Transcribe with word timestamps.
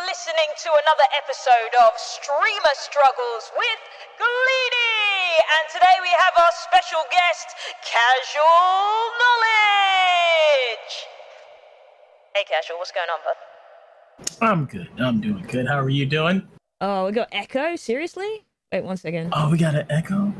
are 0.00 0.06
listening 0.06 0.48
to 0.56 0.70
another 0.70 1.04
episode 1.18 1.74
of 1.84 1.90
Streamer 1.98 2.74
Struggles 2.74 3.50
with 3.56 3.80
Gleedy. 4.16 5.36
And 5.44 5.64
today 5.72 5.96
we 6.00 6.08
have 6.08 6.32
our 6.38 6.52
special 6.52 7.00
guest, 7.10 7.48
Casual 7.84 9.12
Knowledge. 9.20 10.94
Hey, 12.34 12.44
Casual, 12.48 12.78
what's 12.78 12.92
going 12.92 13.08
on, 13.12 13.20
bud? 13.26 14.46
I'm 14.46 14.64
good. 14.66 14.88
I'm 14.98 15.20
doing 15.20 15.44
good. 15.48 15.66
How 15.66 15.80
are 15.80 15.90
you 15.90 16.06
doing? 16.06 16.48
Oh, 16.80 17.06
we 17.06 17.12
got 17.12 17.28
Echo? 17.32 17.76
Seriously? 17.76 18.44
Wait 18.72 18.84
one 18.84 18.96
second. 18.96 19.32
Oh, 19.36 19.50
we 19.50 19.58
got 19.58 19.74
an 19.74 19.86
echo. 19.90 20.32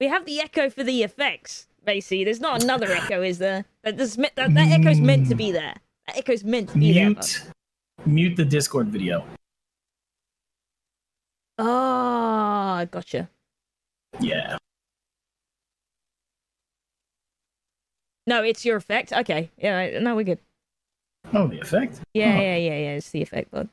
We 0.00 0.08
have 0.08 0.26
the 0.26 0.40
Echo 0.40 0.68
for 0.68 0.84
the 0.84 1.02
effects, 1.02 1.68
Basically, 1.84 2.24
There's 2.24 2.40
not 2.40 2.62
another 2.62 2.86
Echo, 2.86 3.22
is 3.22 3.38
there? 3.38 3.64
That, 3.82 3.96
that, 3.96 4.34
that 4.36 4.50
mm. 4.50 4.78
Echo's 4.78 5.00
meant 5.00 5.28
to 5.28 5.34
be 5.34 5.52
there. 5.52 5.74
That 6.06 6.18
Echo's 6.18 6.44
meant 6.44 6.68
to 6.70 6.74
be 6.74 6.92
mute, 6.92 7.42
there. 7.44 7.54
Mute 8.08 8.36
the 8.36 8.44
Discord 8.44 8.88
video. 8.88 9.22
Oh, 11.58 12.86
gotcha. 12.90 13.28
Yeah. 14.18 14.56
No, 18.26 18.42
it's 18.42 18.64
your 18.64 18.76
effect. 18.76 19.12
Okay. 19.12 19.50
Yeah, 19.58 19.98
no, 20.00 20.16
we're 20.16 20.24
good. 20.24 20.38
Oh, 21.34 21.48
the 21.48 21.60
effect? 21.60 22.00
Yeah, 22.14 22.40
yeah, 22.40 22.56
yeah, 22.56 22.78
yeah. 22.78 22.94
It's 22.94 23.10
the 23.10 23.20
effect, 23.20 23.50
bud. 23.50 23.68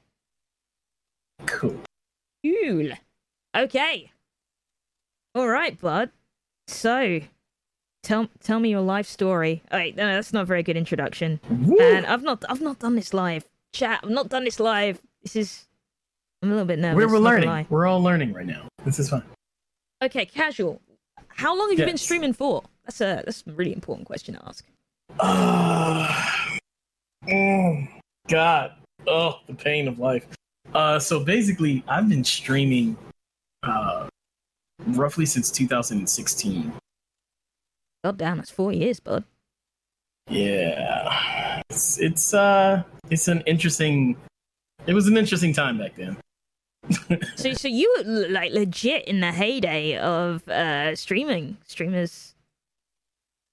Cool. 1.46 1.80
Cool. 2.46 2.90
Okay. 3.56 4.12
All 5.34 5.48
right, 5.48 5.80
bud. 5.80 6.10
So, 6.68 7.22
tell 8.04 8.28
tell 8.42 8.60
me 8.60 8.70
your 8.70 8.82
life 8.82 9.08
story. 9.08 9.64
Oh, 9.72 9.78
wait, 9.78 9.96
no, 9.96 10.08
that's 10.08 10.34
not 10.34 10.44
a 10.44 10.46
very 10.46 10.64
good 10.64 10.76
introduction. 10.76 11.40
Woo! 11.50 11.78
And 11.80 12.06
I've 12.06 12.24
not 12.24 12.44
I've 12.50 12.62
not 12.62 12.80
done 12.80 12.96
this 12.96 13.14
live. 13.14 13.46
Chat, 13.76 14.00
I've 14.04 14.10
not 14.10 14.30
done 14.30 14.46
this 14.46 14.62
live. 14.62 15.02
This 15.22 15.36
is 15.36 15.66
I'm 16.42 16.50
a 16.50 16.54
little 16.54 16.66
bit 16.66 16.80
nervous. 16.80 16.96
We're, 16.96 17.12
we're 17.12 17.20
learning. 17.20 17.68
We're 17.70 17.88
all 17.88 18.02
learning 18.02 18.32
right 18.32 18.46
now. 18.46 18.70
This 18.86 19.00
is 19.00 19.10
fun. 19.10 19.22
Okay, 20.02 20.26
casual. 20.26 20.82
How 21.28 21.54
long 21.58 21.72
have 21.72 21.80
yes. 21.80 21.86
you 21.86 21.92
been 21.92 21.98
streaming 21.98 22.32
for? 22.32 22.64
That's 22.86 23.02
a 23.02 23.22
that's 23.26 23.44
a 23.46 23.52
really 23.52 23.74
important 23.74 24.08
question 24.08 24.36
to 24.36 24.48
ask. 24.48 24.64
Uh, 25.20 26.58
oh 27.30 27.88
God. 28.30 28.72
Oh, 29.08 29.40
the 29.46 29.54
pain 29.54 29.90
of 29.90 30.00
life. 30.00 30.26
Uh, 30.74 30.98
so 30.98 31.22
basically, 31.22 31.84
I've 31.86 32.08
been 32.08 32.24
streaming 32.24 32.96
uh, 33.64 34.08
roughly 34.88 35.26
since 35.26 35.52
2016. 35.52 36.72
God 38.06 38.18
damn, 38.18 38.38
that's 38.38 38.52
four 38.52 38.72
years, 38.72 39.02
bud. 39.02 39.26
Yeah, 40.30 41.55
it's 41.70 42.00
it's 42.00 42.34
uh 42.34 42.84
it's 43.10 43.28
an 43.28 43.42
interesting. 43.46 44.16
It 44.88 44.94
was 44.94 45.08
an 45.08 45.18
interesting 45.18 45.54
time 45.54 45.78
back 45.78 45.96
then. 45.96 46.18
so 47.36 47.54
so 47.54 47.68
you 47.68 47.94
were 47.98 48.28
like 48.30 48.52
legit 48.52 49.06
in 49.06 49.20
the 49.20 49.32
heyday 49.32 49.98
of 49.98 50.48
uh 50.48 50.96
streaming 50.96 51.58
streamers 51.66 52.36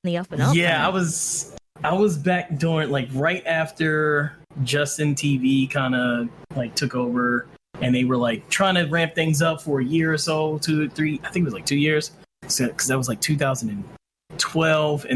the 0.04 0.18
up 0.18 0.30
and 0.32 0.42
up. 0.42 0.54
Yeah, 0.54 0.78
man. 0.78 0.80
I 0.82 0.88
was 0.88 1.56
I 1.84 1.94
was 1.94 2.18
back 2.18 2.58
during 2.58 2.90
like 2.90 3.08
right 3.12 3.44
after 3.46 4.36
Justin 4.62 5.14
TV 5.14 5.70
kind 5.70 5.94
of 5.94 6.28
like 6.54 6.74
took 6.74 6.94
over 6.94 7.46
and 7.80 7.94
they 7.94 8.04
were 8.04 8.16
like 8.16 8.48
trying 8.48 8.74
to 8.74 8.84
ramp 8.84 9.14
things 9.14 9.42
up 9.42 9.60
for 9.60 9.80
a 9.80 9.84
year 9.84 10.12
or 10.12 10.18
so, 10.18 10.58
two, 10.58 10.88
three, 10.90 11.20
I 11.24 11.30
think 11.30 11.42
it 11.42 11.46
was 11.46 11.54
like 11.54 11.66
two 11.66 11.76
years, 11.76 12.12
because 12.40 12.56
so, 12.56 12.66
that 12.66 12.98
was 12.98 13.08
like 13.08 13.20
2000 13.20 13.70
and 13.70 13.84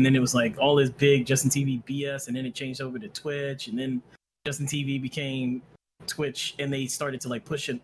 then 0.04 0.16
it 0.16 0.20
was 0.20 0.34
like 0.34 0.56
all 0.58 0.76
this 0.76 0.90
big 0.90 1.26
Justin 1.26 1.50
TV 1.50 1.82
BS, 1.84 2.28
and 2.28 2.36
then 2.36 2.46
it 2.46 2.54
changed 2.54 2.80
over 2.80 2.98
to 2.98 3.08
Twitch, 3.08 3.68
and 3.68 3.78
then 3.78 4.02
Justin 4.44 4.66
TV 4.66 5.00
became 5.00 5.62
Twitch, 6.06 6.54
and 6.58 6.72
they 6.72 6.86
started 6.86 7.20
to 7.22 7.28
like 7.28 7.44
push 7.44 7.68
it, 7.68 7.80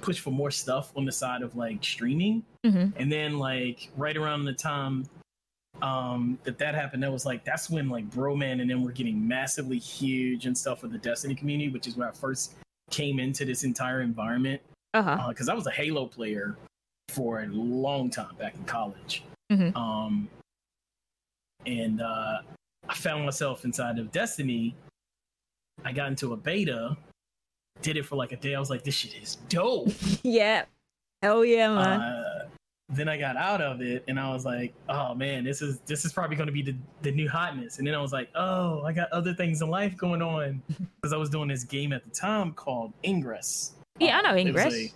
push 0.00 0.20
for 0.20 0.30
more 0.30 0.50
stuff 0.50 0.92
on 0.96 1.04
the 1.04 1.12
side 1.12 1.42
of 1.42 1.56
like 1.56 1.82
streaming, 1.82 2.44
mm-hmm. 2.64 2.90
and 2.96 3.10
then 3.10 3.38
like 3.38 3.90
right 3.96 4.16
around 4.16 4.44
the 4.44 4.52
time 4.52 5.08
um 5.82 6.38
that 6.44 6.58
that 6.58 6.74
happened 6.74 7.02
that 7.02 7.12
was 7.12 7.26
like 7.26 7.44
that's 7.44 7.68
when 7.68 7.88
like 7.88 8.08
broman 8.10 8.60
and 8.60 8.70
then 8.70 8.82
we're 8.82 8.92
getting 8.92 9.26
massively 9.26 9.78
huge 9.78 10.46
and 10.46 10.56
stuff 10.56 10.82
with 10.82 10.92
the 10.92 10.98
destiny 10.98 11.34
community 11.34 11.70
which 11.70 11.86
is 11.86 11.96
where 11.96 12.08
i 12.08 12.12
first 12.12 12.54
came 12.90 13.18
into 13.18 13.44
this 13.44 13.64
entire 13.64 14.00
environment 14.00 14.60
uh-huh 14.94 15.28
because 15.28 15.48
uh, 15.48 15.52
i 15.52 15.54
was 15.54 15.66
a 15.66 15.70
halo 15.70 16.06
player 16.06 16.56
for 17.08 17.40
a 17.42 17.46
long 17.48 18.08
time 18.08 18.34
back 18.38 18.54
in 18.54 18.64
college 18.64 19.22
mm-hmm. 19.52 19.76
um 19.76 20.28
and 21.66 22.00
uh 22.00 22.38
i 22.88 22.94
found 22.94 23.24
myself 23.24 23.64
inside 23.64 23.98
of 23.98 24.10
destiny 24.12 24.74
i 25.84 25.92
got 25.92 26.08
into 26.08 26.32
a 26.32 26.36
beta 26.36 26.96
did 27.82 27.96
it 27.96 28.04
for 28.04 28.16
like 28.16 28.32
a 28.32 28.36
day 28.36 28.54
i 28.54 28.60
was 28.60 28.70
like 28.70 28.82
this 28.82 28.94
shit 28.94 29.14
is 29.22 29.36
dope 29.48 29.88
yeah 30.22 30.64
hell 31.22 31.44
yeah 31.44 31.68
man 31.68 32.00
uh, 32.00 32.48
then 32.88 33.08
I 33.08 33.16
got 33.16 33.36
out 33.36 33.60
of 33.60 33.80
it 33.80 34.04
and 34.06 34.18
I 34.18 34.32
was 34.32 34.44
like, 34.44 34.72
oh 34.88 35.14
man, 35.14 35.44
this 35.44 35.60
is 35.60 35.80
this 35.80 36.04
is 36.04 36.12
probably 36.12 36.36
going 36.36 36.46
to 36.46 36.52
be 36.52 36.62
the, 36.62 36.76
the 37.02 37.10
new 37.10 37.28
hotness. 37.28 37.78
And 37.78 37.86
then 37.86 37.94
I 37.94 38.00
was 38.00 38.12
like, 38.12 38.28
oh, 38.36 38.82
I 38.82 38.92
got 38.92 39.10
other 39.10 39.34
things 39.34 39.60
in 39.60 39.68
life 39.68 39.96
going 39.96 40.22
on 40.22 40.62
because 40.96 41.12
I 41.12 41.16
was 41.16 41.28
doing 41.28 41.48
this 41.48 41.64
game 41.64 41.92
at 41.92 42.04
the 42.04 42.10
time 42.10 42.52
called 42.52 42.92
Ingress. 43.04 43.72
Yeah, 43.98 44.18
um, 44.18 44.26
I 44.26 44.30
know 44.30 44.38
Ingress. 44.38 44.94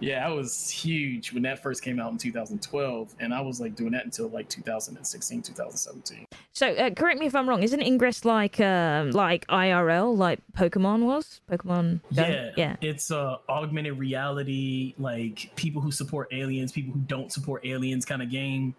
Yeah, 0.00 0.26
that 0.26 0.34
was 0.34 0.68
huge 0.68 1.32
when 1.32 1.42
that 1.44 1.62
first 1.62 1.82
came 1.82 2.00
out 2.00 2.10
in 2.12 2.18
2012, 2.18 3.14
and 3.20 3.32
I 3.32 3.40
was 3.40 3.60
like 3.60 3.76
doing 3.76 3.92
that 3.92 4.04
until 4.04 4.28
like 4.28 4.48
2016, 4.48 5.42
2017. 5.42 6.24
So 6.52 6.68
uh, 6.68 6.90
correct 6.90 7.20
me 7.20 7.26
if 7.26 7.34
I'm 7.34 7.48
wrong. 7.48 7.62
Isn't 7.62 7.82
Ingress 7.82 8.24
like 8.24 8.58
uh, 8.58 9.06
like 9.10 9.46
IRL, 9.46 10.16
like 10.16 10.40
Pokemon 10.56 11.04
was? 11.04 11.40
Pokemon. 11.50 12.00
Yeah, 12.10 12.50
yeah. 12.56 12.76
It's 12.80 13.10
uh, 13.10 13.36
augmented 13.48 13.98
reality, 13.98 14.94
like 14.98 15.52
people 15.56 15.82
who 15.82 15.92
support 15.92 16.28
aliens, 16.32 16.72
people 16.72 16.94
who 16.94 17.00
don't 17.00 17.30
support 17.30 17.64
aliens, 17.64 18.04
kind 18.04 18.22
of 18.22 18.30
game. 18.30 18.74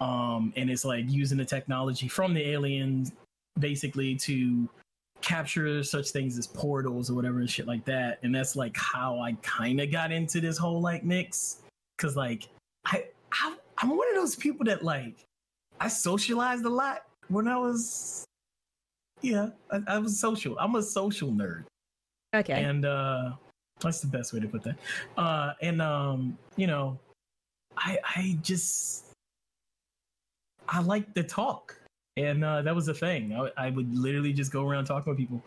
Um, 0.00 0.52
and 0.56 0.70
it's 0.70 0.84
like 0.84 1.10
using 1.10 1.38
the 1.38 1.44
technology 1.44 2.08
from 2.08 2.32
the 2.32 2.50
aliens 2.50 3.12
basically 3.58 4.14
to 4.14 4.68
capture 5.20 5.82
such 5.82 6.10
things 6.10 6.38
as 6.38 6.46
portals 6.46 7.10
or 7.10 7.14
whatever 7.14 7.40
and 7.40 7.50
shit 7.50 7.66
like 7.66 7.84
that. 7.84 8.18
And 8.22 8.34
that's 8.34 8.56
like 8.56 8.76
how 8.76 9.20
I 9.20 9.32
kind 9.42 9.80
of 9.80 9.90
got 9.90 10.12
into 10.12 10.40
this 10.40 10.56
whole 10.56 10.80
like 10.80 11.04
mix, 11.04 11.58
because 11.96 12.16
like 12.16 12.48
I, 12.86 13.06
I 13.32 13.56
I'm 13.78 13.90
one 13.96 14.08
of 14.08 14.14
those 14.14 14.36
people 14.36 14.64
that 14.66 14.84
like 14.84 15.24
I 15.80 15.88
socialized 15.88 16.64
a 16.64 16.68
lot 16.68 17.04
when 17.28 17.46
I 17.46 17.56
was, 17.56 18.24
yeah, 19.20 19.50
I, 19.70 19.80
I, 19.86 19.98
was 19.98 20.18
social. 20.18 20.56
I'm 20.58 20.74
a 20.74 20.82
social 20.82 21.30
nerd. 21.30 21.64
Okay. 22.34 22.64
And 22.64 22.84
uh, 22.84 23.32
that's 23.80 24.00
the 24.00 24.06
best 24.06 24.32
way 24.32 24.40
to 24.40 24.48
put 24.48 24.62
that. 24.64 24.76
Uh, 25.16 25.52
and 25.62 25.80
um, 25.80 26.36
you 26.56 26.66
know, 26.66 26.98
I 27.76 27.98
I 28.04 28.38
just 28.42 29.06
I 30.68 30.80
like 30.80 31.14
to 31.14 31.22
talk, 31.22 31.76
and 32.18 32.44
uh, 32.44 32.62
that 32.62 32.74
was 32.74 32.86
the 32.86 32.94
thing. 32.94 33.32
I, 33.32 33.66
I 33.66 33.70
would 33.70 33.94
literally 33.94 34.32
just 34.32 34.52
go 34.52 34.66
around 34.66 34.86
talking 34.86 35.10
with 35.10 35.18
people. 35.18 35.42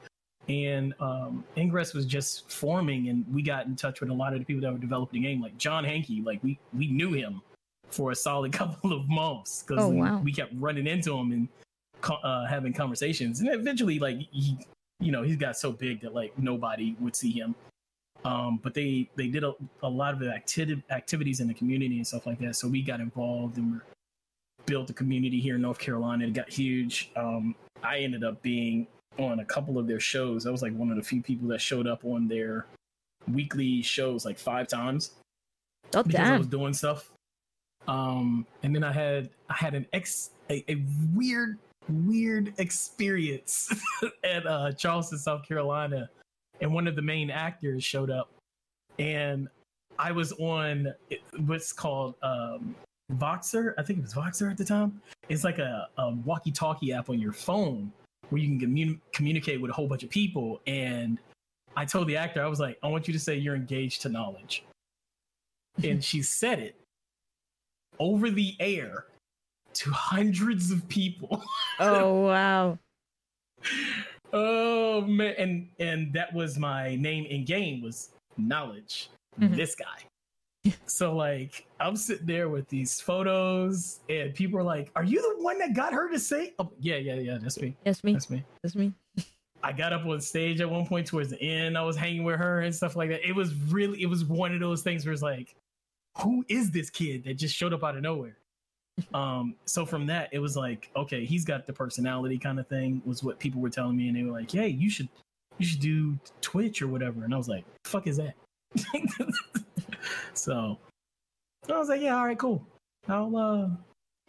And 0.48 0.94
um, 1.00 1.44
Ingress 1.58 1.94
was 1.94 2.06
just 2.06 2.50
forming, 2.50 3.10
and 3.10 3.26
we 3.32 3.42
got 3.42 3.66
in 3.66 3.76
touch 3.76 4.02
with 4.02 4.10
a 4.10 4.14
lot 4.14 4.34
of 4.34 4.40
the 4.40 4.46
people 4.46 4.62
that 4.62 4.72
were 4.72 4.80
developing 4.80 5.22
the 5.22 5.28
game, 5.28 5.42
like 5.42 5.58
John 5.58 5.84
Hanke. 5.84 6.26
Like 6.26 6.42
we 6.44 6.58
we 6.74 6.88
knew 6.88 7.12
him 7.12 7.42
for 7.90 8.12
a 8.12 8.16
solid 8.16 8.54
couple 8.62 8.94
of 8.94 9.08
months 9.10 9.64
because 9.64 9.84
oh, 9.84 9.90
wow. 9.90 10.18
we, 10.18 10.26
we, 10.26 10.34
kept 10.34 10.54
running 10.56 10.88
into 10.88 11.16
him 11.16 11.32
and 11.32 11.48
uh, 12.24 12.48
having 12.48 12.74
conversations. 12.74 13.42
And 13.42 13.50
eventually, 13.50 14.00
like 14.00 14.18
he, 14.32 14.58
you 15.00 15.12
know, 15.12 15.22
he's 15.24 15.38
got 15.38 15.58
so 15.58 15.72
big 15.72 16.02
that 16.02 16.14
like 16.14 16.38
nobody 16.40 16.96
would 17.00 17.16
see 17.16 17.32
him. 17.32 17.54
Um, 18.24 18.60
but 18.64 18.74
they 18.74 19.10
they 19.16 19.28
did 19.28 19.44
a, 19.44 19.54
a 19.84 19.90
lot 19.90 20.14
of 20.14 20.24
acti- 20.24 20.84
activities 20.90 21.40
in 21.40 21.48
the 21.48 21.54
community 21.54 21.98
and 21.98 22.08
stuff 22.08 22.26
like 22.26 22.40
that. 22.40 22.56
So 22.56 22.68
we 22.68 22.82
got 22.82 23.00
involved 23.00 23.58
and 23.58 23.74
we're 23.74 23.84
built 24.66 24.90
a 24.90 24.94
community 24.94 25.40
here 25.40 25.56
in 25.56 25.62
North 25.62 25.80
Carolina. 25.80 26.26
It 26.26 26.34
got 26.34 26.50
huge. 26.50 27.12
Um, 27.16 27.56
I 27.84 28.00
ended 28.00 28.24
up 28.24 28.42
being 28.42 28.88
on 29.18 29.40
a 29.40 29.46
couple 29.46 29.78
of 29.78 29.88
their 29.88 30.00
shows. 30.00 30.46
I 30.46 30.52
was 30.52 30.62
like 30.62 30.74
one 30.74 30.90
of 30.90 30.98
the 30.98 31.04
few 31.04 31.22
people 31.22 31.48
that 31.50 31.60
showed 31.60 31.88
up 31.88 32.06
on 32.06 32.28
their 32.28 32.66
weekly 33.32 33.82
shows 33.82 34.26
like 34.26 34.38
five 34.38 34.68
times. 34.68 35.12
Oh, 35.94 36.04
because 36.04 36.20
damn. 36.20 36.34
I 36.34 36.38
was 36.38 36.48
doing 36.48 36.74
stuff. 36.74 37.12
Um, 37.88 38.46
and 38.64 38.76
then 38.76 38.84
I 38.84 38.92
had 38.92 39.30
I 39.50 39.56
had 39.56 39.74
an 39.74 39.88
ex 39.92 40.32
a, 40.50 40.64
a 40.72 40.84
weird 41.16 41.58
weird 41.90 42.54
experience 42.58 43.74
at 44.24 44.46
uh, 44.46 44.72
Charleston, 44.74 45.18
South 45.18 45.48
Carolina, 45.48 46.10
and 46.62 46.74
one 46.74 46.88
of 46.88 46.96
the 46.96 47.02
main 47.02 47.30
actors 47.32 47.84
showed 47.84 48.12
up, 48.12 48.30
and 49.00 49.48
I 49.98 50.12
was 50.12 50.32
on 50.34 50.94
what's 51.46 51.74
called 51.74 52.16
um, 52.22 52.76
Voxer. 53.18 53.74
I 53.78 53.84
think 53.84 54.00
it 54.00 54.02
was 54.04 54.14
Voxer 54.14 54.50
at 54.50 54.58
the 54.58 54.66
time. 54.66 55.02
It's 55.30 55.44
like 55.44 55.60
a, 55.60 55.88
a 55.98 56.12
walkie-talkie 56.12 56.94
app 56.94 57.10
on 57.10 57.20
your 57.20 57.34
phone 57.34 57.92
where 58.30 58.42
you 58.42 58.48
can 58.48 58.60
commun- 58.60 59.02
communicate 59.14 59.62
with 59.62 59.72
a 59.72 59.74
whole 59.74 59.88
bunch 59.88 60.04
of 60.04 60.10
people. 60.10 60.62
And 60.68 61.20
I 61.76 61.86
told 61.86 62.08
the 62.08 62.18
actor, 62.18 62.44
I 62.44 62.48
was 62.48 62.60
like, 62.60 62.78
I 62.84 62.88
want 62.88 63.08
you 63.08 63.14
to 63.14 63.20
say 63.20 63.36
you're 63.36 63.56
engaged 63.56 64.02
to 64.04 64.10
knowledge, 64.10 64.64
and 65.84 66.04
she 66.04 66.22
said 66.24 66.60
it 66.60 66.76
over 68.00 68.30
the 68.30 68.56
air 68.60 69.06
to 69.74 69.92
hundreds 69.92 70.72
of 70.72 70.88
people. 70.90 71.44
Oh 71.80 72.22
wow. 72.28 72.78
Oh 74.34 75.02
man, 75.02 75.36
and 75.38 75.70
and 75.80 76.14
that 76.14 76.34
was 76.34 76.58
my 76.58 76.96
name 76.96 77.26
in 77.26 77.46
game 77.46 77.82
was 77.82 78.10
knowledge. 78.38 79.10
Mhm. 79.40 79.56
This 79.56 79.76
guy. 79.76 80.04
so 80.86 81.16
like 81.16 81.66
I'm 81.80 81.96
sitting 81.96 82.28
there 82.28 82.50
with 82.50 82.68
these 82.70 83.02
photos, 83.02 84.02
and 84.10 84.34
people 84.34 84.60
are 84.60 84.64
like, 84.64 84.92
"Are 84.96 85.04
you 85.04 85.22
the 85.22 85.44
one 85.44 85.58
that 85.60 85.74
got 85.74 85.94
her 85.94 86.10
to 86.10 86.20
say?" 86.20 86.54
Oh, 86.60 86.72
yeah, 86.80 86.98
yeah, 86.98 87.16
yeah. 87.16 87.38
That's 87.42 87.60
me. 87.60 87.76
That's 87.84 88.04
me. 88.04 88.14
That's 88.14 88.30
me. 88.30 88.44
That's 88.62 88.76
me. 88.76 88.94
I 89.64 89.72
got 89.72 89.94
up 89.94 90.06
on 90.06 90.20
stage 90.22 90.60
at 90.62 90.70
one 90.70 90.86
point 90.86 91.08
towards 91.08 91.30
the 91.30 91.42
end. 91.42 91.78
I 91.78 91.84
was 91.84 91.96
hanging 91.96 92.24
with 92.24 92.40
her 92.40 92.62
and 92.62 92.74
stuff 92.74 92.96
like 92.96 93.10
that. 93.10 93.28
It 93.28 93.36
was 93.36 93.54
really, 93.54 94.02
it 94.02 94.08
was 94.08 94.26
one 94.26 94.54
of 94.54 94.60
those 94.60 94.82
things 94.82 95.06
where 95.06 95.14
it's 95.14 95.22
like, 95.22 95.56
who 96.18 96.44
is 96.48 96.72
this 96.72 96.90
kid 96.90 97.24
that 97.26 97.36
just 97.36 97.56
showed 97.56 97.74
up 97.74 97.84
out 97.84 97.96
of 97.96 98.02
nowhere? 98.02 98.38
um, 99.14 99.56
so 99.66 99.86
from 99.86 100.06
that, 100.08 100.30
it 100.32 100.40
was 100.40 100.58
like, 100.58 100.90
okay, 100.96 101.26
he's 101.26 101.46
got 101.46 101.68
the 101.68 101.74
personality 101.74 102.38
kind 102.38 102.60
of 102.60 102.68
thing, 102.68 103.02
was 103.06 103.24
what 103.24 103.40
people 103.40 103.62
were 103.62 103.70
telling 103.70 103.96
me, 103.96 104.08
and 104.08 104.18
they 104.18 104.24
were 104.24 104.32
like, 104.32 104.52
hey, 104.52 104.68
you 104.68 104.90
should, 104.90 105.08
you 105.58 105.66
should 105.66 105.80
do 105.80 106.18
Twitch 106.42 106.82
or 106.82 106.88
whatever. 106.88 107.24
And 107.24 107.34
I 107.34 107.38
was 107.38 107.48
like, 107.48 107.66
fuck 107.86 108.08
is 108.08 108.18
that? 108.18 108.34
so 110.34 110.78
I 111.70 111.78
was 111.78 111.90
like, 111.90 112.02
yeah, 112.02 112.18
all 112.18 112.26
right, 112.26 112.38
cool. 112.38 112.66
I'll, 113.08 113.36
uh, 113.36 113.70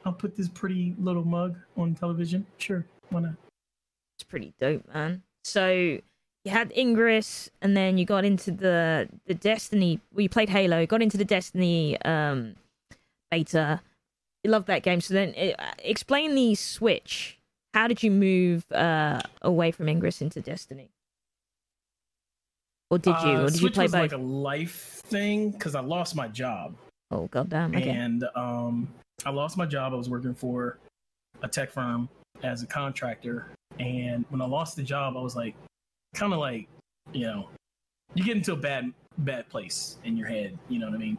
I'll 0.04 0.12
put 0.12 0.36
this 0.36 0.48
pretty 0.48 0.94
little 0.98 1.24
mug 1.24 1.56
on 1.76 1.94
television. 1.94 2.46
Sure, 2.58 2.84
why 3.10 3.20
not? 3.20 3.34
It's 4.16 4.24
pretty 4.24 4.54
dope, 4.60 4.84
man. 4.92 5.22
So 5.44 5.98
you 6.44 6.50
had 6.50 6.72
Ingress, 6.76 7.50
and 7.60 7.76
then 7.76 7.98
you 7.98 8.04
got 8.04 8.24
into 8.24 8.50
the 8.50 9.08
the 9.26 9.34
Destiny. 9.34 10.00
Well, 10.12 10.22
you 10.22 10.28
played 10.28 10.48
Halo, 10.48 10.86
got 10.86 11.02
into 11.02 11.16
the 11.16 11.24
Destiny 11.24 12.00
um, 12.02 12.56
beta. 13.30 13.80
You 14.44 14.50
loved 14.50 14.66
that 14.66 14.82
game. 14.82 15.00
So 15.00 15.14
then, 15.14 15.34
uh, 15.36 15.72
explain 15.78 16.34
the 16.34 16.54
switch. 16.54 17.38
How 17.74 17.88
did 17.88 18.02
you 18.02 18.10
move 18.10 18.70
uh, 18.72 19.20
away 19.40 19.70
from 19.70 19.88
Ingress 19.88 20.20
into 20.20 20.40
Destiny? 20.40 20.91
Or 22.92 22.98
did 22.98 23.16
you? 23.24 23.30
Uh, 23.30 23.44
or 23.44 23.50
did 23.50 23.60
you 23.60 23.70
play 23.70 23.84
was 23.84 23.92
both? 23.92 24.00
like 24.02 24.12
a 24.12 24.16
life 24.16 25.00
thing 25.06 25.50
because 25.50 25.74
I 25.74 25.80
lost 25.80 26.14
my 26.14 26.28
job 26.28 26.76
Oh 27.12 27.26
goddamn! 27.26 27.76
Okay. 27.76 27.90
and 27.90 28.24
um, 28.34 28.88
I 29.26 29.30
lost 29.30 29.58
my 29.58 29.66
job. 29.66 29.92
I 29.92 29.96
was 29.96 30.08
working 30.08 30.34
for 30.34 30.78
a 31.42 31.48
tech 31.48 31.70
firm 31.70 32.08
as 32.42 32.62
a 32.62 32.66
contractor, 32.66 33.48
and 33.78 34.24
when 34.30 34.40
I 34.40 34.46
lost 34.46 34.76
the 34.76 34.82
job, 34.82 35.16
I 35.16 35.20
was 35.20 35.36
like, 35.36 35.54
kind 36.14 36.32
of 36.32 36.38
like, 36.38 36.68
you 37.12 37.26
know, 37.26 37.50
you 38.14 38.24
get 38.24 38.38
into 38.38 38.54
a 38.54 38.56
bad 38.56 38.92
bad 39.18 39.46
place 39.50 39.98
in 40.04 40.16
your 40.16 40.26
head. 40.26 40.58
You 40.70 40.78
know 40.78 40.86
what 40.86 40.94
I 40.94 40.98
mean? 40.98 41.18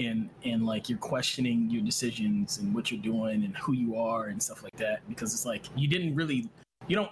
And 0.00 0.28
and 0.44 0.66
like 0.66 0.88
you're 0.88 0.98
questioning 0.98 1.70
your 1.70 1.82
decisions 1.82 2.58
and 2.58 2.74
what 2.74 2.90
you're 2.90 3.00
doing 3.00 3.44
and 3.44 3.56
who 3.56 3.72
you 3.72 3.96
are 3.96 4.26
and 4.26 4.42
stuff 4.42 4.64
like 4.64 4.76
that 4.78 5.08
because 5.08 5.32
it's 5.32 5.46
like 5.46 5.66
you 5.76 5.86
didn't 5.86 6.16
really 6.16 6.48
you 6.88 6.96
don't 6.96 7.10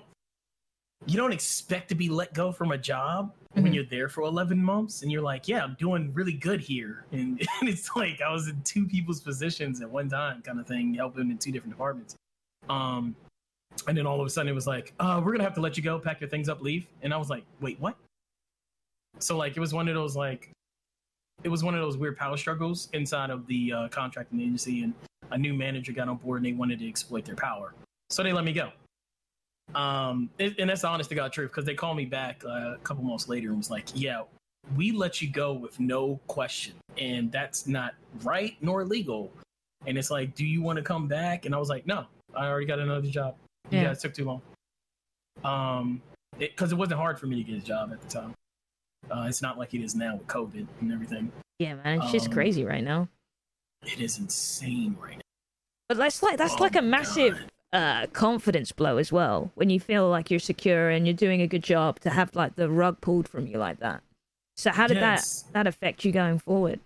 you 1.09 1.17
don't 1.17 1.33
expect 1.33 1.89
to 1.89 1.95
be 1.95 2.09
let 2.09 2.35
go 2.35 2.53
from 2.53 2.73
a 2.73 2.79
job 2.79 3.33
when 3.55 3.65
Mhm. 3.65 3.75
you're 3.75 3.85
there 3.85 4.09
for 4.09 4.23
11 4.23 4.63
months 4.63 5.03
and 5.03 5.11
you're 5.11 5.23
like 5.23 5.49
yeah 5.49 5.65
i'm 5.65 5.75
doing 5.79 6.13
really 6.13 6.35
good 6.35 6.61
here. 6.61 7.07
And, 7.13 7.41
and 7.61 7.69
it's 7.69 7.97
like 7.97 8.21
i 8.21 8.31
was 8.31 8.49
in 8.49 8.61
two 8.63 8.87
people's 8.87 9.21
positions 9.21 9.81
at 9.81 9.91
one 9.91 10.09
time 10.09 10.43
kind 10.43 10.61
of 10.61 10.67
thing 10.67 10.95
helping 10.95 11.31
in 11.31 11.39
two 11.39 11.51
different 11.51 11.73
departments. 11.73 12.15
Um 12.69 13.17
and 13.87 13.97
then 13.97 14.07
all 14.07 14.21
of 14.21 14.27
a 14.27 14.31
sudden 14.31 14.49
it 14.51 14.55
was 14.55 14.67
like 14.67 14.93
uh 15.01 15.21
we're 15.25 15.33
gonna 15.33 15.45
have 15.45 15.55
to 15.55 15.61
let 15.61 15.77
you 15.77 15.83
go 15.83 15.99
pack 15.99 16.21
your 16.21 16.29
things 16.29 16.49
up 16.49 16.61
leave. 16.61 16.87
And 17.03 17.13
i 17.15 17.17
was 17.17 17.31
like 17.31 17.45
wait 17.61 17.81
what? 17.81 17.97
So 19.19 19.37
like 19.37 19.57
it 19.57 19.61
was 19.61 19.73
one 19.73 19.89
of 19.89 19.95
those 19.95 20.15
like 20.15 20.51
it 21.43 21.49
was 21.49 21.65
one 21.65 21.75
of 21.75 21.81
those 21.81 21.97
weird 21.97 22.17
power 22.19 22.37
struggles 22.37 22.89
inside 22.93 23.31
of 23.31 23.47
the 23.47 23.73
uh, 23.73 23.89
contracting 23.89 24.41
agency 24.41 24.83
and 24.83 24.93
a 25.31 25.39
new 25.39 25.55
manager 25.55 25.93
got 25.93 26.09
on 26.09 26.17
board 26.17 26.39
and 26.39 26.47
they 26.47 26.53
wanted 26.53 26.81
to 26.81 26.89
exploit 26.89 27.25
their 27.25 27.37
power. 27.37 27.75
So 28.11 28.23
they 28.23 28.33
let 28.33 28.45
me 28.45 28.53
go 28.53 28.73
um 29.75 30.31
it- 30.39 30.59
and 30.59 30.71
that's 30.71 30.81
the 30.83 30.89
honest 30.89 31.09
to 31.11 31.15
god 31.15 31.33
truth 31.33 31.51
because 31.51 31.65
they 31.65 31.75
called 31.75 31.97
me 31.97 32.07
back 32.07 32.43
uh, 32.45 32.75
a 32.75 32.79
couple 32.83 33.05
months 33.05 33.29
later 33.29 33.49
and 33.49 33.59
was 33.59 33.71
like 33.71 33.87
yeah 33.95 34.23
we 34.77 34.93
let 34.93 35.21
you 35.23 35.29
go 35.31 35.53
with 35.53 35.79
no 35.79 36.19
question 36.27 36.75
and 36.99 37.31
that's 37.33 37.67
not 37.67 37.95
right 38.23 38.57
nor 38.61 38.85
legal. 38.85 39.33
And 39.87 39.97
it's 39.97 40.11
like 40.11 40.35
do 40.35 40.45
you 40.45 40.61
want 40.63 40.77
to 40.79 40.83
come 40.83 41.07
back? 41.09 41.47
And 41.47 41.55
i 41.55 41.59
was 41.59 41.69
like 41.69 41.87
no 41.87 42.07
i 42.35 42.47
already 42.47 42.67
got 42.67 42.79
another 42.79 43.09
job. 43.09 43.35
You 43.71 43.81
Yeah. 43.81 43.93
it 43.93 44.01
took 44.01 44.15
too 44.15 44.25
long. 44.25 44.43
Um 45.45 46.03
because 46.39 46.71
it, 46.73 46.77
wasn't 46.77 46.99
hard 47.01 47.19
for 47.19 47.27
me 47.27 47.37
to 47.37 47.43
get 47.43 47.61
a 47.61 47.65
job 47.65 47.91
at 47.93 48.01
the 48.01 48.09
time. 48.09 48.35
Uh, 49.11 49.27
it's 49.29 49.43
not 49.43 49.59
like 49.59 49.75
it 49.75 49.83
is 49.83 49.95
now 49.95 50.17
with 50.17 50.27
covid 50.27 50.67
and 50.81 50.93
everything. 50.93 51.33
Yeah, 51.59 51.75
man, 51.77 52.01
it's 52.03 52.13
just 52.13 52.27
Um, 52.29 52.33
crazy 52.33 52.65
right 52.65 52.85
now. 52.85 53.09
it 53.87 53.99
is 54.01 54.19
insane 54.19 54.97
right 55.01 55.17
now. 55.17 55.23
But 55.89 55.97
that's 55.97 56.23
like 56.23 56.37
that's 56.37 56.55
Oh 56.55 56.63
like 56.63 56.77
a 56.77 56.83
my 56.83 56.89
massive 56.89 57.39
uh, 57.73 58.07
confidence 58.09 58.73
blow 58.73 58.97
as 58.97 59.13
well. 59.13 59.51
When 59.55 59.69
you 59.71 59.79
feel 59.81 60.09
like 60.09 60.31
you're 60.31 60.41
secure 60.41 60.89
and 60.91 61.07
you're 61.07 61.15
doing 61.15 61.43
a 61.43 61.47
good 61.47 61.63
job, 61.63 62.01
to 62.01 62.11
have 62.11 62.35
like 62.35 62.57
the 62.57 62.71
rug 62.71 63.01
pulled 63.01 63.29
from 63.29 63.47
you 63.47 63.59
like 63.59 63.81
that. 63.81 64.03
So 64.57 64.71
how 64.71 64.87
did 64.87 64.97
Yes. 64.97 65.43
that 65.43 65.53
that 65.53 65.67
affect 65.67 66.05
you 66.05 66.13
going 66.13 66.39
forward? 66.39 66.81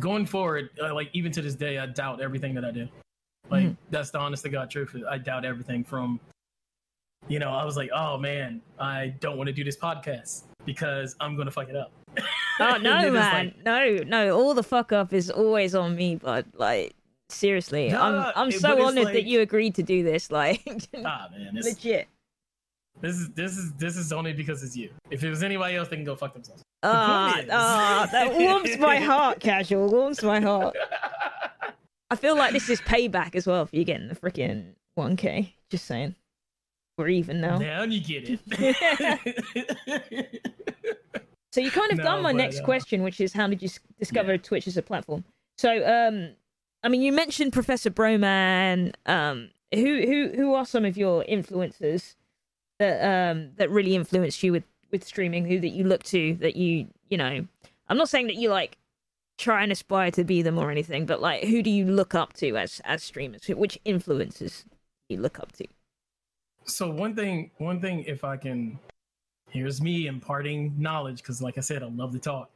going 0.00 0.26
forward, 0.26 0.68
uh, 0.82 0.94
like 0.94 1.08
even 1.14 1.32
to 1.32 1.40
this 1.42 1.54
day, 1.54 1.78
I 1.78 1.86
doubt 1.86 2.20
everything 2.20 2.54
that 2.54 2.64
I 2.64 2.70
do. 2.70 2.86
Like 3.50 3.64
Mhm. 3.64 3.76
that's 3.90 4.10
the 4.10 4.18
honest 4.18 4.42
to 4.44 4.50
God 4.50 4.70
truth. 4.70 4.94
I 5.08 5.16
doubt 5.18 5.44
everything 5.46 5.82
from, 5.82 6.20
you 7.26 7.38
know, 7.38 7.50
I 7.50 7.64
was 7.64 7.76
like, 7.76 7.88
oh 7.94 8.18
man, 8.18 8.60
I 8.78 9.14
don't 9.20 9.38
want 9.38 9.46
to 9.48 9.52
do 9.52 9.64
this 9.64 9.78
podcast 9.78 10.42
because 10.66 11.16
I'm 11.20 11.36
gonna 11.36 11.50
fuck 11.50 11.68
it 11.70 11.76
up. 11.76 11.90
Oh 12.60 12.76
no, 12.82 13.10
man, 13.10 13.46
like, 13.46 13.64
no, 13.64 13.96
no. 14.06 14.36
All 14.38 14.52
the 14.54 14.62
fuck 14.62 14.92
up 14.92 15.12
is 15.14 15.30
always 15.30 15.74
on 15.74 15.96
me, 15.96 16.16
but 16.16 16.44
like 16.54 16.94
seriously, 17.28 17.88
No, 17.90 18.00
I'm 18.00 18.32
I'm 18.36 18.48
it- 18.48 18.60
so 18.60 18.72
it's 18.72 18.82
honored 18.84 19.08
that 19.14 19.24
you 19.24 19.40
agreed 19.40 19.74
to 19.76 19.82
do 19.82 20.02
this. 20.02 20.30
Like 20.30 20.62
ah 21.04 21.28
man, 21.30 21.54
this, 21.54 21.66
legit. 21.66 22.08
this 23.00 23.16
is 23.16 23.28
this 23.30 23.56
is 23.56 23.72
this 23.74 23.96
is 23.96 24.12
only 24.12 24.32
because 24.32 24.62
it's 24.62 24.76
you. 24.76 24.90
If 25.10 25.22
it 25.24 25.30
was 25.30 25.42
anybody 25.42 25.76
else, 25.76 25.88
they 25.88 25.96
can 25.96 26.04
go 26.04 26.16
fuck 26.16 26.34
themselves. 26.34 26.62
Ah, 26.82 27.38
is- 27.38 27.48
ah, 27.50 28.08
that 28.12 28.32
warms 28.34 28.78
my 28.78 28.96
heart, 29.10 29.40
casual. 29.40 29.88
Warms 29.90 30.22
my 30.22 30.40
heart. 30.40 30.76
I 32.10 32.16
feel 32.16 32.36
like 32.36 32.52
this 32.52 32.70
is 32.70 32.80
payback 32.80 33.34
as 33.34 33.46
well 33.46 33.66
for 33.66 33.76
you 33.76 33.84
getting 33.84 34.08
the 34.08 34.14
freaking 34.16 34.72
1K. 34.98 35.52
Just 35.70 35.84
saying. 35.84 36.14
We're 36.96 37.08
even 37.08 37.40
now. 37.40 37.58
now 37.58 37.82
you 37.84 38.00
get 38.00 38.24
it. 38.28 38.40
So 41.52 41.60
you 41.60 41.70
kind 41.70 41.90
of 41.92 41.98
No, 41.98 42.04
done 42.04 42.22
my 42.22 42.32
next 42.32 42.60
uh, 42.60 42.64
question, 42.64 43.02
which 43.02 43.20
is 43.20 43.32
how 43.32 43.46
did 43.46 43.62
you 43.62 43.68
discover 43.98 44.32
Yeah. 44.32 44.38
Twitch 44.42 44.66
as 44.66 44.76
a 44.76 44.82
platform? 44.82 45.24
So, 45.56 45.70
um, 45.86 46.30
I 46.82 46.88
mean, 46.88 47.02
you 47.02 47.12
mentioned 47.12 47.52
Professor 47.52 47.90
Broman. 47.90 48.94
Um, 49.06 49.50
who 49.74 50.00
who 50.06 50.32
who 50.34 50.54
are 50.54 50.64
some 50.64 50.84
of 50.84 50.96
your 50.96 51.24
influencers 51.24 52.14
that 52.78 53.04
um 53.04 53.50
that 53.56 53.70
really 53.70 53.94
influenced 53.94 54.42
you 54.42 54.52
with 54.52 54.64
with 54.90 55.04
streaming? 55.04 55.46
Who 55.46 55.60
that 55.60 55.68
you 55.68 55.84
look 55.84 56.04
to? 56.04 56.34
That 56.34 56.56
you 56.56 56.88
you 57.08 57.18
know? 57.18 57.46
I'm 57.88 57.96
not 57.96 58.08
saying 58.08 58.26
that 58.26 58.36
you 58.36 58.50
like 58.50 58.78
try 59.38 59.62
and 59.62 59.72
aspire 59.72 60.10
to 60.10 60.24
be 60.24 60.42
them 60.42 60.58
or 60.58 60.70
anything, 60.70 61.06
but 61.06 61.20
like, 61.20 61.44
who 61.44 61.62
do 61.62 61.70
you 61.70 61.86
look 61.86 62.14
up 62.14 62.32
to 62.34 62.56
as 62.56 62.80
as 62.84 63.02
streamers? 63.02 63.46
Which 63.48 63.78
influences 63.84 64.64
you 65.08 65.18
look 65.18 65.38
up 65.38 65.52
to? 65.52 65.66
so 66.70 66.90
one 66.90 67.14
thing 67.14 67.50
one 67.58 67.80
thing 67.80 68.04
if 68.06 68.24
i 68.24 68.36
can 68.36 68.78
here's 69.50 69.80
me 69.80 70.06
imparting 70.06 70.74
knowledge 70.78 71.18
because 71.18 71.40
like 71.40 71.56
i 71.56 71.60
said 71.60 71.82
i 71.82 71.86
love 71.86 72.12
to 72.12 72.18
talk 72.18 72.50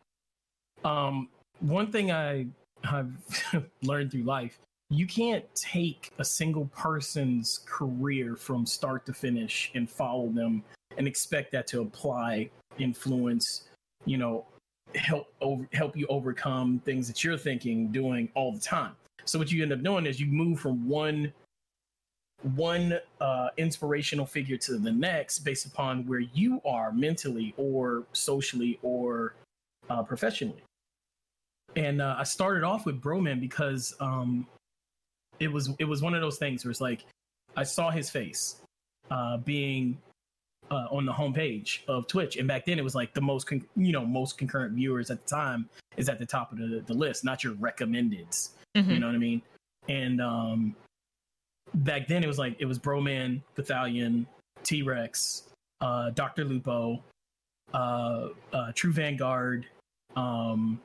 um 0.85 1.29
one 1.61 1.91
thing 1.91 2.11
i 2.13 2.47
have 2.85 3.11
learned 3.83 4.11
through 4.11 4.23
life 4.23 4.59
you 4.91 5.07
can't 5.07 5.45
take 5.55 6.11
a 6.19 6.25
single 6.25 6.67
person's 6.67 7.61
career 7.65 8.37
from 8.37 8.67
start 8.67 9.07
to 9.07 9.13
finish 9.13 9.71
and 9.75 9.89
follow 9.89 10.29
them 10.29 10.63
and 10.99 11.07
expect 11.07 11.51
that 11.53 11.67
to 11.67 11.81
apply 11.81 12.49
influence 12.79 13.69
you 14.05 14.19
know 14.19 14.45
help 14.95 15.33
over 15.41 15.67
help 15.73 15.97
you 15.97 16.07
overcome 16.09 16.81
things 16.85 17.07
that 17.07 17.25
you're 17.25 17.39
thinking 17.39 17.91
doing 17.91 18.29
all 18.35 18.53
the 18.53 18.61
time 18.61 18.93
so 19.25 19.39
what 19.39 19.51
you 19.51 19.63
end 19.63 19.73
up 19.73 19.83
doing 19.83 20.05
is 20.05 20.21
you 20.21 20.27
move 20.27 20.61
from 20.61 20.87
one 20.87 21.33
one 22.57 22.99
uh, 23.21 23.49
inspirational 23.57 24.27
figure 24.27 24.57
to 24.57 24.79
the 24.79 24.91
next 24.91 25.41
based 25.41 25.67
upon 25.67 26.07
where 26.07 26.21
you 26.21 26.61
are 26.65 26.93
mentally 26.93 27.55
or 27.57 28.05
socially 28.13 28.79
or 28.83 29.35
uh, 29.89 30.03
professionally. 30.03 30.63
And 31.77 32.03
uh, 32.03 32.17
I 32.19 32.25
started 32.25 32.65
off 32.65 32.85
with 32.85 33.01
Broman 33.01 33.41
because 33.41 33.95
um, 34.01 34.47
it 35.41 35.51
was 35.51 35.71
it 35.79 35.85
was 35.85 36.03
one 36.03 36.15
of 36.15 36.21
those 36.21 36.39
things 36.39 36.65
where 36.65 36.71
it's 36.71 36.81
like 36.81 37.05
I 37.57 37.63
saw 37.63 37.91
his 37.91 38.11
face 38.11 38.57
uh, 39.11 39.39
being 39.39 39.99
uh, 40.71 40.87
on 40.91 41.07
the 41.07 41.13
homepage 41.13 41.81
of 41.89 42.07
Twitch, 42.07 42.37
and 42.37 42.47
back 42.47 42.65
then 42.67 42.79
it 42.79 42.85
was 42.85 42.95
like 42.95 43.15
the 43.15 43.21
most 43.21 43.47
con- 43.47 43.65
you 43.77 43.93
know 43.93 44.05
most 44.05 44.39
concurrent 44.39 44.75
viewers 44.75 45.11
at 45.11 45.25
the 45.25 45.29
time 45.29 45.69
is 45.97 46.09
at 46.09 46.19
the 46.19 46.27
top 46.27 46.53
of 46.53 46.59
the, 46.59 46.83
the 46.87 46.95
list, 46.95 47.25
not 47.25 47.45
your 47.45 47.55
recommendeds. 47.55 48.51
You 48.93 48.99
know 49.01 49.07
what 49.07 49.15
I 49.15 49.19
mean? 49.19 49.43
And 49.89 50.21
um, 50.21 50.77
back 51.75 52.07
then 52.09 52.25
it 52.25 52.27
was 52.27 52.39
like 52.39 52.57
it 52.59 52.67
was 52.67 52.79
Broman, 52.79 53.43
Gothalion, 53.57 54.27
T 54.63 54.83
Rex, 54.83 55.43
uh, 55.81 56.11
Doctor 56.11 56.45
Lupo, 56.45 57.03
uh, 57.75 58.29
uh, 58.53 58.73
True 58.75 58.93
Vanguard, 58.93 59.67
um, 60.17 60.81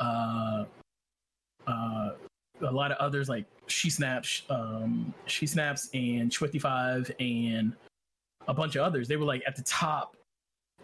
uh, 0.00 0.64
uh, 1.66 2.10
a 2.60 2.72
lot 2.72 2.90
of 2.90 2.98
others 2.98 3.28
like 3.28 3.44
She 3.66 3.90
Snaps, 3.90 4.42
um, 4.50 5.12
She 5.26 5.46
Snaps, 5.46 5.88
and 5.94 6.32
Twenty 6.32 6.58
Five, 6.58 7.10
and 7.20 7.72
a 8.46 8.54
bunch 8.54 8.76
of 8.76 8.82
others. 8.82 9.08
They 9.08 9.16
were 9.16 9.24
like 9.26 9.42
at 9.46 9.56
the 9.56 9.62
top 9.62 10.16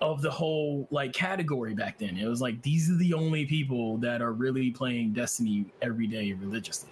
of 0.01 0.23
the 0.23 0.31
whole 0.31 0.87
like 0.91 1.13
category 1.13 1.75
back 1.75 1.99
then. 1.99 2.17
It 2.17 2.27
was 2.27 2.41
like 2.41 2.61
these 2.63 2.91
are 2.91 2.97
the 2.97 3.15
only 3.15 3.47
people 3.47 3.97
that 3.99 4.21
are 4.23 4.33
really 4.33 4.71
playing 4.71 5.13
Destiny 5.13 5.67
every 5.83 6.07
day 6.07 6.33
religiously. 6.33 6.91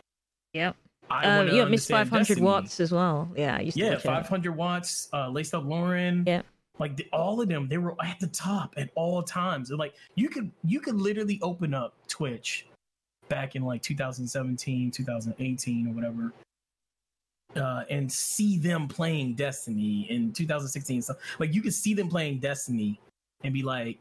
Yep. 0.55 0.77
I 1.11 1.27
Um, 1.41 1.49
you 1.49 1.57
got 1.63 1.71
Miss 1.71 1.87
500 1.89 2.21
Destiny. 2.21 2.41
watts 2.43 2.81
as 2.81 2.93
well. 2.93 3.29
Yeah. 3.37 3.57
I 3.57 3.61
used 3.63 3.77
to 3.77 3.83
Yeah, 3.83 3.91
watch 3.95 4.03
her. 4.03 4.09
500 4.23 4.57
watts, 4.57 5.09
uh, 5.13 5.29
laced 5.29 5.53
up 5.53 5.65
Lauren. 5.65 6.25
Yeah. 6.27 6.43
Like 6.83 6.97
the, 6.97 7.07
all 7.13 7.41
of 7.41 7.49
them, 7.49 7.69
they 7.69 7.79
were 7.79 7.95
at 8.05 8.19
the 8.19 8.27
top 8.27 8.75
at 8.77 8.91
all 8.97 9.23
times. 9.23 9.71
And, 9.71 9.79
like 9.79 9.95
you 10.17 10.29
could 10.29 10.51
you 10.65 10.81
could 10.81 10.97
literally 10.97 11.39
open 11.41 11.75
up 11.75 11.95
Twitch 12.09 12.67
back 13.29 13.55
in 13.55 13.63
like 13.63 13.83
2017, 13.83 14.91
2018 14.91 15.87
or 15.87 15.93
whatever. 15.93 16.33
Uh, 17.55 17.85
and 17.89 18.11
see 18.11 18.59
them 18.59 18.89
playing 18.89 19.35
Destiny 19.35 20.09
in 20.11 20.33
2016. 20.33 21.03
So 21.03 21.15
like 21.39 21.55
you 21.55 21.63
could 21.63 21.73
see 21.73 21.95
them 21.95 22.09
playing 22.09 22.41
Destiny 22.41 22.99
and 23.45 23.55
be 23.55 23.63
like, 23.63 24.01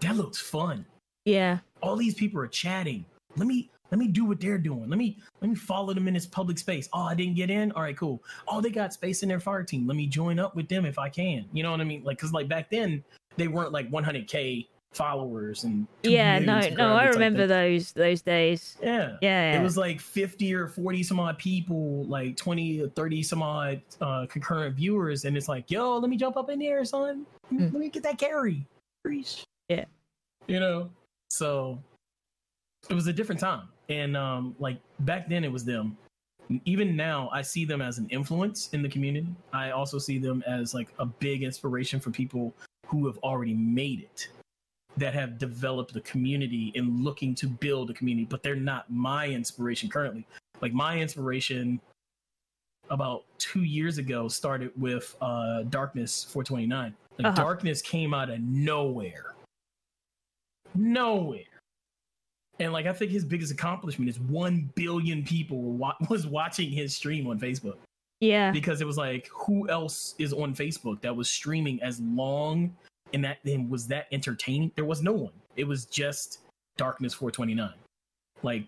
that 0.00 0.14
looks 0.16 0.38
fun 0.38 0.84
Yeah. 1.24 1.60
all 1.82 1.96
these 1.96 2.14
people 2.14 2.38
are 2.38 2.48
chatting. 2.48 3.06
Let 3.36 3.46
me 3.46 3.70
let 3.90 3.98
me 3.98 4.08
do 4.08 4.24
what 4.24 4.40
they're 4.40 4.58
doing. 4.58 4.88
Let 4.88 4.98
me 4.98 5.18
let 5.40 5.50
me 5.50 5.56
follow 5.56 5.94
them 5.94 6.08
in 6.08 6.14
this 6.14 6.26
public 6.26 6.58
space. 6.58 6.88
Oh, 6.92 7.02
I 7.02 7.14
didn't 7.14 7.34
get 7.34 7.50
in. 7.50 7.72
All 7.72 7.82
right, 7.82 7.96
cool. 7.96 8.22
Oh, 8.48 8.60
they 8.60 8.70
got 8.70 8.92
space 8.92 9.22
in 9.22 9.28
their 9.28 9.40
fire 9.40 9.62
team. 9.64 9.86
Let 9.86 9.96
me 9.96 10.06
join 10.06 10.38
up 10.38 10.54
with 10.56 10.68
them 10.68 10.84
if 10.84 10.98
I 10.98 11.08
can. 11.08 11.46
You 11.52 11.62
know 11.62 11.70
what 11.70 11.80
I 11.80 11.84
mean? 11.84 12.04
Like, 12.04 12.18
cause 12.18 12.32
like 12.32 12.48
back 12.48 12.70
then 12.70 13.02
they 13.36 13.48
weren't 13.48 13.72
like 13.72 13.90
100k 13.90 14.66
followers 14.92 15.62
and 15.64 15.86
Yeah. 16.02 16.38
No. 16.40 16.46
No. 16.46 16.56
I 16.58 16.62
subscribers 16.62 17.04
like 17.04 17.14
remember 17.14 17.46
those 17.46 17.92
those 17.92 18.22
days. 18.22 18.76
Yeah. 18.82 19.16
Yeah. 19.22 19.58
It 19.58 19.62
was 19.62 19.76
like 19.76 20.00
50 20.00 20.52
or 20.54 20.68
40 20.68 21.02
some 21.02 21.20
odd 21.20 21.38
people, 21.38 22.04
like 22.04 22.36
20 22.36 22.80
or 22.82 22.88
30 22.88 23.22
some 23.22 23.42
odd 23.42 23.80
uh, 24.00 24.26
concurrent 24.28 24.76
viewers. 24.76 25.24
And 25.24 25.36
it's 25.36 25.48
like, 25.48 25.70
yo, 25.70 25.98
let 25.98 26.10
me 26.10 26.16
jump 26.16 26.36
up 26.36 26.50
in 26.50 26.58
there, 26.58 26.84
son. 26.84 27.24
Let 27.50 27.52
me, 27.52 27.66
Mm. 27.66 27.72
let 27.72 27.80
me 27.80 27.88
get 27.88 28.02
that 28.04 28.18
carry. 28.18 28.66
Yeah. 29.68 29.84
You 30.46 30.60
know? 30.60 30.90
So 31.30 31.78
it 32.88 32.94
was 32.94 33.06
a 33.06 33.12
different 33.12 33.40
time. 33.40 33.68
And 33.90 34.16
um, 34.16 34.54
like 34.58 34.78
back 35.00 35.28
then 35.28 35.44
it 35.44 35.52
was 35.52 35.64
them. 35.64 35.96
Even 36.64 36.96
now, 36.96 37.28
I 37.32 37.42
see 37.42 37.64
them 37.64 37.80
as 37.80 37.98
an 37.98 38.08
influence 38.08 38.70
in 38.72 38.82
the 38.82 38.88
community. 38.88 39.28
I 39.52 39.70
also 39.70 39.98
see 39.98 40.18
them 40.18 40.42
as 40.46 40.74
like 40.74 40.88
a 40.98 41.06
big 41.06 41.42
inspiration 41.42 42.00
for 42.00 42.10
people 42.10 42.54
who 42.86 43.06
have 43.06 43.18
already 43.18 43.54
made 43.54 44.00
it 44.00 44.28
that 44.96 45.14
have 45.14 45.38
developed 45.38 45.92
the 45.94 46.00
community 46.00 46.72
and 46.74 47.04
looking 47.04 47.34
to 47.36 47.46
build 47.46 47.90
a 47.90 47.94
community, 47.94 48.26
but 48.28 48.42
they're 48.42 48.56
not 48.56 48.90
my 48.90 49.28
inspiration 49.28 49.88
currently. 49.88 50.26
Like 50.60 50.72
my 50.72 50.98
inspiration 50.98 51.80
about 52.90 53.24
two 53.38 53.62
years 53.62 53.98
ago 53.98 54.26
started 54.26 54.72
with 54.76 55.16
uh 55.20 55.62
Darkness 55.64 56.24
429. 56.24 56.94
Like 57.18 57.26
Uh-huh. 57.26 57.42
Darkness 57.42 57.80
came 57.80 58.12
out 58.12 58.30
of 58.30 58.40
nowhere. 58.40 59.34
Nowhere. 60.74 61.44
And 62.60 62.72
like 62.72 62.86
I 62.86 62.92
think 62.92 63.10
his 63.10 63.24
biggest 63.24 63.50
accomplishment 63.50 64.08
is 64.08 64.20
1 64.20 64.70
billion 64.74 65.24
people 65.24 65.60
were 65.62 65.72
wa- 65.72 65.96
was 66.10 66.26
watching 66.26 66.70
his 66.70 66.94
stream 66.94 67.26
on 67.26 67.40
Facebook 67.40 67.76
yeah. 68.20 68.52
because 68.52 68.80
it 68.80 68.86
was 68.86 68.98
like 68.98 69.28
who 69.32 69.68
else 69.68 70.14
is 70.18 70.32
on 70.32 70.54
Facebook 70.54 71.00
that 71.00 71.16
was 71.16 71.30
streaming 71.30 71.82
as 71.82 72.00
long 72.00 72.74
and 73.12 73.24
that 73.24 73.38
then 73.44 73.68
was 73.68 73.88
that 73.88 74.06
entertaining? 74.12 74.70
There 74.76 74.84
was 74.84 75.02
no 75.02 75.12
one. 75.12 75.32
It 75.56 75.64
was 75.64 75.86
just 75.86 76.40
Darkness 76.76 77.14
429. 77.14 77.72
Like 78.42 78.66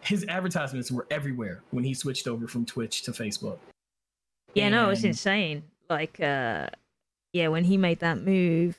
his 0.00 0.24
advertisements 0.28 0.90
were 0.90 1.06
everywhere 1.10 1.62
when 1.70 1.84
he 1.84 1.94
switched 1.94 2.28
over 2.28 2.46
from 2.46 2.64
Twitch 2.64 3.02
to 3.02 3.10
Facebook. 3.10 3.58
Yeah, 4.54 4.68
no, 4.70 4.86
it 4.86 4.88
was 4.88 5.04
insane. 5.04 5.64
Like, 5.90 6.20
uh, 6.20 6.68
yeah, 7.32 7.48
when 7.48 7.64
he 7.64 7.76
made 7.76 8.00
that 8.00 8.18
move, 8.18 8.78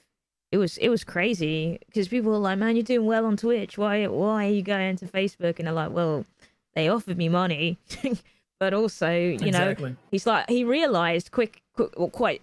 it 0.52 0.58
was 0.58 0.78
it 0.78 0.90
was 0.90 1.04
crazy 1.04 1.80
because 1.88 2.08
people 2.08 2.32
were 2.32 2.38
like, 2.38 2.58
"Man, 2.58 2.76
you're 2.76 2.84
doing 2.84 3.06
well 3.06 3.26
on 3.26 3.38
Twitch. 3.38 3.78
Why 3.78 4.08
why 4.08 4.48
are 4.48 4.52
you 4.52 4.62
going 4.64 4.96
to 4.98 5.06
Facebook?" 5.06 5.60
And 5.60 5.68
they're 5.68 5.74
like, 5.74 5.92
"Well, 5.92 6.26
they 6.74 6.88
offered 6.90 7.18
me 7.18 7.30
money, 7.30 7.78
but 8.60 8.74
also, 8.74 9.12
you 9.12 9.52
know, 9.52 9.76
he's 10.12 10.26
like 10.26 10.50
he 10.50 10.64
realized 10.64 11.32
quick, 11.32 11.62
quick 11.76 11.98
well, 11.98 12.10
quite 12.10 12.42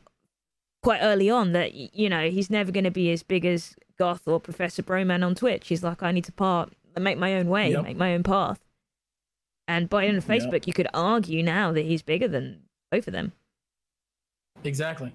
quite 0.83 1.01
early 1.03 1.29
on 1.29 1.53
that 1.53 1.75
you 1.75 2.09
know 2.09 2.29
he's 2.31 2.49
never 2.51 2.71
going 2.71 2.85
to 2.85 2.91
be 2.91 3.11
as 3.11 3.23
big 3.25 3.45
as 3.45 3.75
Goth 3.99 4.29
or 4.29 4.39
Professor 4.41 4.83
Broman 4.83 5.25
on 5.25 5.35
Twitch. 5.35 5.69
He's 5.69 5.83
like, 5.83 6.03
I 6.03 6.13
need 6.13 6.25
to 6.25 6.33
part, 6.33 6.73
make 6.99 7.19
my 7.19 7.35
own 7.35 7.49
way, 7.49 7.73
Yep. 7.73 7.83
make 7.83 7.97
my 7.97 8.15
own 8.15 8.23
path. 8.23 8.61
And 9.67 9.89
by 9.89 10.07
on 10.09 10.21
Facebook, 10.21 10.67
you 10.69 10.73
could 10.73 10.87
argue 10.95 11.43
now 11.43 11.73
that 11.73 11.85
he's 11.85 12.03
bigger 12.03 12.29
than 12.29 12.61
both 12.93 13.09
of 13.09 13.13
them. 13.13 13.33
Exactly. 14.63 15.13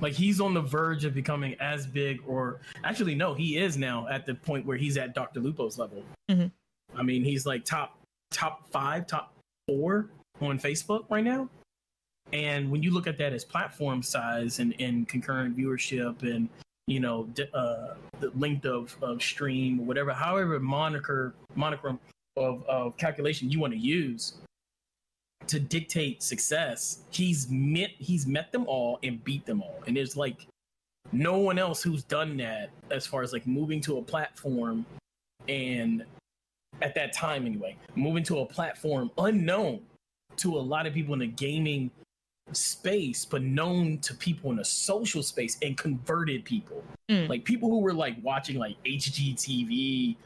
Like 0.00 0.12
he's 0.12 0.40
on 0.40 0.54
the 0.54 0.60
verge 0.60 1.04
of 1.04 1.14
becoming 1.14 1.54
as 1.60 1.86
big, 1.86 2.20
or 2.26 2.60
actually, 2.84 3.14
no, 3.14 3.34
he 3.34 3.58
is 3.58 3.76
now 3.76 4.06
at 4.08 4.26
the 4.26 4.34
point 4.34 4.66
where 4.66 4.76
he's 4.76 4.96
at 4.96 5.14
Dr. 5.14 5.40
Lupo's 5.40 5.78
level. 5.78 6.04
Mhm. 6.30 6.50
I 6.94 7.02
mean, 7.02 7.24
he's 7.24 7.46
like 7.46 7.64
top 7.64 7.98
top 8.30 8.68
five, 8.70 9.06
top 9.06 9.32
four 9.68 10.10
on 10.40 10.58
Facebook 10.58 11.04
right 11.10 11.24
now. 11.24 11.48
And 12.32 12.70
when 12.70 12.82
you 12.82 12.90
look 12.90 13.06
at 13.06 13.16
that 13.18 13.32
as 13.32 13.44
platform 13.44 14.02
size 14.02 14.58
and, 14.58 14.74
and 14.80 15.08
concurrent 15.08 15.56
viewership 15.56 16.22
and 16.22 16.48
you 16.88 17.00
know 17.00 17.24
d- 17.34 17.46
uh, 17.54 17.94
the 18.20 18.30
length 18.36 18.66
of, 18.66 18.96
of 19.02 19.22
stream 19.22 19.80
or 19.80 19.86
whatever, 19.86 20.12
however 20.12 20.58
moniker 20.60 21.34
monochrome 21.54 21.98
of, 22.36 22.64
of 22.66 22.96
calculation 22.96 23.50
you 23.50 23.60
want 23.60 23.72
to 23.72 23.78
use, 23.78 24.34
to 25.48 25.60
dictate 25.60 26.22
success, 26.22 27.00
he's 27.10 27.48
met 27.50 27.90
he's 27.98 28.26
met 28.26 28.52
them 28.52 28.64
all 28.66 28.98
and 29.02 29.22
beat 29.24 29.46
them 29.46 29.62
all. 29.62 29.82
And 29.86 29.96
there's 29.96 30.16
like 30.16 30.46
no 31.12 31.38
one 31.38 31.58
else 31.58 31.82
who's 31.82 32.02
done 32.02 32.36
that 32.38 32.70
as 32.90 33.06
far 33.06 33.22
as 33.22 33.32
like 33.32 33.46
moving 33.46 33.80
to 33.82 33.98
a 33.98 34.02
platform 34.02 34.84
and 35.48 36.04
at 36.82 36.94
that 36.94 37.12
time 37.12 37.46
anyway, 37.46 37.76
moving 37.94 38.22
to 38.24 38.40
a 38.40 38.46
platform 38.46 39.10
unknown 39.18 39.80
to 40.36 40.56
a 40.56 40.60
lot 40.60 40.86
of 40.86 40.92
people 40.92 41.14
in 41.14 41.20
the 41.20 41.26
gaming 41.26 41.90
space, 42.52 43.24
but 43.24 43.42
known 43.42 43.98
to 43.98 44.14
people 44.14 44.50
in 44.50 44.56
the 44.56 44.64
social 44.64 45.22
space 45.22 45.56
and 45.62 45.76
converted 45.76 46.44
people. 46.44 46.84
Mm. 47.10 47.28
Like 47.28 47.44
people 47.44 47.70
who 47.70 47.80
were 47.80 47.94
like 47.94 48.16
watching 48.22 48.58
like 48.58 48.76
HGTV, 48.84 50.16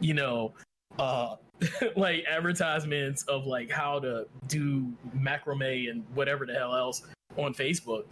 you 0.00 0.14
know, 0.14 0.52
uh 0.98 1.36
like 1.96 2.24
advertisements 2.28 3.22
of 3.24 3.46
like 3.46 3.70
how 3.70 3.98
to 4.00 4.26
do 4.48 4.92
macrame 5.16 5.90
and 5.90 6.04
whatever 6.14 6.46
the 6.46 6.54
hell 6.54 6.74
else 6.74 7.02
on 7.36 7.54
Facebook, 7.54 8.04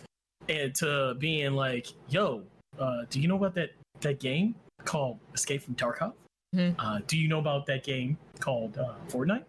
and 0.48 0.74
to 0.76 1.14
being 1.18 1.52
like, 1.54 1.88
"Yo, 2.08 2.42
uh, 2.78 3.02
do 3.10 3.20
you 3.20 3.28
know 3.28 3.36
about 3.36 3.54
that 3.54 3.70
that 4.00 4.20
game 4.20 4.54
called 4.84 5.18
Escape 5.34 5.62
from 5.62 5.74
Tarkov? 5.74 6.12
Mhm. 6.54 6.74
Uh, 6.78 7.00
do 7.06 7.18
you 7.18 7.28
know 7.28 7.38
about 7.38 7.66
that 7.66 7.84
game 7.84 8.16
called 8.40 8.78
uh, 8.78 8.94
Fortnite? 9.08 9.44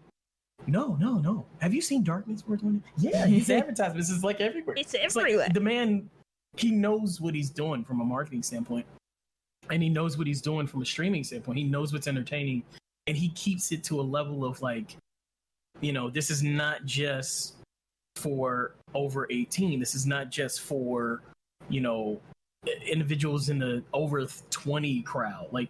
No, 0.66 0.96
no, 0.96 1.18
no. 1.18 1.46
Have 1.60 1.72
you 1.72 1.80
seen 1.80 2.02
Darkness 2.02 2.42
420? 2.42 2.82
Yeah, 2.98 3.26
his 3.26 3.48
advertisements 3.50 4.10
is 4.10 4.24
like 4.24 4.40
everywhere. 4.40 4.74
It's 4.78 4.94
like 4.94 5.26
everywhere. 5.26 5.48
the 5.52 5.60
man, 5.60 6.10
he 6.56 6.70
knows 6.70 7.20
what 7.20 7.34
he's 7.34 7.50
doing 7.50 7.84
from 7.84 8.00
a 8.00 8.04
marketing 8.04 8.42
standpoint, 8.42 8.86
and 9.70 9.82
he 9.82 9.88
knows 9.88 10.18
what 10.18 10.26
he's 10.26 10.40
doing 10.42 10.66
from 10.66 10.82
a 10.82 10.86
streaming 10.86 11.22
standpoint. 11.24 11.58
He 11.58 11.64
knows 11.64 11.92
what's 11.92 12.08
entertaining, 12.08 12.62
and 13.06 13.16
he 13.16 13.28
keeps 13.30 13.72
it 13.72 13.84
to 13.84 14.00
a 14.00 14.02
level 14.02 14.44
of 14.44 14.60
like, 14.62 14.96
you 15.80 15.92
know, 15.92 16.10
this 16.10 16.30
is 16.30 16.42
not 16.42 16.84
just 16.84 17.56
for 18.16 18.74
over 18.94 19.26
18. 19.30 19.78
This 19.78 19.94
is 19.94 20.06
not 20.06 20.30
just 20.30 20.62
for, 20.62 21.22
you 21.68 21.80
know, 21.80 22.20
individuals 22.86 23.48
in 23.48 23.58
the 23.58 23.82
over 23.92 24.26
20 24.50 25.02
crowd. 25.02 25.48
Like, 25.52 25.68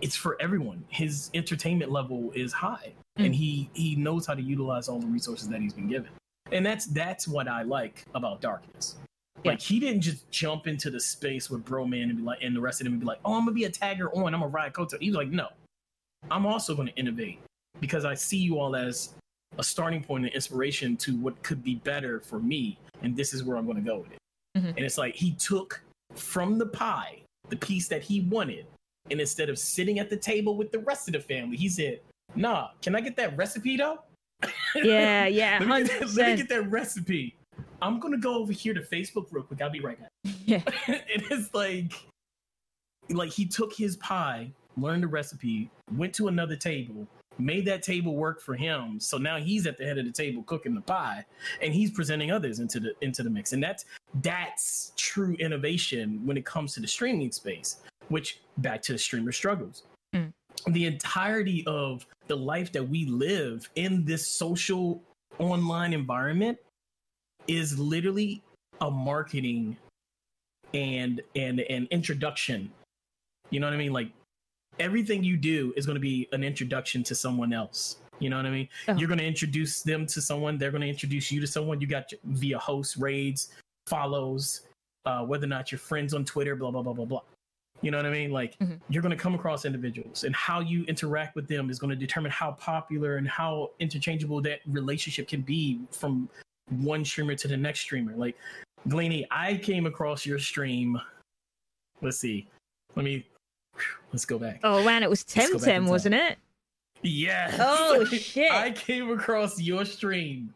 it's 0.00 0.16
for 0.16 0.36
everyone. 0.40 0.84
His 0.88 1.30
entertainment 1.34 1.90
level 1.90 2.32
is 2.34 2.52
high, 2.52 2.92
Mm. 3.18 3.26
and 3.26 3.34
he 3.34 3.70
he 3.74 3.94
knows 3.94 4.26
how 4.26 4.34
to 4.34 4.42
utilize 4.42 4.88
all 4.88 4.98
the 4.98 5.06
resources 5.06 5.48
that 5.48 5.60
he's 5.60 5.72
been 5.72 5.88
given. 5.88 6.10
And 6.50 6.66
that's 6.66 6.86
that's 6.86 7.28
what 7.28 7.46
I 7.46 7.62
like 7.62 8.04
about 8.14 8.40
Darkness. 8.40 8.96
Like 9.44 9.60
he 9.60 9.78
didn't 9.78 10.00
just 10.00 10.28
jump 10.30 10.66
into 10.66 10.90
the 10.90 10.98
space 10.98 11.48
with 11.50 11.64
Broman 11.64 12.04
and 12.04 12.16
be 12.16 12.22
like, 12.22 12.38
and 12.42 12.56
the 12.56 12.60
rest 12.60 12.80
of 12.80 12.84
them 12.84 12.94
would 12.94 13.00
be 13.00 13.06
like, 13.06 13.20
oh, 13.24 13.34
I'm 13.34 13.44
gonna 13.44 13.52
be 13.52 13.64
a 13.64 13.70
tagger 13.70 14.08
on, 14.16 14.34
I'm 14.34 14.40
gonna 14.40 14.48
ride 14.48 14.72
Koto. 14.72 14.98
He 14.98 15.10
was 15.10 15.16
like, 15.16 15.28
no, 15.28 15.48
I'm 16.30 16.46
also 16.46 16.74
gonna 16.74 16.92
innovate 16.96 17.40
because 17.80 18.04
I 18.04 18.14
see 18.14 18.38
you 18.38 18.58
all 18.58 18.76
as 18.76 19.14
a 19.58 19.64
starting 19.64 20.02
point 20.02 20.24
and 20.24 20.34
inspiration 20.34 20.96
to 20.98 21.16
what 21.16 21.40
could 21.42 21.62
be 21.62 21.76
better 21.76 22.20
for 22.20 22.38
me, 22.40 22.78
and 23.02 23.16
this 23.16 23.32
is 23.34 23.44
where 23.44 23.56
I'm 23.56 23.66
gonna 23.66 23.80
go 23.80 23.98
with 23.98 24.12
it. 24.12 24.18
Mhm. 24.58 24.68
And 24.76 24.78
it's 24.80 24.98
like 24.98 25.14
he 25.14 25.32
took 25.32 25.82
from 26.14 26.58
the 26.58 26.66
pie 26.66 27.20
the 27.50 27.56
piece 27.56 27.88
that 27.88 28.02
he 28.02 28.20
wanted, 28.20 28.66
and 29.10 29.20
instead 29.20 29.48
of 29.50 29.58
sitting 29.58 29.98
at 29.98 30.08
the 30.08 30.16
table 30.16 30.56
with 30.56 30.72
the 30.72 30.78
rest 30.78 31.08
of 31.08 31.12
the 31.12 31.20
family, 31.20 31.56
he 31.56 31.68
said, 31.68 32.00
"Nah, 32.34 32.70
can 32.80 32.94
I 32.96 33.00
get 33.00 33.16
that 33.16 33.36
recipe 33.36 33.76
though?" 33.76 34.00
Yeah, 34.74 35.26
yeah, 35.26 35.58
let, 35.60 35.82
me 35.82 35.88
that- 35.88 36.14
let 36.14 36.30
me 36.30 36.36
get 36.36 36.48
that 36.48 36.70
recipe. 36.70 37.36
I'm 37.82 38.00
gonna 38.00 38.16
go 38.18 38.36
over 38.36 38.52
here 38.52 38.72
to 38.74 38.80
Facebook 38.80 39.26
real 39.30 39.44
quick. 39.44 39.60
I'll 39.60 39.70
be 39.70 39.80
right 39.80 40.00
back. 40.00 40.10
Yeah. 40.46 40.62
it 40.88 41.30
is 41.30 41.52
like, 41.52 41.92
like 43.10 43.30
he 43.30 43.44
took 43.44 43.74
his 43.74 43.96
pie, 43.98 44.50
learned 44.76 45.02
the 45.02 45.08
recipe, 45.08 45.70
went 45.96 46.14
to 46.14 46.28
another 46.28 46.56
table, 46.56 47.06
made 47.38 47.64
that 47.66 47.82
table 47.82 48.14
work 48.14 48.40
for 48.40 48.54
him. 48.54 49.00
So 49.00 49.18
now 49.18 49.38
he's 49.38 49.66
at 49.66 49.78
the 49.78 49.84
head 49.84 49.98
of 49.98 50.04
the 50.04 50.12
table 50.12 50.42
cooking 50.44 50.74
the 50.74 50.80
pie 50.80 51.24
and 51.62 51.74
he's 51.74 51.90
presenting 51.90 52.30
others 52.30 52.60
into 52.60 52.80
the 52.80 52.92
into 53.00 53.22
the 53.22 53.30
mix. 53.30 53.52
And 53.52 53.62
that's 53.62 53.84
that's 54.22 54.92
true 54.96 55.34
innovation 55.38 56.20
when 56.24 56.36
it 56.36 56.44
comes 56.44 56.74
to 56.74 56.80
the 56.80 56.88
streaming 56.88 57.32
space, 57.32 57.76
which 58.08 58.40
back 58.58 58.82
to 58.82 58.92
the 58.92 58.98
streamer 58.98 59.32
struggles. 59.32 59.84
Mm. 60.14 60.32
The 60.68 60.86
entirety 60.86 61.64
of 61.66 62.06
the 62.28 62.36
life 62.36 62.72
that 62.72 62.88
we 62.88 63.06
live 63.06 63.68
in 63.74 64.04
this 64.04 64.26
social 64.26 65.02
online 65.38 65.92
environment 65.92 66.58
is 67.48 67.78
literally 67.78 68.42
a 68.80 68.90
marketing 68.90 69.76
and 70.72 71.20
and 71.36 71.60
an 71.60 71.88
introduction. 71.90 72.70
You 73.50 73.60
know 73.60 73.66
what 73.66 73.74
I 73.74 73.78
mean? 73.78 73.92
Like 73.92 74.10
everything 74.78 75.24
you 75.24 75.36
do 75.36 75.72
is 75.76 75.86
going 75.86 75.96
to 75.96 76.00
be 76.00 76.28
an 76.32 76.44
introduction 76.44 77.02
to 77.04 77.14
someone 77.14 77.52
else. 77.52 77.96
You 78.20 78.30
know 78.30 78.36
what 78.36 78.46
I 78.46 78.50
mean? 78.50 78.68
Oh. 78.88 78.94
You're 78.96 79.08
going 79.08 79.18
to 79.18 79.26
introduce 79.26 79.82
them 79.82 80.06
to 80.06 80.20
someone. 80.20 80.56
They're 80.56 80.70
going 80.70 80.82
to 80.82 80.88
introduce 80.88 81.32
you 81.32 81.40
to 81.40 81.46
someone. 81.46 81.80
You 81.80 81.86
got 81.86 82.12
via 82.24 82.58
hosts, 82.58 82.96
raids, 82.96 83.50
follows, 83.86 84.62
uh, 85.04 85.24
whether 85.24 85.44
or 85.44 85.48
not 85.48 85.72
you're 85.72 85.78
friends 85.78 86.14
on 86.14 86.24
Twitter, 86.24 86.54
blah 86.56 86.70
blah 86.70 86.82
blah 86.82 86.92
blah 86.92 87.04
blah. 87.04 87.20
You 87.82 87.90
know 87.90 87.98
what 87.98 88.06
I 88.06 88.10
mean? 88.10 88.30
Like 88.30 88.56
Mhm. 88.60 88.80
you're 88.88 89.02
going 89.02 89.16
to 89.16 89.22
come 89.22 89.34
across 89.34 89.64
individuals, 89.64 90.24
and 90.24 90.34
how 90.34 90.60
you 90.60 90.84
interact 90.84 91.34
with 91.34 91.48
them 91.48 91.68
is 91.70 91.78
going 91.78 91.90
to 91.90 91.96
determine 91.96 92.30
how 92.30 92.52
popular 92.52 93.16
and 93.16 93.28
how 93.28 93.72
interchangeable 93.80 94.40
that 94.42 94.60
relationship 94.66 95.28
can 95.28 95.42
be 95.42 95.80
from 95.90 96.28
one 96.70 97.04
streamer 97.04 97.34
to 97.34 97.48
the 97.48 97.56
next 97.56 97.80
streamer. 97.80 98.14
Like 98.16 98.38
Gleany, 98.88 99.26
I 99.30 99.56
came 99.56 99.86
across 99.86 100.24
your 100.24 100.38
stream. 100.38 100.98
Let's 102.00 102.18
see. 102.18 102.46
Let 102.94 103.04
me. 103.04 103.26
Let's 104.12 104.24
go 104.24 104.38
back. 104.38 104.60
Oh 104.64 104.84
man, 104.84 105.02
it 105.02 105.10
was 105.10 105.24
Let's 105.36 105.50
go 105.50 105.58
back 105.58 105.68
in 105.68 105.84
Temtem, 105.84 105.88
wasn't 105.88 106.14
it? 106.14 106.38
Yes. 107.02 107.56
Oh, 107.60 108.04
shit. 108.12 108.50
I 108.52 108.70
came 108.70 109.10
across 109.10 109.60
your 109.60 109.84
stream 109.84 110.54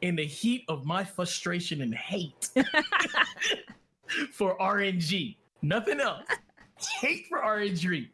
in 0.00 0.16
the 0.16 0.24
heat 0.24 0.64
of 0.68 0.84
my 0.86 1.04
frustration 1.04 1.82
and 1.82 1.94
hate 1.94 2.48
for 4.32 4.56
RNG. 4.58 5.36
Nothing 5.62 6.00
else. 6.00 6.24
hate 7.00 7.26
for 7.28 7.38
RNG. 7.40 8.08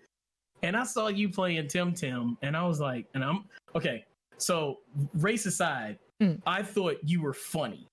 And 0.62 0.76
I 0.76 0.84
saw 0.84 1.08
you 1.08 1.28
playing 1.28 1.66
Temtem, 1.66 2.36
and 2.42 2.56
I 2.56 2.66
was 2.66 2.80
like, 2.80 3.06
and 3.14 3.22
I'm 3.22 3.44
okay. 3.74 4.04
So 4.38 4.78
race 5.14 5.46
aside, 5.46 5.98
Mm. 6.22 6.40
I 6.46 6.62
thought 6.62 6.96
you 7.04 7.20
were 7.20 7.34
funny. 7.34 7.86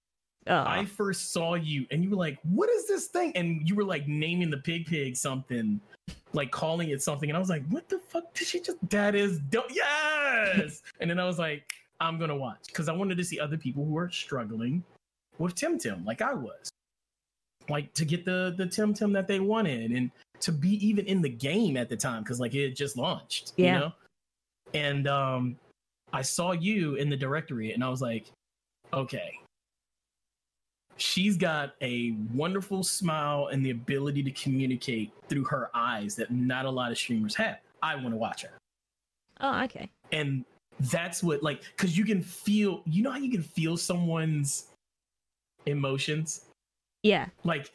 Oh, 0.48 0.64
I 0.68 0.86
first 0.86 1.32
saw 1.32 1.54
you 1.56 1.86
and 1.92 2.04
you 2.04 2.10
were 2.10 2.16
like, 2.18 2.38
"What 2.44 2.70
is 2.70 2.88
this 2.88 3.08
thing?" 3.08 3.32
And 3.36 3.68
you 3.68 3.76
were 3.76 3.84
like 3.84 4.08
naming 4.08 4.50
the 4.50 4.58
pig 4.58 4.86
pig 4.86 5.16
something, 5.16 5.80
like 6.34 6.52
calling 6.52 6.90
it 6.90 7.02
something, 7.02 7.30
and 7.30 7.38
I 7.38 7.40
was 7.40 7.50
like, 7.50 7.66
"What 7.68 7.88
the 7.90 8.00
fuck 8.00 8.34
did 8.34 8.48
she 8.48 8.60
just?" 8.60 8.78
That 8.90 9.16
is 9.16 9.40
dope. 9.40 9.68
Yes. 9.72 10.82
and 11.00 11.10
then 11.10 11.20
I 11.20 11.26
was 11.26 11.40
like, 11.40 11.72
"I'm 12.00 12.20
gonna 12.20 12.36
watch" 12.36 12.68
because 12.68 12.90
I 12.90 12.94
wanted 12.94 13.18
to 13.18 13.24
see 13.24 13.40
other 13.40 13.58
people 13.58 13.86
who 13.86 13.98
are 13.98 14.10
struggling 14.10 14.84
with 15.40 15.56
Temtem, 15.56 16.06
like 16.06 16.22
I 16.22 16.34
was, 16.34 16.70
like 17.70 17.94
to 17.94 18.06
get 18.06 18.26
the 18.26 18.54
the 18.58 18.66
Temtem 18.66 19.14
that 19.14 19.28
they 19.28 19.40
wanted, 19.40 19.92
and 19.92 20.12
to 20.42 20.52
be 20.52 20.76
even 20.86 21.06
in 21.06 21.22
the 21.22 21.30
game 21.30 21.78
at 21.78 21.88
the 21.90 21.96
time 21.98 22.22
because 22.24 22.40
like 22.40 22.54
it 22.54 22.64
had 22.66 22.76
just 22.76 22.98
launched, 22.98 23.54
Yeah. 23.56 23.66
you 23.74 23.80
know. 23.80 23.94
And 24.74 25.08
um, 25.08 25.56
I 26.12 26.22
saw 26.22 26.52
you 26.52 26.96
in 26.96 27.10
the 27.10 27.16
directory, 27.16 27.72
and 27.74 27.84
I 27.84 27.88
was 27.90 28.02
like, 28.02 28.26
"Okay." 28.92 29.40
She's 30.98 31.38
got 31.38 31.74
a 31.82 32.16
wonderful 32.34 32.84
smile 32.84 33.48
and 33.48 33.66
the 33.66 33.72
ability 33.72 34.24
to 34.24 34.32
communicate 34.32 35.12
through 35.28 35.46
her 35.46 35.70
eyes 35.74 36.16
that 36.16 36.32
not 36.32 36.66
a 36.66 36.70
lot 36.70 36.92
of 36.92 36.98
streamers 36.98 37.36
have. 37.36 37.58
I 37.82 37.96
want 37.96 38.12
to 38.12 38.18
watch 38.18 38.44
her. 38.44 38.58
oh, 39.42 39.64
okay. 39.64 39.90
And 40.12 40.46
that's 40.80 41.22
what 41.22 41.44
like 41.44 41.62
cuz 41.78 41.98
you 41.98 42.04
can 42.04 42.22
feel 42.22 42.82
you 42.86 43.04
know 43.04 43.12
how 43.12 43.18
you 43.18 43.32
can 43.32 43.44
feel 43.44 43.78
someone's 43.78 44.68
emotions? 45.66 46.46
Yeah, 47.04 47.28
Like 47.44 47.72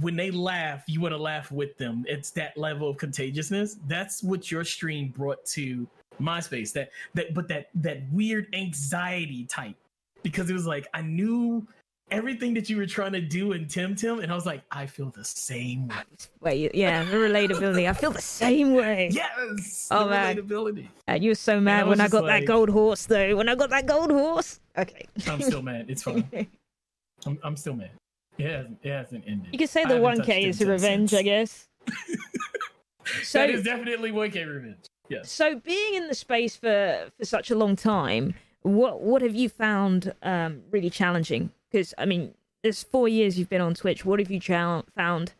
when 0.00 0.16
they 0.16 0.30
laugh, 0.30 0.84
you 0.86 1.00
want 1.00 1.12
to 1.12 1.18
laugh 1.18 1.50
with 1.50 1.76
them. 1.78 2.04
It's 2.06 2.30
that 2.32 2.56
level 2.56 2.88
of 2.90 2.98
contagiousness. 2.98 3.76
That's 3.86 4.22
what 4.22 4.50
your 4.50 4.62
stream 4.62 5.08
brought 5.08 5.44
to 5.46 5.88
MySpace. 6.20 6.72
That 6.72 6.90
that 7.14 7.34
but 7.34 7.48
that 7.48 7.70
that 7.74 8.02
weird 8.12 8.48
anxiety 8.54 9.44
type 9.46 9.76
because 10.22 10.50
it 10.50 10.52
was 10.52 10.66
like 10.66 10.86
I 10.94 11.02
knew 11.02 11.66
everything 12.10 12.54
that 12.54 12.68
you 12.70 12.76
were 12.76 12.86
trying 12.86 13.12
to 13.12 13.20
do 13.20 13.52
in 13.52 13.66
Temtem, 13.66 14.22
and 14.22 14.30
I 14.32 14.34
was 14.34 14.46
like, 14.46 14.62
I 14.70 14.86
feel 14.86 15.10
the 15.10 15.24
same 15.24 15.88
way. 15.88 15.96
wait, 16.40 16.74
yeah, 16.74 17.04
the 17.04 17.16
relatability. 17.16 17.88
I 17.88 17.92
feel 17.92 18.10
the 18.10 18.20
same 18.22 18.74
way. 18.74 19.10
Yes, 19.12 19.88
Oh, 19.90 20.08
man. 20.08 20.36
relatability. 20.36 20.88
Uh, 21.08 21.14
you 21.14 21.30
were 21.30 21.34
so 21.34 21.60
mad 21.60 21.86
was 21.86 21.98
when 21.98 22.00
I 22.00 22.08
got 22.08 22.24
that 22.26 22.46
gold 22.46 22.70
horse, 22.70 23.06
though. 23.06 23.36
When 23.36 23.48
I 23.48 23.54
got 23.54 23.70
that 23.70 23.86
gold 23.86 24.10
horse. 24.10 24.60
Okay. 24.76 25.06
I'm 25.26 25.40
still 25.42 25.62
mad. 25.62 25.86
It's 25.88 26.02
fine. 26.02 26.28
I'm, 27.26 27.38
I'm 27.42 27.56
still 27.56 27.74
mad. 27.74 27.90
It 28.38 28.46
hasn't, 28.50 28.78
it 28.82 28.90
hasn't 28.90 29.24
ended. 29.26 29.48
You 29.52 29.58
could 29.58 29.68
say 29.68 29.84
the 29.84 29.98
one 29.98 30.22
K 30.22 30.44
is 30.44 30.60
a 30.62 30.66
revenge, 30.66 31.10
since. 31.10 31.18
I 31.20 31.22
guess. 31.22 31.68
so, 33.22 33.38
that 33.38 33.50
is 33.50 33.64
definitely 33.64 34.12
1K 34.12 34.46
revenge. 34.46 34.86
Yes. 35.08 35.30
so 35.30 35.58
being 35.58 35.94
in 35.94 36.06
the 36.08 36.14
space 36.14 36.54
for 36.54 37.08
for 37.18 37.24
such 37.24 37.50
a 37.50 37.54
long 37.56 37.76
time, 37.76 38.34
what 38.62 39.00
what 39.00 39.22
have 39.22 39.34
you 39.34 39.48
found 39.48 40.12
um 40.22 40.60
really 40.70 40.90
challenging? 40.90 41.50
Because 41.70 41.94
I 41.98 42.06
mean, 42.06 42.34
there's 42.62 42.82
four 42.82 43.08
years 43.08 43.38
you've 43.38 43.48
been 43.48 43.60
on 43.60 43.74
Twitch. 43.74 44.04
What 44.04 44.18
have 44.18 44.30
you 44.30 44.40
chal- 44.40 44.84
found 44.96 45.32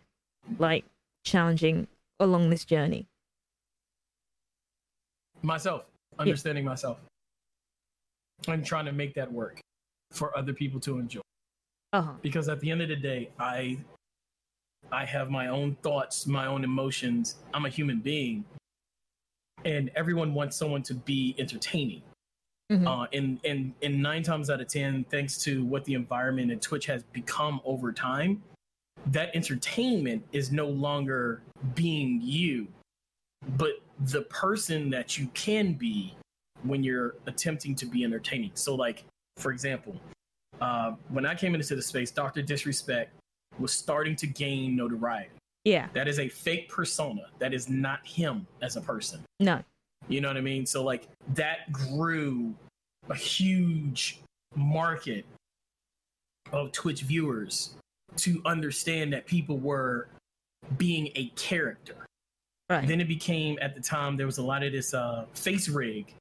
like 0.59 0.85
challenging 1.25 1.89
along 2.21 2.51
this 2.51 2.65
journey? 2.65 3.07
myself. 5.43 5.85
Understanding 6.19 6.65
myself. 6.65 6.99
And 8.49 8.65
trying 8.65 8.87
to 8.87 8.93
make 8.93 9.15
that 9.15 9.31
work 9.31 9.61
for 10.11 10.37
other 10.37 10.53
people 10.53 10.81
to 10.81 10.99
enjoy. 10.99 11.21
Uh 11.93 12.03
huh. 12.03 12.13
because 12.21 12.51
at 12.51 12.61
the 12.61 12.71
end 12.71 12.83
of 12.83 12.89
the 12.91 12.97
day 12.97 13.31
i 13.39 13.79
i 14.93 15.07
have 15.07 15.31
my 15.31 15.49
own 15.49 15.75
thoughts 15.83 16.27
my 16.27 16.47
own 16.47 16.63
emotions. 16.63 17.37
I'm 17.55 17.65
a 17.65 17.71
human 17.71 18.01
being. 18.01 18.45
And 19.65 19.91
everyone 19.97 20.35
wants 20.35 20.55
someone 20.55 20.83
to 20.83 20.95
be 20.95 21.35
entertaining 21.39 22.03
Mhm. 22.71 22.87
uh, 22.87 23.07
and 23.13 23.41
and 23.45 23.73
and 23.83 24.03
nine 24.03 24.23
times 24.23 24.51
out 24.51 24.61
of 24.61 24.69
ten 24.69 25.05
thanks 25.05 25.39
to 25.45 25.65
what 25.65 25.85
the 25.85 25.95
environment 25.95 26.51
and 26.53 26.61
twitch 26.61 26.87
has 26.87 27.03
become 27.13 27.61
over 27.65 27.93
time 27.93 28.43
that 29.07 29.35
entertainment 29.35 30.23
is 30.33 30.53
no 30.53 30.67
longer 30.69 31.43
being 31.75 32.21
you 32.23 32.67
but 33.57 33.81
the 34.07 34.23
person 34.23 34.91
that 34.91 35.17
you 35.17 35.29
can 35.35 35.73
be 35.73 36.15
when 36.65 36.83
you're 36.83 37.15
attempting 37.27 37.75
to 37.77 37.87
be 37.87 38.03
entertaining. 38.05 38.51
So, 38.55 38.75
like, 38.75 39.05
for 39.37 39.53
example, 39.53 39.95
uh, 40.61 40.93
when 41.09 41.25
I 41.25 41.35
came 41.37 41.55
into 41.55 41.77
the 41.77 41.83
space, 41.83 42.11
Dr. 42.11 42.43
Disrespect 42.43 43.13
was 43.59 43.73
starting 43.73 44.17
to 44.17 44.27
gain 44.27 44.75
notoriety. 44.77 45.31
Yeah. 45.65 45.89
That 45.93 46.09
is 46.09 46.19
a 46.19 46.29
fake 46.29 46.69
persona. 46.69 47.27
That 47.39 47.55
is 47.55 47.69
not 47.69 48.05
him 48.05 48.47
as 48.61 48.77
a 48.77 48.81
person. 48.81 49.25
No. 49.39 49.63
You 50.09 50.21
know 50.21 50.29
what 50.29 50.37
I 50.37 50.41
mean? 50.41 50.67
So, 50.67 50.83
like, 50.83 51.09
that 51.35 51.71
grew 51.73 52.55
a 53.11 53.15
huge 53.15 54.21
market 54.55 55.25
of 56.53 56.73
Twitch 56.73 57.03
viewers 57.03 57.75
to 58.17 58.41
understand 58.47 59.13
that 59.13 59.27
people 59.27 59.59
were 59.59 60.09
being 60.77 61.11
a 61.15 61.27
character. 61.37 62.07
Right. 62.71 62.87
Then 62.87 63.01
it 63.01 63.09
became 63.09 63.59
at 63.61 63.75
the 63.75 63.81
time 63.81 64.17
there 64.17 64.27
was 64.27 64.39
a 64.39 64.43
lot 64.43 64.63
of 64.63 64.73
this 64.73 64.93
uh, 64.93 65.25
face 65.35 65.69
rig. 65.69 66.13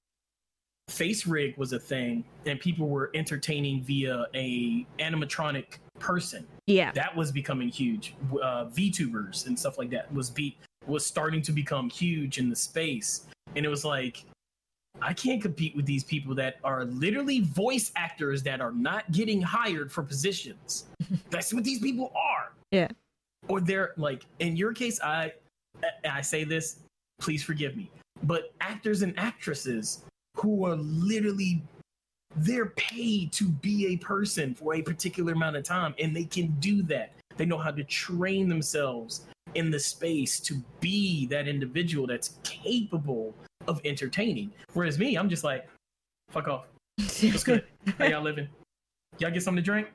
Face 0.90 1.28
rig 1.28 1.58
was 1.58 1.74
a 1.74 1.80
thing, 1.80 2.24
and 2.46 2.58
people 2.60 2.88
were 2.88 3.12
entertaining 3.14 3.84
via 3.84 4.26
a 4.34 4.86
animatronic 5.00 5.80
person. 6.00 6.48
yeah. 6.68 6.92
That 6.92 7.14
was 7.16 7.32
becoming 7.32 7.68
huge. 7.68 8.16
Uh, 8.32 8.66
VTubers 8.66 9.48
and 9.48 9.60
stuff 9.60 9.78
like 9.78 9.90
that 9.90 10.14
was 10.14 10.30
be 10.30 10.58
was 10.86 11.06
starting 11.06 11.42
to 11.42 11.52
become 11.52 11.90
huge 11.90 12.38
in 12.38 12.50
the 12.50 12.56
space, 12.56 13.26
and 13.58 13.66
it 13.66 13.70
was 13.70 13.84
like, 13.84 14.24
I 15.02 15.14
can't 15.14 15.42
compete 15.42 15.76
with 15.76 15.86
these 15.86 16.04
people 16.04 16.34
that 16.36 16.58
are 16.64 16.86
literally 16.86 17.42
voice 17.42 17.92
actors 17.96 18.42
that 18.44 18.62
are 18.62 18.72
not 18.72 19.12
getting 19.12 19.42
hired 19.42 19.92
for 19.92 20.02
positions. 20.04 20.86
That's 21.30 21.54
what 21.54 21.64
these 21.64 21.80
people 21.80 22.12
are 22.16 22.52
Yeah. 22.72 22.88
or 23.48 23.60
they're 23.62 23.94
like 23.98 24.26
in 24.40 24.56
your 24.58 24.74
case 24.74 25.00
i 25.02 25.32
i 26.10 26.22
say 26.22 26.44
this 26.44 26.80
please 27.20 27.44
forgive 27.44 27.78
me 27.78 27.90
but 28.24 28.52
actors 28.62 29.04
and 29.04 29.18
actresses 29.20 30.04
who 30.36 30.66
are 30.66 30.76
literally 30.76 31.62
they're 32.38 32.72
paid 32.76 33.32
to 33.34 33.46
be 33.46 33.94
a 33.94 33.98
person 33.98 34.56
for 34.56 34.74
a 34.76 34.82
particular 34.82 35.34
amount 35.34 35.56
of 35.56 35.64
time 35.64 35.94
and 36.00 36.16
they 36.16 36.24
can 36.26 36.48
do 36.60 36.82
that 36.82 37.14
they 37.38 37.46
know 37.46 37.58
how 37.60 37.72
to 37.72 37.84
train 37.84 38.50
themselves 38.50 39.28
in 39.54 39.70
the 39.70 39.80
space 39.80 40.40
to 40.40 40.56
be 40.82 41.28
that 41.28 41.48
individual 41.48 42.08
that's 42.08 42.40
capable 42.44 43.34
of 43.68 43.80
entertaining 43.86 44.52
whereas 44.74 44.98
me 45.00 45.16
i'm 45.16 45.30
just 45.30 45.44
like 45.44 45.68
fuck 46.30 46.48
off 46.48 46.66
what's 46.98 47.44
good 47.44 47.64
how 48.00 48.06
y'all 48.06 48.22
living 48.24 48.48
y'all 49.20 49.32
get 49.32 49.44
something 49.44 49.64
to 49.64 49.66
drink 49.66 49.88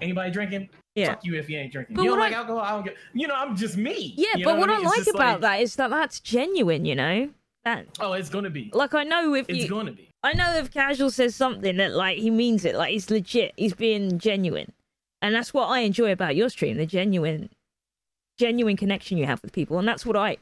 anybody 0.00 0.30
drinking 0.30 0.68
Yeah. 0.94 1.08
fuck 1.08 1.24
you 1.24 1.34
if 1.36 1.48
you 1.50 1.58
ain't 1.58 1.70
drinking. 1.72 1.96
But 1.96 2.02
you 2.02 2.10
don't 2.10 2.18
like 2.18 2.32
I- 2.32 2.36
alcohol? 2.36 2.60
I 2.60 2.70
don't 2.70 2.84
get. 2.84 2.96
You 3.12 3.26
know, 3.28 3.34
I'm 3.34 3.54
just 3.54 3.76
me. 3.76 4.14
Yeah, 4.16 4.36
You 4.36 4.44
but 4.44 4.56
what 4.58 4.70
I, 4.70 4.78
mean? 4.78 4.86
It's 4.86 5.06
like 5.06 5.14
about 5.14 5.40
that 5.42 5.60
is 5.60 5.76
that 5.76 5.90
that's 5.90 6.18
genuine, 6.20 6.84
you 6.86 6.94
know? 6.94 7.28
that 7.64 7.86
Oh, 8.00 8.14
it's 8.14 8.28
gonna 8.30 8.48
be. 8.50 8.70
like 8.72 8.94
I 8.94 9.04
know 9.04 9.34
if 9.34 9.48
It's 9.48 9.58
you 9.58 9.68
gonna 9.68 9.92
be. 9.92 10.08
I 10.22 10.32
know 10.32 10.54
if 10.56 10.70
casual 10.70 11.10
says 11.10 11.36
something 11.36 11.76
that 11.76 11.92
like 11.92 12.18
he 12.18 12.30
means 12.30 12.64
it, 12.64 12.74
like 12.74 12.90
he's 12.92 13.10
legit, 13.10 13.52
he's 13.56 13.74
being 13.74 14.18
genuine. 14.18 14.72
And 15.20 15.34
that's 15.34 15.52
what 15.54 15.66
I 15.68 15.80
enjoy 15.80 16.10
about 16.10 16.36
your 16.36 16.48
stream, 16.48 16.78
the 16.78 16.86
genuine 16.86 17.50
genuine 18.38 18.76
connection 18.76 19.18
you 19.18 19.26
have 19.26 19.42
with 19.42 19.52
people. 19.52 19.78
And 19.78 19.86
that's 19.86 20.06
what 20.06 20.16
I 20.16 20.38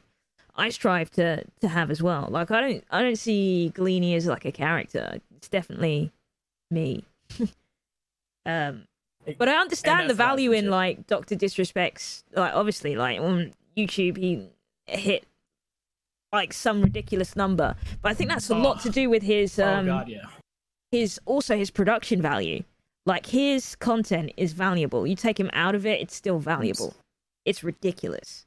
I 0.55 0.69
strive 0.69 1.09
to 1.11 1.43
to 1.61 1.67
have 1.67 1.89
as 1.91 2.01
well. 2.03 2.27
Like 2.29 2.51
I 2.51 2.61
don't 2.61 2.83
I 2.91 3.01
don't 3.01 3.17
see 3.17 3.71
Gleany 3.75 4.15
as 4.15 4.25
like 4.27 4.45
a 4.45 4.51
character. 4.51 5.19
It's 5.37 5.49
definitely 5.49 6.11
me. 6.69 7.05
um 8.45 8.83
but 9.37 9.47
I 9.47 9.53
understand 9.55 10.09
the 10.09 10.13
that's 10.13 10.19
what 10.19 10.25
I 10.25 10.29
value 10.29 10.51
in 10.51 10.69
like 10.69 11.07
Doctor 11.07 11.35
Disrespect's 11.35 12.23
like 12.35 12.53
obviously 12.53 12.95
like 12.95 13.19
on 13.19 13.53
YouTube 13.77 14.17
he 14.17 14.47
hit 14.87 15.25
like 16.33 16.53
some 16.53 16.81
ridiculous 16.81 17.35
number. 17.35 17.75
But 18.01 18.11
I 18.11 18.13
think 18.13 18.29
that's 18.29 18.49
a 18.49 18.55
lot 18.55 18.77
Oh. 18.79 18.83
to 18.83 18.89
do 18.89 19.09
with 19.09 19.23
his 19.23 19.59
um 19.59 19.85
oh 19.87 19.99
god, 19.99 20.09
yeah. 20.09 20.25
his 20.91 21.19
also 21.25 21.55
his 21.57 21.69
production 21.71 22.21
value. 22.21 22.63
Like 23.05 23.25
his 23.27 23.75
content 23.75 24.31
is 24.37 24.53
valuable. 24.53 25.07
You 25.07 25.15
take 25.15 25.39
him 25.39 25.49
out 25.53 25.75
of 25.75 25.85
it, 25.85 26.01
it's 26.01 26.15
still 26.15 26.39
valuable. 26.39 26.93
It's 27.45 27.63
ridiculous. 27.63 28.45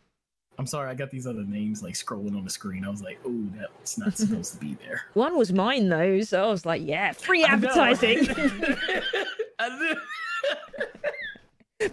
I'm 0.59 0.67
sorry, 0.67 0.89
I 0.89 0.95
got 0.95 1.11
these 1.11 1.27
other 1.27 1.43
names 1.45 1.83
like 1.83 1.95
scrolling 1.95 2.37
on 2.37 2.45
the 2.45 2.51
screen. 2.51 2.85
I 2.85 2.89
was 2.91 3.03
like, 3.03 3.19
"Oh, 3.27 3.45
that's 3.59 3.99
not 3.99 4.17
supposed 4.17 4.53
to 4.55 4.59
be 4.59 4.75
there." 4.75 5.03
One 5.15 5.37
was 5.37 5.53
mine 5.53 5.89
though, 5.89 6.21
so 6.21 6.45
I 6.45 6.51
was 6.51 6.65
like, 6.65 6.83
yeah, 6.85 7.13
free 7.13 7.45
I 7.45 7.49
know. 7.57 7.69
advertising. 7.69 8.29
I 9.59 9.79
knew. 9.79 9.97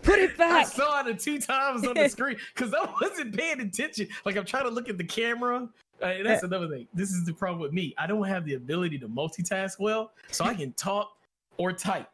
Put 0.03 0.19
it 0.19 0.37
back. 0.37 0.51
I 0.51 0.63
saw 0.69 1.05
it 1.05 1.19
two 1.19 1.39
times 1.39 1.85
on 1.85 1.95
the 1.95 2.07
screen 2.09 2.37
because 2.53 2.73
I 2.73 2.87
wasn't 3.01 3.35
paying 3.35 3.59
attention. 3.61 4.07
Like 4.25 4.37
I'm 4.37 4.45
trying 4.45 4.63
to 4.65 4.69
look 4.69 4.89
at 4.89 4.97
the 4.97 5.03
camera. 5.03 5.67
Uh, 6.01 6.05
and 6.05 6.25
that's 6.25 6.43
another 6.43 6.67
thing. 6.67 6.87
This 6.93 7.11
is 7.11 7.25
the 7.25 7.33
problem 7.33 7.59
with 7.61 7.73
me. 7.73 7.93
I 7.97 8.07
don't 8.07 8.23
have 8.27 8.45
the 8.45 8.53
ability 8.55 8.97
to 8.99 9.07
multitask 9.07 9.79
well, 9.79 10.11
so 10.31 10.45
I 10.45 10.53
can 10.53 10.71
talk 10.73 11.11
or 11.57 11.71
type. 11.73 12.09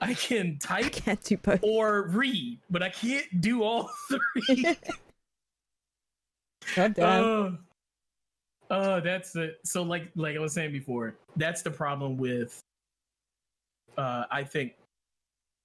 I 0.00 0.14
can 0.14 0.58
I 0.68 0.82
type 0.82 0.92
can't 0.92 1.22
do 1.24 1.36
both. 1.36 1.60
or 1.62 2.08
read, 2.08 2.60
but 2.70 2.82
I 2.82 2.88
can't 2.88 3.40
do 3.40 3.62
all 3.62 3.90
three. 4.08 4.76
God 6.74 6.94
damn. 6.94 7.06
Oh, 7.24 7.58
oh, 8.70 9.00
that's 9.00 9.34
it. 9.36 9.58
So, 9.64 9.82
like, 9.82 10.10
like 10.16 10.36
I 10.36 10.38
was 10.38 10.52
saying 10.52 10.72
before, 10.72 11.14
that's 11.36 11.62
the 11.62 11.70
problem 11.70 12.16
with. 12.16 12.60
Uh, 13.96 14.24
I 14.30 14.44
think 14.44 14.74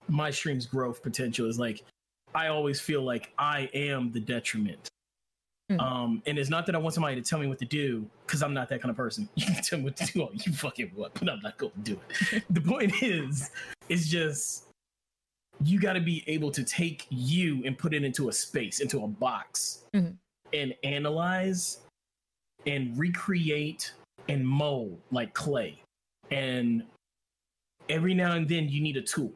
my 0.08 0.32
stream's 0.32 0.66
growth 0.66 1.04
potential 1.04 1.48
is 1.48 1.60
like, 1.60 1.84
I 2.34 2.48
always 2.48 2.80
feel 2.80 3.04
like 3.04 3.32
I 3.38 3.70
am 3.74 4.12
the 4.12 4.20
detriment. 4.20 4.90
Hmm. 5.70 5.80
Um, 5.80 6.22
and 6.26 6.38
it's 6.38 6.50
not 6.50 6.66
that 6.66 6.76
I 6.76 6.78
want 6.80 6.94
somebody 6.94 7.16
to 7.16 7.22
tell 7.22 7.40
me 7.40 7.48
what 7.48 7.60
to 7.60 7.66
do, 7.66 8.06
because 8.26 8.42
I'm 8.44 8.54
not 8.54 8.70
that 8.70 8.82
kind 8.82 8.90
of 8.90 8.98
person. 8.98 9.30
You 9.36 9.46
can 9.46 9.64
tell 9.64 9.80
me 9.80 9.86
what 9.86 9.96
to 9.98 10.06
do, 10.12 10.22
all 10.24 10.32
you 10.34 10.52
fucking 10.52 10.92
what, 10.96 11.14
but 11.14 11.30
I'm 11.30 11.42
not 11.42 11.58
going 11.58 11.72
to 11.74 11.80
do 11.80 12.00
it. 12.32 12.44
the 12.50 12.62
point 12.62 13.02
is, 13.02 13.52
it's 13.88 14.08
just 14.08 14.66
you 15.64 15.80
got 15.80 15.94
to 15.94 16.02
be 16.02 16.24
able 16.28 16.52
to 16.52 16.64
take 16.64 17.06
you 17.10 17.62
and 17.66 17.78
put 17.78 17.94
it 17.94 18.04
into 18.04 18.30
a 18.30 18.34
space, 18.34 18.80
into 18.80 19.04
a 19.04 19.08
box, 19.08 19.84
Mhm. 19.94 20.16
And 20.54 20.74
analyze 20.84 21.80
and 22.66 22.98
recreate 22.98 23.94
and 24.30 24.48
mold 24.48 25.00
like 25.12 25.34
clay. 25.34 25.82
And 26.32 26.84
every 27.90 28.14
now 28.14 28.34
and 28.34 28.48
then 28.48 28.70
you 28.70 28.82
need 28.82 28.98
a 28.98 29.02
tool. 29.02 29.32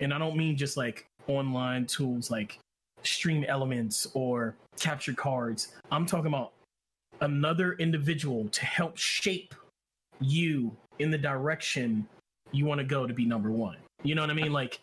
And 0.00 0.12
I 0.12 0.18
don't 0.18 0.36
mean 0.36 0.56
just 0.56 0.76
like 0.76 1.06
online 1.28 1.86
tools 1.86 2.30
like 2.30 2.58
stream 3.02 3.44
elements 3.44 4.06
or 4.14 4.54
capture 4.78 5.12
cards. 5.12 5.74
I'm 5.90 6.06
talking 6.06 6.26
about 6.26 6.52
another 7.20 7.74
individual 7.74 8.48
to 8.48 8.64
help 8.64 8.96
shape 8.96 9.54
you 10.20 10.76
in 10.98 11.10
the 11.10 11.18
direction 11.18 12.06
you 12.52 12.64
want 12.64 12.78
to 12.78 12.84
go 12.84 13.06
to 13.06 13.14
be 13.14 13.24
number 13.24 13.50
one. 13.50 13.76
You 14.02 14.14
know 14.14 14.22
what 14.22 14.30
I 14.30 14.34
mean? 14.34 14.52
Like 14.52 14.80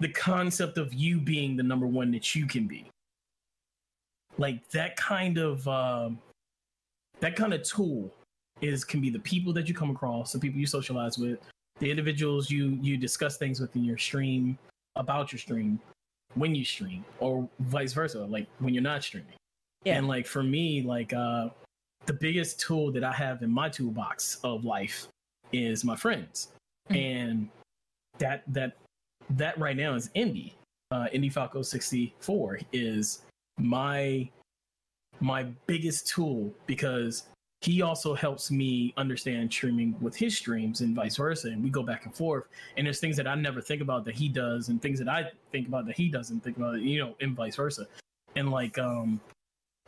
the 0.00 0.08
concept 0.08 0.78
of 0.78 0.92
you 0.94 1.20
being 1.20 1.56
the 1.56 1.62
number 1.62 1.86
one 1.86 2.10
that 2.12 2.34
you 2.34 2.46
can 2.46 2.66
be. 2.66 2.86
Like 4.40 4.66
that 4.70 4.96
kind 4.96 5.36
of 5.36 5.68
um, 5.68 6.18
that 7.20 7.36
kind 7.36 7.52
of 7.52 7.62
tool 7.62 8.10
is 8.62 8.84
can 8.84 9.00
be 9.00 9.10
the 9.10 9.18
people 9.18 9.52
that 9.52 9.68
you 9.68 9.74
come 9.74 9.90
across, 9.90 10.32
the 10.32 10.38
people 10.38 10.58
you 10.58 10.66
socialize 10.66 11.18
with, 11.18 11.38
the 11.78 11.90
individuals 11.90 12.50
you 12.50 12.78
you 12.80 12.96
discuss 12.96 13.36
things 13.36 13.60
with 13.60 13.76
in 13.76 13.84
your 13.84 13.98
stream 13.98 14.58
about 14.96 15.30
your 15.30 15.38
stream 15.38 15.78
when 16.36 16.54
you 16.54 16.64
stream, 16.64 17.04
or 17.18 17.46
vice 17.58 17.92
versa, 17.92 18.24
like 18.24 18.46
when 18.60 18.72
you're 18.72 18.82
not 18.82 19.02
streaming. 19.04 19.34
Yeah. 19.84 19.98
And 19.98 20.08
like 20.08 20.26
for 20.26 20.42
me, 20.42 20.82
like 20.82 21.12
uh 21.12 21.50
the 22.06 22.14
biggest 22.14 22.60
tool 22.60 22.90
that 22.92 23.04
I 23.04 23.12
have 23.12 23.42
in 23.42 23.50
my 23.50 23.68
toolbox 23.68 24.40
of 24.42 24.64
life 24.64 25.06
is 25.52 25.84
my 25.84 25.96
friends. 25.96 26.48
Mhm. 26.88 26.96
And 26.96 27.48
that 28.16 28.44
that 28.48 28.78
that 29.36 29.58
right 29.58 29.76
now 29.76 29.94
is 29.96 30.08
Indy. 30.14 30.54
Uh 30.90 31.08
Indy 31.12 31.28
Falco 31.28 31.60
64 31.60 32.60
is 32.72 33.20
my 33.60 34.28
my 35.20 35.44
biggest 35.66 36.08
tool 36.08 36.52
because 36.66 37.24
he 37.60 37.82
also 37.82 38.14
helps 38.14 38.50
me 38.50 38.94
understand 38.96 39.52
streaming 39.52 39.94
with 40.00 40.16
his 40.16 40.36
streams 40.36 40.80
and 40.80 40.96
vice 40.96 41.16
versa. 41.16 41.48
And 41.48 41.62
we 41.62 41.68
go 41.68 41.82
back 41.82 42.06
and 42.06 42.14
forth. 42.14 42.44
And 42.76 42.86
there's 42.86 43.00
things 43.00 43.16
that 43.16 43.26
i 43.26 43.34
never 43.34 43.60
think 43.60 43.82
about 43.82 44.04
that 44.06 44.14
he 44.14 44.28
does 44.28 44.68
and 44.68 44.80
things 44.80 44.98
that 44.98 45.08
i 45.08 45.30
think 45.52 45.68
about 45.68 45.86
that 45.86 45.96
he 45.96 46.08
doesn't 46.08 46.42
think 46.42 46.56
about 46.56 46.80
you 46.80 46.98
know 46.98 47.14
and 47.20 47.36
vice 47.36 47.56
versa. 47.56 47.86
And 48.36 48.50
like 48.50 48.78
um 48.78 49.20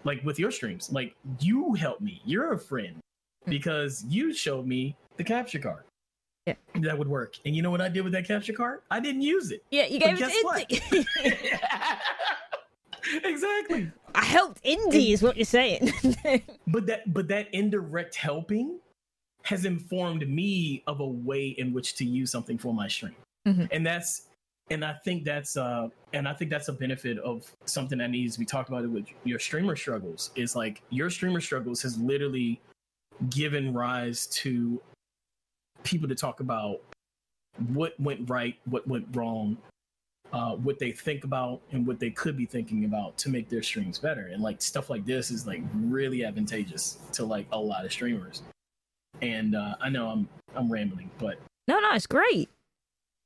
like 0.05 0.23
with 0.25 0.39
your 0.39 0.51
streams 0.51 0.93
like 0.93 1.15
you 1.41 1.75
help 1.75 2.01
me. 2.01 2.21
You're 2.25 2.53
a 2.53 2.59
friend 2.59 2.97
because 3.47 4.05
you 4.09 4.35
showed 4.35 4.67
me 4.67 4.97
the 5.17 5.25
capture 5.25 5.59
card. 5.59 5.85
Yeah. 6.47 6.55
that 6.75 6.99
would 6.99 7.07
work. 7.07 7.39
And 7.47 7.55
you 7.55 7.63
know 7.63 7.71
what 7.71 7.81
i 7.81 7.89
did 7.89 8.03
with 8.03 8.13
that 8.13 8.27
capture 8.27 8.53
card? 8.53 8.81
I 8.91 9.01
didn't 9.01 9.23
use 9.23 9.51
it. 9.51 9.65
Yeah, 9.71 9.87
you 9.87 9.99
gave 10.01 10.19
guess 10.19 10.35
what? 10.43 10.67
it 10.69 10.83
to 10.91 10.97
Indy. 11.25 11.39
Exactly 13.25 13.91
I 14.15 14.25
helped 14.25 14.61
Indy, 14.63 15.13
is 15.13 15.23
what 15.23 15.37
you're 15.37 15.45
saying. 15.47 15.91
but 16.67 16.87
that 16.87 17.13
but 17.13 17.29
that 17.29 17.49
indirect 17.55 18.15
helping 18.15 18.79
has 19.45 19.65
informed 19.65 20.29
me 20.29 20.83
of 20.87 21.01
a 21.01 21.07
way 21.07 21.49
in 21.59 21.73
which 21.73 21.97
to 21.97 22.05
use 22.05 22.31
something 22.31 22.59
for 22.59 22.73
my 22.75 22.89
stream 22.89 23.17
Mhm. 23.47 23.69
and 23.73 23.85
that's 23.85 24.29
and 24.71 24.85
i 24.85 24.93
think 25.05 25.25
that's 25.25 25.57
uh 25.57 25.89
and 26.13 26.29
i 26.29 26.33
think 26.33 26.49
that's 26.51 26.69
a 26.69 26.73
benefit 26.73 27.19
of 27.19 27.51
something 27.65 27.99
that 27.99 28.11
needs 28.11 28.35
to 28.35 28.39
be 28.39 28.45
talked 28.47 28.69
about 28.69 28.89
with 28.89 29.07
your 29.25 29.41
streamer 29.41 29.75
struggles 29.75 30.31
is 30.37 30.55
like 30.55 30.81
your 30.91 31.11
streamer 31.11 31.41
struggles 31.41 31.83
has 31.83 31.99
literally 31.99 32.61
given 33.31 33.73
rise 33.75 34.27
to 34.29 34.81
people 35.83 36.09
to 36.09 36.15
talk 36.15 36.39
about 36.39 36.79
what 37.73 37.99
went 37.99 38.31
right 38.31 38.57
what 38.67 38.87
went 38.87 39.07
wrong 39.17 39.57
uh, 40.33 40.53
what 40.57 40.79
they 40.79 40.93
think 40.93 41.25
about 41.25 41.61
and 41.73 41.87
what 41.87 42.01
they 42.01 42.11
could 42.11 42.37
be 42.37 42.47
thinking 42.47 42.85
about 42.85 43.19
to 43.19 43.29
make 43.29 43.49
their 43.49 43.63
streams 43.63 43.99
better. 43.99 44.31
And 44.33 44.43
like 44.43 44.63
stuff 44.63 44.89
like 44.89 45.05
this 45.05 45.31
is 45.31 45.47
like 45.47 45.63
really 45.75 46.25
advantageous 46.25 46.99
to 47.13 47.25
like 47.25 47.47
a 47.53 47.59
lot 47.59 47.85
of 47.85 47.93
streamers. 47.93 48.43
And 49.21 49.55
uh, 49.55 49.77
I 49.81 49.91
know 49.91 50.09
I'm 50.09 50.29
I'm 50.55 50.73
rambling, 50.73 51.11
but 51.19 51.39
no, 51.69 51.79
no, 51.79 51.95
it's 51.95 52.07
great. 52.07 52.49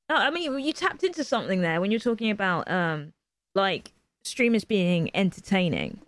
No, 0.08 0.16
I 0.16 0.30
mean 0.30 0.58
you 0.58 0.72
tapped 0.72 1.04
into 1.04 1.24
something 1.24 1.62
there 1.62 1.80
when 1.80 1.90
you're 1.90 2.00
talking 2.00 2.30
about 2.30 2.70
um 2.70 3.12
like 3.54 3.92
streamers 4.24 4.64
being 4.64 5.10
entertaining 5.14 6.00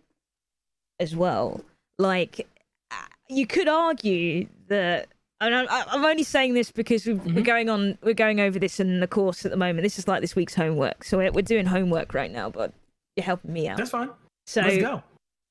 as 0.99 1.15
well. 1.15 1.65
Like 1.99 2.47
uh, 2.91 2.97
you 3.29 3.47
could 3.47 3.69
argue 3.69 4.49
that 4.69 5.09
and 5.41 5.55
I'm, 5.55 5.67
I'm 5.71 6.05
only 6.05 6.23
saying 6.25 6.55
this 6.55 6.71
because 6.73 7.07
we've, 7.07 7.25
we're 7.25 7.43
Mhm. 7.43 7.45
going 7.45 7.69
on, 7.69 7.99
we're 8.03 8.15
going 8.15 8.41
over 8.41 8.59
this 8.59 8.81
in 8.81 9.01
the 9.01 9.07
course 9.07 9.45
at 9.45 9.51
the 9.51 9.57
moment. 9.57 9.83
This 9.83 9.99
is 9.99 10.09
like 10.09 10.21
this 10.21 10.35
week's 10.37 10.55
homework, 10.55 11.05
so 11.05 11.19
we're, 11.19 11.31
we're 11.33 11.43
doing 11.43 11.67
homework 11.67 12.15
right 12.15 12.31
now. 12.31 12.51
But 12.51 12.73
you're 13.17 13.25
helping 13.25 13.53
me 13.53 13.69
out. 13.69 13.77
that's 13.79 13.91
fine. 13.91 14.11
so 14.47 14.63
Let's 14.63 14.79
go. 14.79 15.03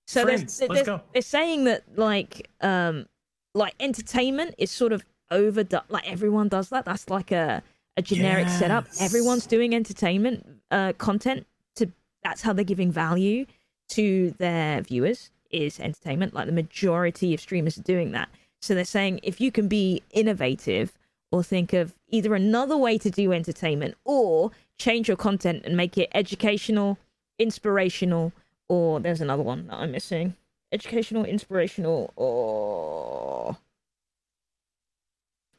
so 0.08 0.24
Friends, 0.24 0.58
there's- 0.60 0.86
go. 0.86 1.02
they're 1.14 1.22
saying 1.22 1.66
that 1.66 1.84
like 1.98 2.50
um 2.62 3.06
like 3.54 3.74
entertainment 3.80 4.56
is 4.58 4.72
sort 4.72 4.92
of 4.94 5.04
overdone. 5.32 5.82
Like 5.90 6.10
everyone 6.10 6.48
does 6.48 6.70
that. 6.70 6.86
That's 6.86 7.10
like 7.10 7.32
a 7.32 7.64
a 7.98 8.02
generic 8.02 8.48
setup. 8.50 8.86
Everyone's 9.02 9.46
doing 9.48 9.74
entertainment 9.74 10.46
uh 10.72 10.94
content 10.98 11.48
to. 11.76 11.92
That's 12.24 12.42
how 12.42 12.54
they're 12.54 12.66
giving 12.66 12.92
value 12.92 13.46
to 13.90 14.32
their 14.38 14.82
viewers 14.82 15.32
is 15.50 15.80
entertainment. 15.80 16.34
Like 16.34 16.46
the 16.46 16.52
majority 16.52 17.34
of 17.34 17.40
streamers 17.40 17.78
are 17.78 17.84
doing 17.84 18.12
that. 18.12 18.28
So 18.62 18.74
they're 18.76 18.86
saying 18.86 19.20
if 19.24 19.40
you 19.40 19.52
can 19.52 19.68
be 19.68 20.02
innovative 20.12 20.94
or 21.32 21.44
think 21.44 21.74
of 21.74 21.94
either 22.10 22.34
another 22.36 22.78
way 22.78 22.98
to 22.98 23.10
do 23.10 23.32
entertainment 23.34 23.96
or 24.04 24.52
change 24.78 25.08
your 25.08 25.18
content 25.18 25.64
and 25.66 25.76
make 25.76 25.98
it 25.98 26.10
educational, 26.14 26.98
inspirational, 27.38 28.32
or 28.70 29.00
there's 29.00 29.22
another 29.22 29.44
one 29.44 29.68
that 29.68 29.76
I'm 29.76 29.92
missing. 29.92 30.36
Educational, 30.72 31.24
inspirational, 31.26 32.12
or 32.16 33.58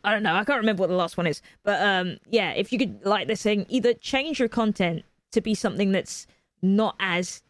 I 0.05 0.13
don't 0.13 0.23
know. 0.23 0.35
I 0.35 0.45
can't 0.45 0.61
remember 0.61 0.83
what 0.83 0.89
the 0.89 0.95
last 0.97 1.17
one 1.17 1.27
is. 1.27 1.43
But 1.65 1.83
um 1.83 2.19
yeah, 2.31 2.53
if 2.53 2.73
you 2.73 2.79
could 2.79 3.05
like 3.05 3.27
they're 3.27 3.37
saying 3.37 3.67
either 3.69 3.95
change 3.95 4.39
your 4.39 4.49
content 4.49 5.05
to 5.33 5.41
be 5.41 5.55
something 5.55 5.93
that's 5.93 6.27
not 6.63 6.97
as 7.01 7.43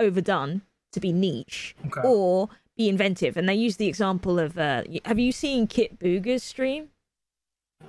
overdone 0.00 0.62
to 0.92 1.00
be 1.00 1.12
niche 1.12 1.74
Okay. 1.86 2.00
or 2.04 2.48
be 2.76 2.88
inventive, 2.88 3.36
and 3.36 3.48
they 3.48 3.54
use 3.54 3.76
the 3.76 3.86
example 3.86 4.38
of. 4.38 4.58
Uh, 4.58 4.82
have 5.04 5.18
you 5.18 5.32
seen 5.32 5.66
Kitboga's 5.66 6.42
stream? 6.42 6.88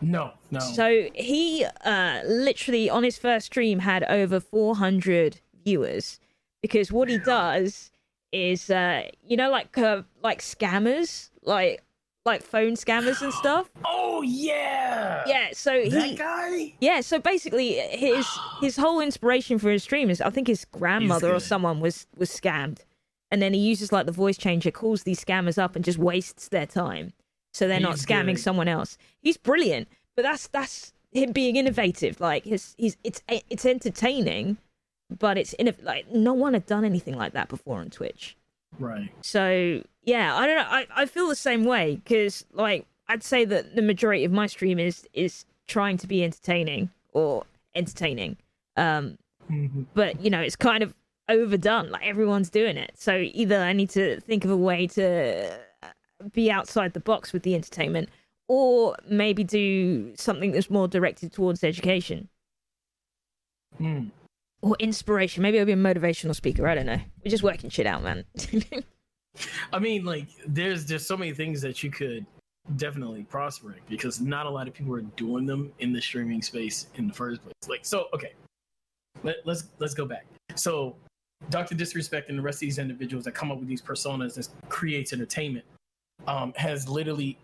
No, 0.02 0.32
no. 0.52 0.60
So 0.60 1.08
he 1.14 1.66
uh, 1.86 2.22
literally 2.26 2.90
on 2.90 3.04
his 3.04 3.18
first 3.18 3.46
stream 3.48 3.80
had 3.80 4.04
over 4.06 4.40
400 4.40 5.40
viewers 5.64 6.20
because 6.62 6.92
what 6.92 7.08
he 7.10 7.18
does 7.20 7.92
is, 8.32 8.70
uh, 8.70 9.04
you 9.26 9.38
know, 9.38 9.50
like 9.52 9.78
uh, 9.78 10.02
like 10.22 10.42
scammers, 10.42 11.30
like 11.44 11.84
like 12.26 12.42
phone 12.42 12.74
scammers 12.74 13.22
and 13.22 13.34
stuff. 13.34 13.70
oh 13.86 14.22
yeah. 14.24 15.24
Yeah, 15.28 15.50
so 15.54 15.84
That 15.90 16.04
he 16.06 16.16
guy. 16.16 16.74
yeah, 16.82 17.02
so 17.02 17.20
basically 17.20 17.74
his 17.74 18.26
his 18.62 18.76
whole 18.78 19.00
inspiration 19.00 19.60
for 19.60 19.70
his 19.70 19.84
stream 19.84 20.10
is 20.10 20.20
I 20.22 20.30
think 20.32 20.48
his 20.48 20.66
grandmother 20.66 21.34
or 21.34 21.40
someone 21.40 21.80
was 21.80 22.08
was 22.18 22.30
scammed. 22.30 22.80
And 23.34 23.42
then 23.42 23.52
he 23.56 23.60
uses 23.60 23.92
like 23.92 24.06
the 24.06 24.12
voice 24.12 24.38
changer, 24.38 24.70
calls 24.70 25.02
these 25.04 25.20
scammers 25.26 25.58
up 25.58 25.76
and 25.76 25.84
just 25.84 25.98
wastes 25.98 26.50
their 26.50 26.68
time. 26.68 27.14
So 27.52 27.68
they're 27.68 27.80
not 27.80 27.96
scamming 27.96 28.38
someone 28.38 28.68
else. 28.68 28.96
He's 29.22 29.38
brilliant, 29.38 29.88
but 30.16 30.22
that's 30.22 30.46
that's 30.48 30.94
him 31.12 31.32
being 31.32 31.56
innovative. 31.56 32.22
Like 32.22 32.46
his 32.46 32.76
he's 32.78 32.96
it's 33.04 33.24
it's 33.50 33.66
entertaining, 33.66 34.58
but 35.18 35.40
it's 35.40 35.54
in 35.54 35.74
like 35.82 36.12
no 36.12 36.34
one 36.34 36.54
had 36.54 36.68
done 36.68 36.86
anything 36.86 37.16
like 37.18 37.34
that 37.34 37.50
before 37.50 37.80
on 37.80 37.90
Twitch. 37.90 38.38
Right. 38.78 39.10
So 39.22 39.82
yeah, 40.04 40.36
I 40.36 40.46
don't 40.46 40.58
know. 40.58 40.68
I, 40.70 40.88
I 40.96 41.06
feel 41.08 41.28
the 41.28 41.36
same 41.36 41.64
way 41.66 41.96
because 42.04 42.46
like 42.54 42.86
I'd 43.08 43.24
say 43.24 43.46
that 43.46 43.76
the 43.76 43.82
majority 43.82 44.26
of 44.26 44.32
my 44.32 44.46
stream 44.46 44.78
is 44.78 45.08
is 45.14 45.46
trying 45.66 45.98
to 45.98 46.08
be 46.08 46.24
entertaining 46.24 46.92
or 47.14 47.46
entertaining. 47.74 48.38
Um, 48.78 49.18
Mhm. 49.52 49.86
but 49.94 50.22
you 50.22 50.30
know 50.30 50.40
it's 50.40 50.56
kind 50.56 50.84
of 50.84 50.94
overdone. 51.30 51.90
Like 51.90 52.06
everyone's 52.06 52.50
doing 52.50 52.78
it. 52.78 52.92
So 52.96 53.18
either 53.18 53.58
I 53.60 53.74
need 53.74 53.90
to 53.92 54.20
think 54.22 54.46
of 54.46 54.52
a 54.52 54.58
way 54.58 54.88
to 54.88 55.58
be 56.32 56.50
outside 56.52 56.94
the 56.94 57.00
box 57.00 57.34
with 57.34 57.44
the 57.44 57.56
entertainment, 57.56 58.10
or 58.48 58.96
maybe 59.10 59.44
do 59.44 60.16
something 60.16 60.52
that's 60.52 60.70
more 60.70 60.88
directed 60.88 61.32
towards 61.34 61.64
education 61.64 62.30
Mm. 63.82 64.12
or 64.62 64.76
inspiration. 64.80 65.42
Maybe 65.42 65.60
I'll 65.60 65.66
be 65.66 65.72
a 65.72 65.76
motivational 65.76 66.36
speaker. 66.36 66.68
I 66.68 66.76
don't 66.76 66.86
know. 66.86 67.00
We're 67.24 67.32
just 67.32 67.44
working 67.44 67.72
shit 67.72 67.88
out, 67.88 68.04
man. 68.04 68.24
I 69.74 69.80
mean, 69.80 70.06
like, 70.06 70.28
there's 70.48 70.86
there's 70.86 71.08
so 71.08 71.18
many 71.18 71.34
things 71.34 71.60
that 71.62 71.82
you 71.82 71.90
could 71.90 72.26
definitely 72.76 73.24
prosper 73.24 73.74
in 73.74 73.80
because 73.90 74.22
not 74.22 74.46
a 74.46 74.50
lot 74.50 74.68
of 74.68 74.74
people 74.76 74.94
are 74.96 75.02
doing 75.02 75.46
them 75.48 75.72
in 75.80 75.92
the 75.92 76.00
streaming 76.02 76.42
space 76.42 76.86
in 76.96 77.08
the 77.08 77.14
first 77.14 77.42
place. 77.42 77.54
Like, 77.68 77.84
so 77.84 78.06
okay, 78.14 78.34
Let, 79.24 79.38
let's 79.46 79.66
let's 79.80 79.96
go 79.96 80.06
back. 80.06 80.28
So, 80.56 80.96
Doctor 81.50 81.76
Disrespect 81.76 82.30
and 82.30 82.38
the 82.38 82.42
rest 82.42 82.58
of 82.58 82.62
these 82.62 82.80
individuals 82.80 83.26
that 83.26 83.34
come 83.34 83.52
up 83.52 83.60
with 83.60 83.68
these 83.68 83.82
personas 83.82 84.36
that 84.36 84.50
creates 84.70 85.14
entertainment 85.14 85.66
um, 86.28 86.54
has 86.56 86.88
literally. 86.88 87.38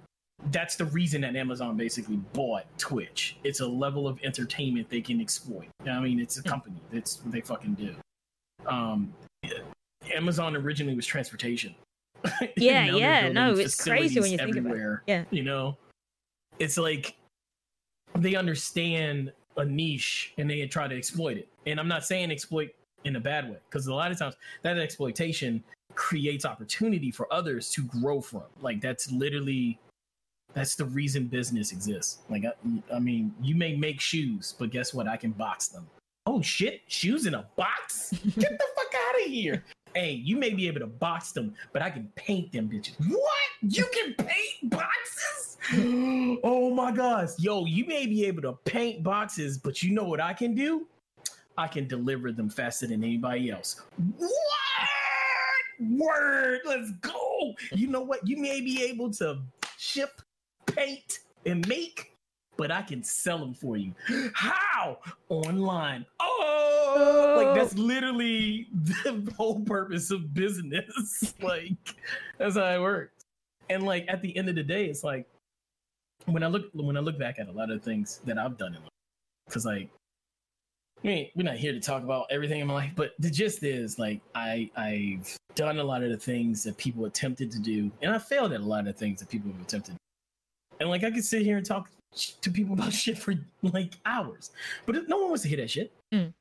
That's 0.52 0.78
the 0.78 0.86
reason 0.86 1.20
that 1.22 1.36
Amazon 1.36 1.76
basically 1.76 2.16
bought 2.32 2.64
Twitch. 2.78 3.36
It's 3.44 3.60
a 3.60 3.68
level 3.68 4.08
of 4.08 4.18
entertainment 4.24 4.90
they 4.90 5.02
can 5.02 5.20
exploit. 5.20 5.68
I 5.86 6.00
mean, 6.00 6.18
it's 6.18 6.38
a 6.38 6.44
company. 6.44 6.78
That's 6.94 7.22
what 7.22 7.34
they 7.34 7.42
fucking 7.42 7.74
do. 7.74 7.94
Um, 8.66 9.14
Amazon 10.16 10.56
originally 10.56 10.96
was 10.96 11.06
transportation. 11.06 11.76
Yeah, 12.56 12.86
yeah, 12.86 13.30
no, 13.30 13.54
it's 13.54 13.82
crazy 13.82 14.20
when 14.20 14.32
you 14.32 14.38
think 14.38 14.56
about 14.56 14.76
it. 14.76 15.00
Yeah. 15.08 15.24
You 15.30 15.44
know, 15.44 15.78
it's 16.58 16.78
like 16.78 17.16
they 18.16 18.36
understand 18.36 19.32
a 19.58 19.66
niche 19.66 20.34
and 20.38 20.50
they 20.50 20.66
try 20.68 20.88
to 20.88 20.96
exploit 20.96 21.38
it. 21.38 21.48
And 21.66 21.80
I'm 21.80 21.88
not 21.88 22.06
saying 22.06 22.32
exploit 22.32 22.72
in 23.04 23.16
a 23.16 23.20
bad 23.20 23.50
way 23.50 23.58
because 23.70 23.88
a 23.88 23.94
lot 23.94 24.12
of 24.12 24.20
times 24.20 24.36
that 24.62 24.78
exploitation 24.78 25.64
creates 25.96 26.46
opportunity 26.46 27.12
for 27.12 27.32
others 27.32 27.70
to 27.72 27.84
grow 27.84 28.22
from. 28.22 28.44
Like 28.62 28.82
that's 28.82 29.12
literally 29.12 29.80
that's 30.54 30.76
the 30.76 30.86
reason 30.86 31.26
business 31.26 31.72
exists. 31.72 32.20
Like 32.30 32.44
I, 32.46 32.96
I 32.96 33.00
mean, 33.00 33.34
you 33.42 33.56
may 33.56 33.76
make 33.76 34.00
shoes, 34.00 34.56
but 34.58 34.72
guess 34.72 34.94
what? 34.94 35.08
I 35.08 35.18
can 35.18 35.32
box 35.32 35.68
them. 35.68 35.88
Oh 36.26 36.42
shit, 36.42 36.82
shoes 36.88 37.26
in 37.26 37.34
a 37.34 37.46
box? 37.56 38.12
Get 38.40 38.58
the 38.58 38.66
fuck 38.76 38.94
out 39.08 39.22
of 39.26 39.32
here. 39.32 39.64
Hey, 39.96 40.12
you 40.12 40.38
may 40.38 40.52
be 40.52 40.68
able 40.68 40.82
to 40.82 40.88
box 40.88 41.32
them, 41.32 41.56
but 41.74 41.82
I 41.82 41.90
can 41.90 42.12
paint 42.16 42.52
them 42.52 42.70
bitches. 42.70 42.94
What? 43.10 43.50
You 43.62 43.86
can 43.92 44.14
paint 44.14 44.70
boxes? 44.70 45.58
oh 46.44 46.72
my 46.74 46.92
gosh. 46.92 47.30
Yo, 47.40 47.66
you 47.66 47.86
may 47.86 48.06
be 48.06 48.26
able 48.26 48.44
to 48.44 48.54
paint 48.66 49.04
boxes, 49.04 49.58
but 49.58 49.82
you 49.82 49.92
know 49.92 50.04
what 50.04 50.22
I 50.22 50.34
can 50.34 50.54
do? 50.54 50.88
I 51.60 51.68
can 51.68 51.90
deliver 51.90 52.32
them 52.32 52.50
faster 52.50 52.88
than 52.88 53.04
anybody 53.04 53.52
else. 53.52 53.82
What? 54.18 54.30
Word. 55.82 56.62
Let's 56.66 56.92
go. 57.02 57.54
You 57.74 57.88
know 57.88 58.00
what? 58.00 58.26
You 58.26 58.38
may 58.38 58.62
be 58.62 58.82
able 58.84 59.12
to 59.16 59.42
ship, 59.78 60.22
paint, 60.68 61.20
and 61.46 61.68
make, 61.68 62.16
but 62.56 62.72
I 62.72 62.82
can 62.82 63.04
sell 63.04 63.38
them 63.38 63.54
for 63.54 63.76
you. 63.76 63.94
How? 64.34 65.00
Online. 65.28 66.06
Oh, 66.22 67.44
like 67.44 67.56
that's 67.58 67.78
oh. 67.78 67.82
literally 67.82 68.68
the 68.74 69.30
whole 69.36 69.60
purpose 69.60 70.12
of 70.12 70.34
business. 70.34 71.34
like 71.42 71.76
that's 72.38 72.56
how 72.56 72.74
it 72.74 72.80
works. 72.80 73.26
And 73.70 73.84
like 73.84 74.06
at 74.08 74.22
the 74.22 74.36
end 74.38 74.48
of 74.48 74.56
the 74.56 74.64
day, 74.64 74.86
it's 74.86 75.04
like 75.04 75.28
when 76.26 76.42
I 76.42 76.48
look 76.48 76.70
when 76.74 76.96
I 76.96 77.02
look 77.02 77.20
back 77.20 77.38
at 77.38 77.50
a 77.50 77.52
lot 77.52 77.70
of 77.70 77.84
things 77.84 78.22
that 78.24 78.38
I've 78.38 78.58
done 78.58 78.76
in 78.76 78.82
life, 78.82 78.92
because 79.46 79.66
like 79.66 79.90
I 81.04 81.08
mean, 81.08 81.30
we're 81.36 81.44
not 81.44 81.56
here 81.56 81.72
to 81.72 81.80
talk 81.80 82.04
about 82.04 82.28
everything 82.30 82.60
in 82.60 82.68
my 82.68 82.74
life, 82.74 82.92
but 82.96 83.14
the 83.20 83.30
gist 83.30 83.64
is 83.64 83.98
like 83.98 84.20
I 84.36 84.70
I've 84.76 85.38
done 85.56 85.80
a 85.80 85.84
lot 85.84 86.04
of 86.04 86.10
the 86.10 86.18
things 86.18 86.64
that 86.64 86.78
people 86.78 87.06
attempted 87.06 87.52
to 87.52 87.60
do, 87.60 87.90
and 88.02 88.14
I 88.14 88.18
failed 88.18 88.52
at 88.52 88.60
a 88.60 88.66
lot 88.66 88.88
of 88.88 88.98
things 88.98 89.20
that 89.20 89.30
people 89.30 89.52
have 89.52 89.62
attempted. 89.62 89.96
And 90.80 90.90
like 90.90 91.04
I 91.04 91.12
could 91.12 91.24
sit 91.24 91.44
here 91.44 91.58
and 91.58 91.66
talk 91.66 91.90
to 92.42 92.52
people 92.52 92.74
about 92.78 92.92
shit 92.92 93.18
for 93.18 93.34
like 93.62 93.94
hours, 94.06 94.52
but 94.86 95.08
no 95.08 95.18
one 95.18 95.30
wants 95.30 95.44
to 95.44 95.50
hear 95.50 95.58
that 95.58 95.70
shit. 95.70 95.94
Mm. 96.14 96.34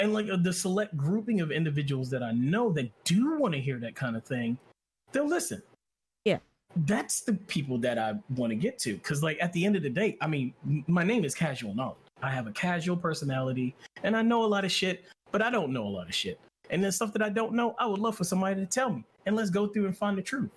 And 0.00 0.12
like 0.12 0.28
uh, 0.28 0.36
the 0.36 0.52
select 0.52 0.96
grouping 0.96 1.40
of 1.40 1.50
individuals 1.50 2.10
that 2.10 2.22
I 2.22 2.32
know 2.32 2.70
that 2.72 2.90
do 3.04 3.38
want 3.38 3.54
to 3.54 3.60
hear 3.60 3.78
that 3.78 3.94
kind 3.94 4.16
of 4.16 4.24
thing, 4.24 4.58
they'll 5.12 5.28
listen. 5.28 5.62
Yeah. 6.24 6.38
That's 6.76 7.20
the 7.20 7.34
people 7.34 7.78
that 7.78 7.98
I 7.98 8.14
want 8.30 8.50
to 8.50 8.56
get 8.56 8.78
to. 8.80 8.96
Cause 8.98 9.22
like 9.22 9.36
at 9.40 9.52
the 9.52 9.64
end 9.66 9.76
of 9.76 9.82
the 9.82 9.90
day, 9.90 10.16
I 10.20 10.26
mean, 10.26 10.54
m- 10.66 10.84
my 10.86 11.04
name 11.04 11.24
is 11.24 11.34
Casual 11.34 11.74
Knowledge. 11.74 11.98
I 12.22 12.30
have 12.30 12.46
a 12.46 12.52
casual 12.52 12.96
personality 12.96 13.74
and 14.02 14.16
I 14.16 14.22
know 14.22 14.44
a 14.44 14.46
lot 14.46 14.64
of 14.64 14.72
shit, 14.72 15.04
but 15.30 15.42
I 15.42 15.50
don't 15.50 15.72
know 15.72 15.84
a 15.84 15.88
lot 15.88 16.08
of 16.08 16.14
shit. 16.14 16.40
And 16.70 16.82
then 16.82 16.92
stuff 16.92 17.12
that 17.12 17.22
I 17.22 17.28
don't 17.28 17.52
know, 17.52 17.74
I 17.78 17.86
would 17.86 17.98
love 17.98 18.16
for 18.16 18.24
somebody 18.24 18.60
to 18.60 18.66
tell 18.66 18.90
me. 18.90 19.04
And 19.26 19.36
let's 19.36 19.50
go 19.50 19.66
through 19.66 19.86
and 19.86 19.96
find 19.96 20.16
the 20.16 20.22
truth. 20.22 20.50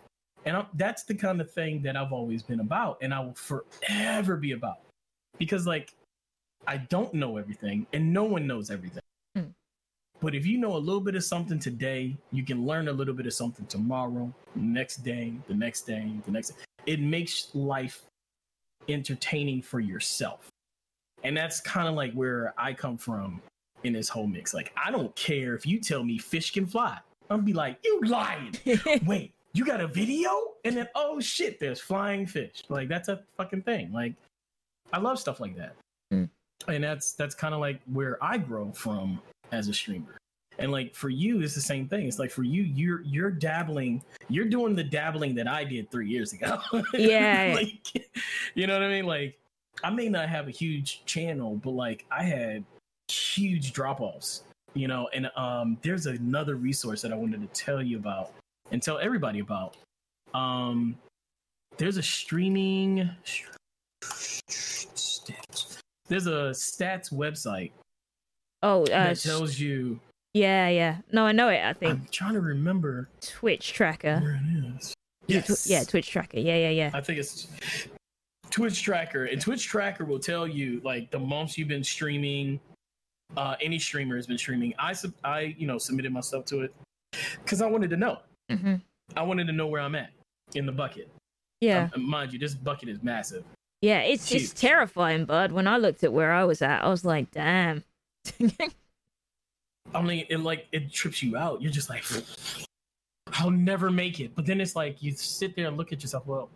And 0.46 0.56
i 0.56 0.66
that's 0.76 1.04
the 1.04 1.16
kind 1.16 1.42
of 1.42 1.52
thing 1.52 1.82
that 1.82 1.98
I've 1.98 2.14
always 2.14 2.44
been 2.44 2.60
about 2.60 3.00
and 3.02 3.14
I 3.14 3.20
will 3.20 3.34
forever 3.34 4.38
be 4.38 4.52
about. 4.52 4.78
Because 5.40 5.66
like 5.66 5.94
I 6.68 6.78
don't 6.78 7.14
know 7.14 7.38
everything 7.38 7.86
and 7.94 8.14
no 8.14 8.24
one 8.24 8.46
knows 8.48 8.70
everything. 8.70 9.02
Mm. 9.38 9.52
But 10.22 10.36
if 10.36 10.46
you 10.46 10.58
know 10.58 10.76
a 10.76 10.78
little 10.78 11.02
bit 11.02 11.16
of 11.16 11.24
something 11.24 11.60
today, 11.60 12.16
you 12.32 12.46
can 12.46 12.66
learn 12.66 12.88
a 12.88 12.94
little 12.94 13.14
bit 13.14 13.26
of 13.26 13.34
something 13.34 13.66
tomorrow, 13.66 14.34
next 14.56 14.98
day, 14.98 15.34
the 15.48 15.54
next 15.54 15.82
day, 15.82 16.12
the 16.26 16.32
next 16.32 16.54
It 16.86 17.02
makes 17.02 17.50
life 17.54 18.04
entertaining 18.88 19.62
for 19.62 19.80
yourself. 19.80 20.50
And 21.26 21.36
that's 21.36 21.60
kind 21.60 21.88
of 21.88 21.96
like 21.96 22.14
where 22.14 22.54
I 22.56 22.72
come 22.72 22.98
from 22.98 23.42
in 23.84 23.94
this 23.94 24.08
whole 24.08 24.28
mix. 24.28 24.54
Like, 24.54 24.72
I 24.78 24.92
don't 24.92 25.14
care 25.16 25.56
if 25.56 25.66
you 25.66 25.80
tell 25.80 26.04
me 26.04 26.20
fish 26.20 26.52
can 26.52 26.68
fly. 26.68 27.00
I'm 27.32 27.44
be 27.44 27.52
like, 27.52 27.80
you 27.84 28.00
lying. 28.02 28.54
Wait, 29.08 29.34
you 29.54 29.66
got 29.66 29.82
a 29.82 29.88
video? 29.88 30.30
And 30.66 30.78
then, 30.78 30.88
oh 30.94 31.20
shit, 31.20 31.60
there's 31.60 31.82
flying 31.82 32.28
fish. 32.28 32.64
Like, 32.70 32.88
that's 32.90 33.10
a 33.10 33.24
fucking 33.38 33.64
thing. 33.64 33.92
Like, 33.92 34.14
I 34.94 35.00
love 35.00 35.18
stuff 35.18 35.40
like 35.40 35.58
that. 35.58 35.76
Mm. 36.14 36.30
And 36.68 36.84
that's 36.84 37.14
that's 37.14 37.34
kind 37.34 37.56
of 37.56 37.60
like 37.60 37.82
where 37.92 38.24
I 38.24 38.38
grow 38.38 38.72
from 38.74 39.20
as 39.52 39.68
a 39.68 39.74
streamer. 39.74 40.18
And 40.60 40.72
like 40.72 40.94
for 40.94 41.10
you, 41.10 41.42
it's 41.42 41.56
the 41.56 41.62
same 41.62 41.88
thing. 41.88 42.08
It's 42.08 42.20
like 42.20 42.30
for 42.30 42.44
you, 42.44 42.62
you're 42.62 43.02
you're 43.02 43.32
dabbling, 43.32 44.04
you're 44.30 44.46
doing 44.46 44.76
the 44.76 44.84
dabbling 44.84 45.34
that 45.36 45.48
I 45.48 45.64
did 45.64 45.90
three 45.90 46.08
years 46.08 46.34
ago. 46.34 46.60
Yeah. 46.94 47.54
like, 47.56 48.12
you 48.54 48.68
know 48.68 48.74
what 48.74 48.84
I 48.84 48.90
mean? 48.90 49.06
Like, 49.06 49.40
I 49.84 49.90
may 49.90 50.10
not 50.10 50.30
have 50.30 50.48
a 50.48 50.52
huge 50.52 51.04
channel, 51.06 51.56
but 51.58 51.72
like 51.72 52.06
I 52.12 52.24
had 52.24 52.64
huge 53.08 53.74
drop 53.74 54.02
offs, 54.02 54.44
you 54.74 54.88
know. 54.88 55.10
And 55.14 55.30
um, 55.36 55.78
there's 55.82 56.06
another 56.06 56.56
resource 56.56 57.02
that 57.02 57.12
I 57.12 57.16
wanted 57.16 57.42
to 57.42 57.64
tell 57.64 57.82
you 57.82 57.98
about 57.98 58.32
and 58.72 58.82
tell 58.82 58.98
everybody 58.98 59.40
about. 59.40 59.76
Um, 60.34 60.98
there's 61.78 61.98
a 61.98 62.04
streaming. 62.04 63.10
There's 66.08 66.28
a 66.28 66.54
stats 66.54 67.12
website 67.12 67.72
oh, 68.62 68.84
uh, 68.84 68.86
that 68.86 69.20
tells 69.20 69.60
you. 69.60 70.00
yeah, 70.34 70.70
yeah. 70.70 70.98
No, 71.12 71.26
I 71.26 71.32
know 71.32 71.50
it. 71.50 71.64
I 71.64 71.74
think 71.74 71.92
I'm 71.92 72.08
trying 72.12 72.34
to 72.34 72.42
remember 72.42 73.10
Twitch 73.22 73.74
tracker. 73.74 74.20
where 74.20 74.36
it 74.36 74.76
is. 74.78 74.94
Yes. 75.28 75.68
yeah, 75.68 75.84
Twitch 75.84 76.10
tracker. 76.10 76.40
Yeah, 76.40 76.56
yeah, 76.58 76.70
yeah. 76.70 76.92
I 76.94 77.02
think 77.02 77.20
it's 77.20 77.48
Twitch 78.56 78.84
Tracker, 78.84 79.26
and 79.26 79.42
Twitch 79.42 79.66
Tracker 79.66 80.06
will 80.06 80.18
tell 80.18 80.48
you 80.48 80.80
like 80.86 81.12
the 81.12 81.20
months 81.20 81.58
you've 81.58 81.68
been 81.68 81.84
streaming. 81.84 82.58
Uh, 83.36 83.58
any 83.60 83.78
streamer 83.78 84.16
has 84.16 84.28
been 84.28 84.38
streaming. 84.38 84.74
I 84.80 84.94
sub- 84.94 85.14
I 85.26 85.54
you 85.58 85.68
know 85.68 85.78
submitted 85.78 86.14
myself 86.14 86.46
to 86.46 86.62
it 86.62 86.74
because 87.44 87.62
I 87.62 87.68
wanted 87.68 87.90
to 87.90 87.98
know. 87.98 88.20
hmm 88.50 88.76
I 89.18 89.24
wanted 89.24 89.48
to 89.48 89.52
know 89.54 89.68
where 89.68 89.82
I'm 89.82 89.94
at 89.94 90.12
in 90.54 90.66
the 90.66 90.72
bucket. 90.72 91.10
Yeah. 91.60 91.90
Um, 91.94 92.10
mind 92.10 92.32
you, 92.32 92.40
this 92.40 92.54
bucket 92.54 92.88
is 92.88 93.04
massive. 93.04 93.44
Yeah, 93.82 94.00
it's 94.00 94.32
it's 94.32 94.54
terrifying, 94.54 95.26
bud. 95.26 95.52
When 95.52 95.68
I 95.68 95.76
looked 95.76 96.06
at 96.06 96.14
where 96.14 96.32
I 96.32 96.46
was 96.46 96.62
at, 96.62 96.82
I 96.82 96.88
was 96.88 97.04
like, 97.04 97.32
damn. 97.32 97.84
I 99.94 100.02
mean, 100.02 100.28
it 100.30 100.38
like 100.38 100.68
it 100.72 100.94
trips 100.94 101.22
you 101.22 101.36
out. 101.36 101.62
You're 101.62 101.74
just 101.74 101.90
like, 101.90 102.06
I'll 103.34 103.52
never 103.52 103.92
make 103.92 104.22
it. 104.22 104.34
But 104.34 104.46
then 104.46 104.62
it's 104.62 104.78
like 104.78 105.04
you 105.04 105.12
sit 105.12 105.58
there 105.58 105.68
and 105.68 105.76
look 105.76 105.92
at 105.92 106.02
yourself. 106.02 106.26
Well, 106.26 106.50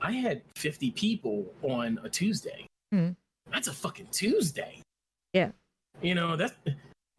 I 0.00 0.12
had 0.12 0.42
50 0.56 0.90
people 0.92 1.52
on 1.62 1.98
a 2.02 2.08
Tuesday. 2.08 2.66
Mhm. 2.94 3.16
That's 3.52 3.68
a 3.68 3.72
fucking 3.72 4.08
Tuesday. 4.10 4.80
Yeah. 5.32 5.50
You 6.02 6.14
know, 6.14 6.36
that's 6.36 6.54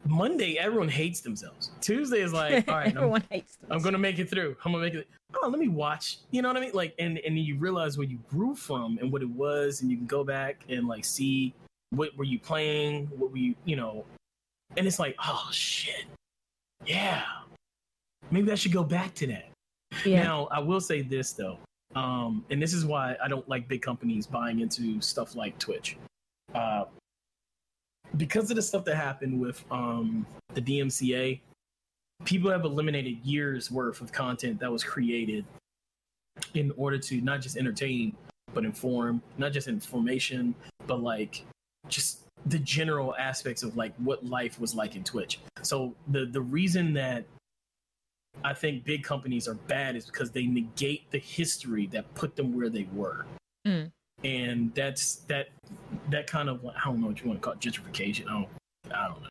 Monday. 0.04 0.58
Everyone 0.58 0.88
hates 0.88 1.20
themselves. 1.20 1.70
Tuesday 1.80 2.20
is 2.20 2.32
like, 2.32 2.66
all 2.68 2.74
right, 2.74 2.88
I'm, 2.90 2.96
Everyone 2.96 3.24
hates 3.30 3.56
them. 3.56 3.70
I'm 3.72 3.82
gonna 3.82 3.98
make 3.98 4.18
it 4.18 4.28
through. 4.28 4.56
I'm 4.64 4.72
gonna 4.72 4.84
make 4.84 4.94
it. 4.94 5.08
Oh, 5.40 5.48
let 5.48 5.58
me 5.58 5.68
watch. 5.68 6.18
You 6.30 6.42
know 6.42 6.48
what 6.48 6.56
I 6.56 6.60
mean? 6.60 6.72
Like, 6.74 6.94
and 6.98 7.18
and 7.18 7.38
you 7.38 7.56
realize 7.56 7.96
where 7.96 8.06
you 8.06 8.18
grew 8.28 8.54
from 8.54 8.98
and 8.98 9.12
what 9.12 9.22
it 9.22 9.30
was, 9.30 9.80
and 9.82 9.90
you 9.90 9.96
can 9.96 10.06
go 10.06 10.24
back 10.24 10.64
and 10.68 10.88
like 10.88 11.04
see 11.04 11.54
what 11.90 12.16
were 12.16 12.24
you 12.24 12.38
playing, 12.38 13.06
what 13.16 13.30
were 13.30 13.36
you, 13.38 13.54
you 13.64 13.76
know, 13.76 14.04
and 14.76 14.86
it's 14.86 14.98
like, 14.98 15.14
oh 15.22 15.48
shit, 15.52 16.04
yeah, 16.86 17.24
maybe 18.30 18.50
I 18.50 18.54
should 18.54 18.72
go 18.72 18.82
back 18.84 19.14
to 19.16 19.26
that. 19.28 19.48
Yeah. 20.04 20.22
Now, 20.24 20.48
I 20.50 20.58
will 20.58 20.80
say 20.80 21.02
this 21.02 21.32
though, 21.32 21.58
um, 21.94 22.44
and 22.50 22.60
this 22.60 22.72
is 22.72 22.84
why 22.84 23.16
I 23.22 23.28
don't 23.28 23.48
like 23.48 23.68
big 23.68 23.82
companies 23.82 24.26
buying 24.26 24.60
into 24.60 25.00
stuff 25.00 25.34
like 25.34 25.58
Twitch, 25.58 25.96
uh, 26.54 26.84
because 28.16 28.50
of 28.50 28.56
the 28.56 28.62
stuff 28.62 28.84
that 28.84 28.96
happened 28.96 29.40
with 29.40 29.64
um, 29.70 30.26
the 30.54 30.60
DMCA. 30.60 31.40
People 32.24 32.52
have 32.52 32.64
eliminated 32.64 33.18
years 33.24 33.70
worth 33.70 34.00
of 34.00 34.12
content 34.12 34.60
that 34.60 34.70
was 34.70 34.84
created 34.84 35.44
in 36.54 36.72
order 36.76 36.96
to 36.96 37.20
not 37.20 37.40
just 37.40 37.56
entertain 37.56 38.14
but 38.54 38.64
inform, 38.64 39.22
not 39.38 39.52
just 39.52 39.68
information, 39.68 40.54
but 40.86 41.02
like 41.02 41.44
just 41.88 42.20
the 42.46 42.58
general 42.58 43.14
aspects 43.16 43.62
of 43.62 43.76
like 43.76 43.94
what 43.96 44.24
life 44.24 44.60
was 44.60 44.74
like 44.74 44.96
in 44.96 45.04
Twitch. 45.04 45.40
So 45.62 45.94
the 46.08 46.26
the 46.26 46.40
reason 46.40 46.92
that 46.94 47.24
I 48.44 48.54
think 48.54 48.84
big 48.84 49.04
companies 49.04 49.46
are 49.46 49.54
bad 49.54 49.96
is 49.96 50.06
because 50.06 50.30
they 50.30 50.46
negate 50.46 51.10
the 51.10 51.18
history 51.18 51.86
that 51.88 52.12
put 52.14 52.36
them 52.36 52.56
where 52.56 52.68
they 52.68 52.88
were. 52.92 53.26
Mm. 53.66 53.90
And 54.24 54.74
that's 54.74 55.16
that 55.28 55.48
that 56.10 56.26
kind 56.26 56.48
of 56.48 56.64
I 56.64 56.84
don't 56.84 57.00
know 57.00 57.08
what 57.08 57.20
you 57.20 57.28
want 57.28 57.40
to 57.40 57.44
call 57.44 57.52
it, 57.54 57.60
gentrification. 57.60 58.28
I 58.28 58.32
don't 58.32 58.48
I 58.94 59.08
don't 59.08 59.22
know. 59.22 59.28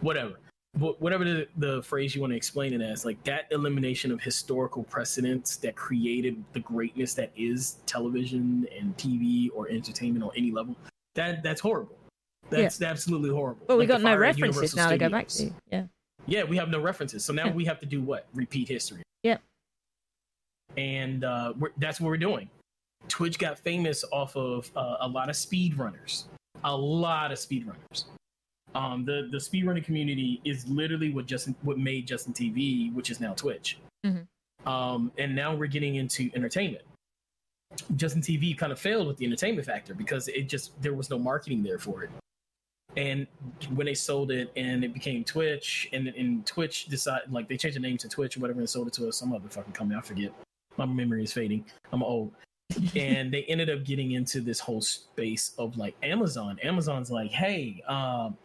Whatever. 0.00 0.34
Wh- 0.78 1.00
Whatever 1.00 1.24
the, 1.24 1.48
the 1.56 1.82
phrase 1.82 2.14
you 2.14 2.20
want 2.20 2.32
to 2.32 2.36
explain 2.36 2.72
it 2.72 2.80
as, 2.80 3.04
like 3.04 3.22
that 3.24 3.46
elimination 3.50 4.12
of 4.12 4.20
historical 4.20 4.84
precedents 4.84 5.56
that 5.58 5.74
created 5.74 6.42
the 6.52 6.60
greatness 6.60 7.14
that 7.14 7.32
is 7.36 7.78
television 7.86 8.66
and 8.78 8.96
TV 8.96 9.48
or 9.54 9.68
entertainment 9.68 10.24
on 10.24 10.30
any 10.36 10.50
level, 10.50 10.76
that 11.14 11.42
that's 11.42 11.60
horrible. 11.60 11.96
That's 12.50 12.82
absolutely 12.82 13.30
horrible. 13.30 13.64
Well, 13.68 13.78
we 13.78 13.86
Like 13.86 14.00
got 14.00 14.02
no 14.02 14.16
references 14.16 14.74
now 14.74 14.88
to 14.90 14.98
go 14.98 15.08
back 15.08 15.28
to. 15.28 15.50
Yeah. 15.70 15.84
Yeah, 16.26 16.44
we 16.44 16.56
have 16.56 16.68
no 16.68 16.80
references. 16.80 17.24
So 17.24 17.32
now 17.32 17.46
Yeah. 17.46 17.52
we 17.52 17.64
have 17.64 17.80
to 17.80 17.86
do 17.86 18.00
what? 18.02 18.26
Repeat 18.34 18.68
history. 18.68 19.02
Yeah. 19.22 19.38
And 20.76 21.24
uh, 21.24 21.54
we're, 21.58 21.70
that's 21.78 22.00
what 22.00 22.08
we're 22.08 22.16
doing. 22.16 22.48
Twitch 23.08 23.38
got 23.38 23.58
famous 23.58 24.04
off 24.12 24.36
of 24.36 24.70
uh, 24.76 24.98
a 25.00 25.08
lot 25.08 25.28
of 25.28 25.34
speedrunners. 25.36 26.24
A 26.64 26.76
lot 26.76 27.32
of 27.32 27.38
speedrunners. 27.38 28.04
Um, 28.74 29.04
the 29.04 29.28
the 29.32 29.38
speedrunning 29.38 29.82
community 29.84 30.40
is 30.44 30.64
literally 30.68 31.10
what 31.10 31.26
Justin 31.26 31.56
what 31.62 31.78
made 31.78 32.06
Justin 32.06 32.32
TV, 32.32 32.92
which 32.94 33.10
is 33.10 33.18
now 33.18 33.32
Twitch. 33.34 33.78
Mhm. 34.06 34.26
Um, 34.64 35.10
and 35.18 35.34
now 35.34 35.54
we're 35.56 35.66
getting 35.66 35.96
into 35.96 36.30
entertainment. 36.36 36.84
Justin 37.96 38.20
TV 38.22 38.56
kind 38.56 38.70
of 38.70 38.78
failed 38.78 39.08
with 39.08 39.16
the 39.16 39.24
entertainment 39.24 39.66
factor 39.66 39.94
because 39.94 40.28
it 40.28 40.42
just 40.48 40.80
there 40.82 40.92
was 40.94 41.10
no 41.10 41.18
marketing 41.18 41.62
there 41.64 41.78
for 41.78 42.04
it. 42.04 42.10
And 42.96 43.26
when 43.74 43.86
they 43.86 43.94
sold 43.94 44.30
it 44.30 44.50
and 44.56 44.84
it 44.84 44.92
became 44.92 45.24
Twitch, 45.24 45.88
and 45.92 46.08
and 46.08 46.44
Twitch 46.46 46.86
decided 46.86 47.32
like 47.32 47.48
they 47.48 47.56
changed 47.56 47.76
the 47.76 47.80
name 47.80 47.96
to 47.98 48.08
Twitch 48.08 48.36
or 48.36 48.40
whatever 48.40 48.60
and 48.60 48.68
sold 48.68 48.88
it 48.88 48.94
to 48.94 49.12
some 49.12 49.32
other 49.32 49.48
fucking 49.48 49.72
company. 49.72 49.98
I 49.98 50.02
forget. 50.02 50.32
My 50.76 50.86
memory 50.86 51.24
is 51.24 51.32
fading. 51.32 51.64
I'm 51.92 52.02
old. 52.02 52.32
and 52.96 53.32
they 53.32 53.42
ended 53.44 53.68
up 53.68 53.84
getting 53.84 54.12
into 54.12 54.40
this 54.40 54.60
whole 54.60 54.80
space 54.80 55.52
of 55.58 55.76
like 55.76 55.94
Amazon. 56.02 56.58
Amazon's 56.62 57.10
like, 57.10 57.30
hey, 57.30 57.82
um, 57.88 58.36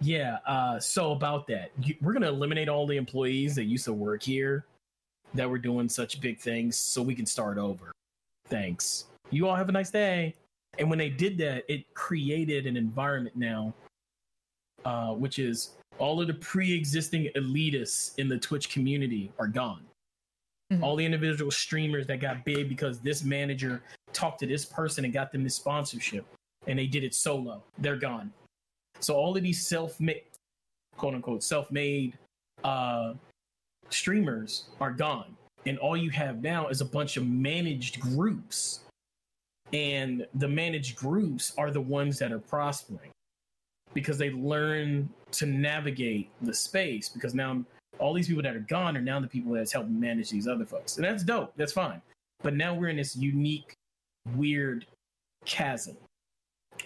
yeah, 0.00 0.38
uh, 0.46 0.78
so 0.80 1.12
about 1.12 1.46
that, 1.46 1.70
we're 2.00 2.12
gonna 2.12 2.28
eliminate 2.28 2.68
all 2.68 2.86
the 2.86 2.96
employees 2.96 3.54
that 3.54 3.64
used 3.64 3.84
to 3.84 3.92
work 3.92 4.22
here 4.22 4.66
that 5.34 5.48
were 5.48 5.58
doing 5.58 5.88
such 5.88 6.20
big 6.20 6.38
things, 6.38 6.76
so 6.76 7.00
we 7.00 7.14
can 7.14 7.24
start 7.24 7.56
over. 7.56 7.92
Thanks. 8.46 9.06
You 9.30 9.48
all 9.48 9.56
have 9.56 9.68
a 9.68 9.72
nice 9.72 9.90
day. 9.90 10.34
And 10.78 10.88
when 10.88 10.98
they 10.98 11.10
did 11.10 11.36
that, 11.38 11.64
it 11.68 11.92
created 11.94 12.66
an 12.66 12.76
environment 12.76 13.36
now, 13.36 13.74
uh, 14.84 15.12
which 15.12 15.38
is 15.38 15.72
all 15.98 16.20
of 16.20 16.26
the 16.26 16.34
pre-existing 16.34 17.28
elitists 17.36 18.18
in 18.18 18.28
the 18.28 18.38
Twitch 18.38 18.70
community 18.70 19.30
are 19.38 19.46
gone. 19.46 19.84
Mhm. 20.72 20.82
All 20.82 20.96
the 20.96 21.04
individual 21.04 21.50
streamers 21.50 22.06
that 22.06 22.20
got 22.20 22.44
big 22.44 22.68
because 22.68 23.00
this 23.00 23.22
manager 23.22 23.82
talked 24.12 24.40
to 24.40 24.46
this 24.46 24.64
person 24.64 25.04
and 25.04 25.12
got 25.12 25.30
them 25.30 25.44
this 25.44 25.56
sponsorship, 25.56 26.24
and 26.66 26.78
they 26.78 26.86
did 26.86 27.04
it 27.04 27.14
solo. 27.14 27.62
They're 27.78 27.96
gone. 27.96 28.32
So 29.00 29.14
all 29.14 29.36
of 29.36 29.42
these 29.42 29.66
self-made, 29.66 30.24
quote 30.96 31.14
unquote, 31.14 31.42
self-made 31.42 32.18
uh, 32.64 33.14
streamers 33.90 34.70
are 34.80 34.92
gone, 34.92 35.36
and 35.66 35.78
all 35.78 35.96
you 35.96 36.10
have 36.10 36.40
now 36.40 36.68
is 36.68 36.80
a 36.80 36.84
bunch 36.86 37.16
of 37.16 37.26
managed 37.26 38.00
groups, 38.00 38.81
and 39.72 40.26
the 40.34 40.48
managed 40.48 40.96
groups 40.96 41.52
are 41.56 41.70
the 41.70 41.80
ones 41.80 42.18
that 42.18 42.32
are 42.32 42.38
prospering 42.38 43.10
because 43.94 44.18
they 44.18 44.30
learn 44.30 45.08
to 45.32 45.46
navigate 45.46 46.30
the 46.42 46.52
space. 46.52 47.08
Because 47.08 47.34
now 47.34 47.64
all 47.98 48.12
these 48.12 48.28
people 48.28 48.42
that 48.42 48.56
are 48.56 48.60
gone 48.60 48.96
are 48.96 49.02
now 49.02 49.20
the 49.20 49.28
people 49.28 49.52
that's 49.52 49.72
helping 49.72 49.98
manage 49.98 50.30
these 50.30 50.48
other 50.48 50.64
folks, 50.64 50.96
and 50.96 51.04
that's 51.04 51.22
dope. 51.22 51.52
That's 51.56 51.72
fine. 51.72 52.00
But 52.42 52.54
now 52.54 52.74
we're 52.74 52.88
in 52.88 52.96
this 52.96 53.16
unique, 53.16 53.72
weird 54.34 54.86
chasm 55.44 55.96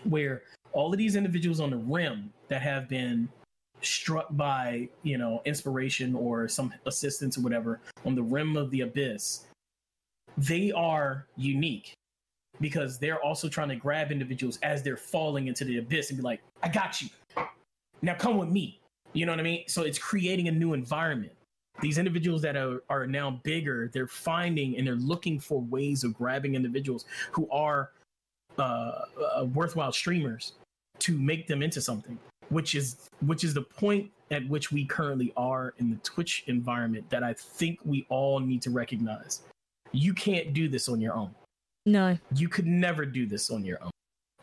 where 0.05 0.43
all 0.73 0.93
of 0.93 0.99
these 0.99 1.17
individuals 1.17 1.61
on 1.61 1.71
the 1.71 1.77
rim 1.77 2.33
that 2.49 2.61
have 2.63 2.89
been 2.89 3.29
struck 3.83 4.27
by 4.33 4.89
you 5.03 5.19
know 5.19 5.43
inspiration 5.45 6.15
or 6.15 6.49
some 6.49 6.73
assistance 6.87 7.37
or 7.37 7.43
whatever 7.43 7.81
on 8.05 8.15
the 8.15 8.23
rim 8.23 8.57
of 8.57 8.71
the 8.71 8.81
abyss 8.81 9.45
they 10.39 10.73
are 10.73 11.27
unique 11.37 11.93
because 12.61 12.99
they're 12.99 13.23
also 13.23 13.49
trying 13.49 13.69
to 13.69 13.77
grab 13.77 14.11
individuals 14.11 14.59
as 14.63 14.83
they're 14.83 14.97
falling 14.97 15.49
into 15.49 15.65
the 15.65 15.79
abyss 15.79 16.11
and 16.11 16.19
be 16.19 16.23
like 16.23 16.41
i 16.63 16.69
got 16.69 17.01
you. 17.01 17.09
Now 18.03 18.15
come 18.15 18.37
with 18.37 18.51
me. 18.51 18.81
You 19.13 19.27
know 19.27 19.33
what 19.33 19.41
i 19.41 19.45
mean? 19.45 19.65
So 19.69 19.83
it's 19.83 19.99
creating 19.99 20.49
a 20.49 20.53
new 20.53 20.73
environment. 20.73 21.33
These 21.81 21.99
individuals 21.99 22.41
that 22.43 22.57
are, 22.57 22.83
are 22.89 23.07
now 23.07 23.41
bigger 23.43 23.91
they're 23.93 24.07
finding 24.07 24.77
and 24.77 24.87
they're 24.87 24.95
looking 24.95 25.39
for 25.39 25.61
ways 25.61 26.05
of 26.05 26.15
grabbing 26.15 26.55
individuals 26.55 27.05
who 27.33 27.49
are 27.51 27.91
uh, 28.59 29.03
uh, 29.37 29.45
worthwhile 29.53 29.93
streamers 29.93 30.53
to 31.01 31.19
make 31.19 31.47
them 31.47 31.63
into 31.63 31.81
something 31.81 32.19
which 32.49 32.75
is 32.75 33.11
which 33.27 33.45
is 33.45 33.53
the 33.53 33.63
point 33.63 34.11
at 34.31 34.49
which 34.49 34.73
we 34.73 34.85
currently 34.85 35.33
are 35.37 35.75
in 35.79 35.91
the 35.91 35.97
twitch 35.97 36.45
environment 36.47 37.09
that 37.11 37.23
i 37.23 37.35
think 37.35 37.79
we 37.85 38.07
all 38.09 38.41
need 38.41 38.63
to 38.63 38.71
recognize. 38.71 39.43
You 39.93 40.15
can't 40.15 40.53
do 40.55 40.69
this 40.69 40.89
on 40.89 41.01
your 41.01 41.15
own 41.15 41.35
No. 41.87 42.19
you 42.35 42.49
could 42.49 42.67
never 42.67 43.07
do 43.07 43.27
this 43.27 43.51
on 43.51 43.65
your 43.65 43.79
own. 43.83 43.91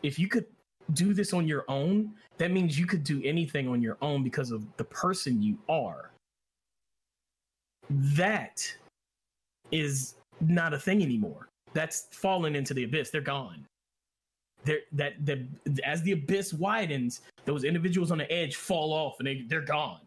If 0.02 0.18
you 0.18 0.28
could 0.28 0.46
do 0.92 1.14
this 1.14 1.32
on 1.32 1.46
your 1.46 1.64
own 1.68 2.12
that 2.38 2.50
means 2.50 2.78
you 2.78 2.86
could 2.86 3.04
do 3.04 3.22
anything 3.24 3.68
on 3.68 3.80
your 3.80 3.96
own 4.02 4.22
because 4.22 4.50
of 4.50 4.64
the 4.76 4.84
person 4.84 5.42
you 5.42 5.58
are. 5.68 6.10
That 7.90 8.60
is 9.70 10.14
not 10.40 10.74
a 10.74 10.78
thing 10.78 11.02
anymore. 11.02 11.48
That's 11.74 12.08
fallen 12.12 12.56
into 12.56 12.74
the 12.74 12.84
abyss. 12.84 13.10
They're 13.10 13.20
gone. 13.20 13.64
They're, 14.64 14.80
that 14.92 15.24
the 15.24 15.46
as 15.84 16.02
the 16.02 16.12
abyss 16.12 16.54
widens, 16.54 17.20
those 17.44 17.64
individuals 17.64 18.10
on 18.10 18.18
the 18.18 18.32
edge 18.32 18.56
fall 18.56 18.92
off 18.92 19.16
and 19.18 19.26
they 19.26 19.44
they're 19.46 19.60
gone. 19.60 20.00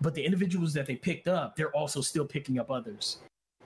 But 0.00 0.14
the 0.14 0.24
individuals 0.24 0.74
that 0.74 0.86
they 0.86 0.96
picked 0.96 1.28
up, 1.28 1.54
they're 1.54 1.74
also 1.76 2.00
still 2.00 2.24
picking 2.24 2.58
up 2.58 2.70
others, 2.70 3.18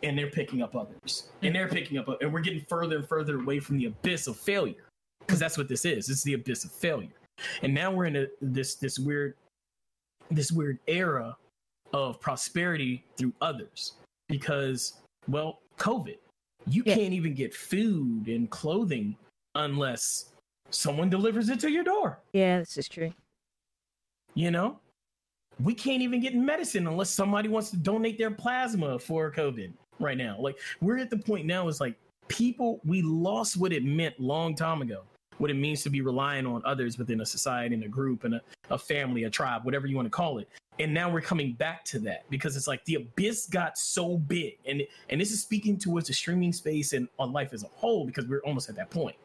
and 0.03 0.17
they're 0.19 0.31
picking 0.31 0.63
up 0.63 0.77
others, 0.77 1.31
and 1.43 1.51
hmm. 1.51 1.55
they're 1.55 1.69
picking 1.69 1.99
up, 1.99 2.09
and 2.21 2.33
we're 2.33 2.41
getting 2.41 2.65
further 2.69 2.97
and 2.97 3.09
further 3.09 3.41
away 3.41 3.61
from 3.61 3.79
the 3.79 3.87
abyss 3.87 4.27
of 4.27 4.37
failure, 4.37 4.85
because 5.21 5.39
that's 5.39 5.59
what 5.59 5.69
this 5.69 5.85
is. 5.85 6.09
It's 6.09 6.23
the 6.23 6.35
abyss 6.35 6.65
of 6.65 6.73
failure, 6.73 7.09
and 7.63 7.73
now 7.73 7.91
we're 7.91 8.07
in 8.07 8.17
a, 8.17 8.27
this 8.41 8.77
this 8.77 8.99
weird 8.99 9.35
this 10.31 10.51
weird 10.51 10.79
era 10.87 11.37
of 11.93 12.21
prosperity 12.21 13.05
through 13.17 13.33
others, 13.41 13.93
because 14.29 15.01
well, 15.29 15.61
COVID, 15.79 16.19
you 16.69 16.83
Yeah. 16.85 16.95
can't 16.95 17.13
even 17.13 17.35
get 17.35 17.55
food 17.55 18.29
and 18.29 18.51
clothing 18.51 19.17
unless 19.55 20.33
someone 20.71 21.09
delivers 21.09 21.49
it 21.49 21.61
to 21.61 21.71
your 21.71 21.85
door. 21.85 22.21
Yeah, 22.33 22.59
this 22.59 22.77
is 22.77 22.89
true. 22.89 23.13
You 24.35 24.51
know, 24.51 24.81
we 25.61 25.75
can't 25.75 26.03
even 26.03 26.21
get 26.21 26.35
medicine 26.35 26.87
unless 26.87 27.11
somebody 27.11 27.49
wants 27.49 27.71
to 27.71 27.77
donate 27.77 28.19
their 28.19 28.31
plasma 28.31 28.99
for 28.99 29.33
COVID. 29.33 29.73
Right 29.99 30.17
now. 30.17 30.37
Like 30.39 30.59
we're 30.81 30.99
at 30.99 31.11
the 31.11 31.19
point 31.19 31.47
now 31.47 31.69
is 31.69 31.81
like 31.81 31.95
people 32.29 32.81
we 32.85 33.03
lost 33.03 33.57
what 33.57 33.73
it 33.73 33.85
meant 33.85 34.19
long 34.21 34.55
time 34.55 34.83
ago. 34.83 35.03
What 35.39 35.51
it 35.51 35.55
means 35.55 35.83
to 35.83 35.91
be 35.91 36.01
relying 36.01 36.47
on 36.47 36.63
others 36.65 36.97
within 36.97 37.21
a 37.21 37.27
society 37.27 37.75
and 37.75 37.85
a 37.85 37.89
group 37.89 38.25
and 38.25 38.37
a, 38.37 38.41
a 38.71 38.79
family, 38.79 39.25
a 39.25 39.31
tribe, 39.31 39.67
whatever 39.67 39.87
you 39.87 39.95
want 39.95 40.07
to 40.07 40.11
call 40.11 40.39
it. 40.39 40.49
And 40.79 40.95
now 40.95 41.11
we're 41.11 41.21
coming 41.21 41.53
back 41.53 41.85
to 41.87 41.99
that 42.01 42.25
because 42.31 42.57
it's 42.57 42.67
like 42.67 42.85
the 42.87 42.97
abyss 42.97 43.47
got 43.47 43.77
so 43.77 44.17
big. 44.17 44.59
And 44.67 44.83
and 45.11 45.21
this 45.21 45.31
is 45.31 45.43
speaking 45.43 45.79
towards 45.79 46.09
the 46.09 46.15
streaming 46.15 46.53
space 46.53 46.93
and 46.95 47.09
on 47.19 47.33
life 47.33 47.53
as 47.53 47.65
a 47.65 47.69
whole, 47.75 48.07
because 48.07 48.27
we're 48.27 48.41
almost 48.41 48.69
at 48.69 48.77
that 48.77 48.91
point. 48.91 49.17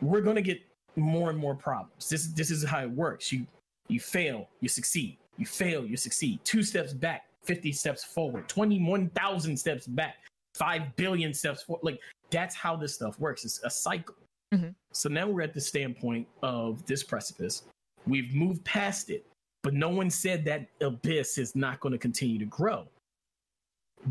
We're 0.00 0.22
gonna 0.22 0.42
get 0.42 0.60
more 0.96 1.30
and 1.30 1.38
more 1.38 1.54
problems. 1.54 2.08
This 2.08 2.26
this 2.28 2.50
is 2.50 2.64
how 2.64 2.80
it 2.80 2.90
works. 2.90 3.32
You 3.32 3.46
you 3.88 4.00
fail, 4.00 4.48
you 4.60 4.68
succeed. 4.68 5.18
You 5.36 5.46
fail, 5.46 5.84
you 5.84 5.96
succeed. 5.96 6.40
Two 6.44 6.62
steps 6.62 6.92
back, 6.92 7.26
50 7.46 7.72
steps 7.72 8.04
forward, 8.04 8.48
21,000 8.48 9.56
steps 9.56 9.86
back, 9.86 10.16
5 10.54 10.96
billion 10.96 11.32
steps 11.32 11.62
forward. 11.62 11.84
Like 11.84 12.00
that's 12.30 12.54
how 12.54 12.76
this 12.76 12.94
stuff 12.94 13.18
works. 13.18 13.44
It's 13.44 13.62
a 13.64 13.70
cycle. 13.70 14.16
Mm-hmm. 14.54 14.70
So 14.92 15.08
now 15.08 15.28
we're 15.28 15.42
at 15.42 15.54
the 15.54 15.60
standpoint 15.60 16.26
of 16.42 16.84
this 16.86 17.02
precipice. 17.02 17.62
We've 18.06 18.34
moved 18.34 18.64
past 18.64 19.10
it, 19.10 19.26
but 19.62 19.74
no 19.74 19.88
one 19.88 20.10
said 20.10 20.44
that 20.44 20.68
abyss 20.80 21.38
is 21.38 21.56
not 21.56 21.80
going 21.80 21.92
to 21.92 21.98
continue 21.98 22.38
to 22.38 22.44
grow. 22.46 22.86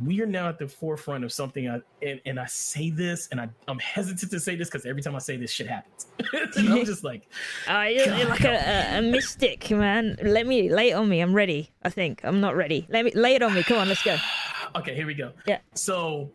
We 0.03 0.21
are 0.21 0.25
now 0.25 0.49
at 0.49 0.59
the 0.59 0.67
forefront 0.67 1.23
of 1.23 1.31
something, 1.31 1.69
I, 1.69 1.79
and, 2.01 2.19
and 2.25 2.39
I 2.39 2.45
say 2.47 2.89
this, 2.89 3.29
and 3.31 3.39
I, 3.39 3.47
I'm 3.67 3.79
hesitant 3.79 4.29
to 4.31 4.39
say 4.39 4.55
this 4.55 4.69
because 4.69 4.86
every 4.86 5.01
time 5.01 5.15
I 5.15 5.19
say 5.19 5.38
this, 5.38 5.51
shit 5.51 5.67
happens. 5.67 6.07
and 6.57 6.73
I'm 6.73 6.86
just 6.86 7.03
like, 7.03 7.29
Uh, 7.69 7.88
you're, 7.89 8.13
you're 8.15 8.27
like 8.27 8.43
a, 8.43 8.95
a, 8.95 8.99
a 8.99 9.01
mystic, 9.01 9.71
man. 9.71 10.17
Let 10.21 10.47
me 10.47 10.69
lay 10.69 10.89
it 10.89 10.93
on 10.93 11.07
me. 11.07 11.21
I'm 11.21 11.33
ready. 11.33 11.71
I 11.83 11.89
think 11.89 12.21
I'm 12.23 12.41
not 12.41 12.55
ready. 12.55 12.86
Let 12.89 13.05
me 13.05 13.11
lay 13.11 13.36
it 13.36 13.41
on 13.41 13.53
me. 13.53 13.63
Come 13.63 13.77
on, 13.77 13.88
let's 13.88 14.03
go. 14.03 14.17
okay, 14.75 14.95
here 14.95 15.05
we 15.05 15.13
go. 15.13 15.31
Yeah. 15.47 15.59
So, 15.75 16.29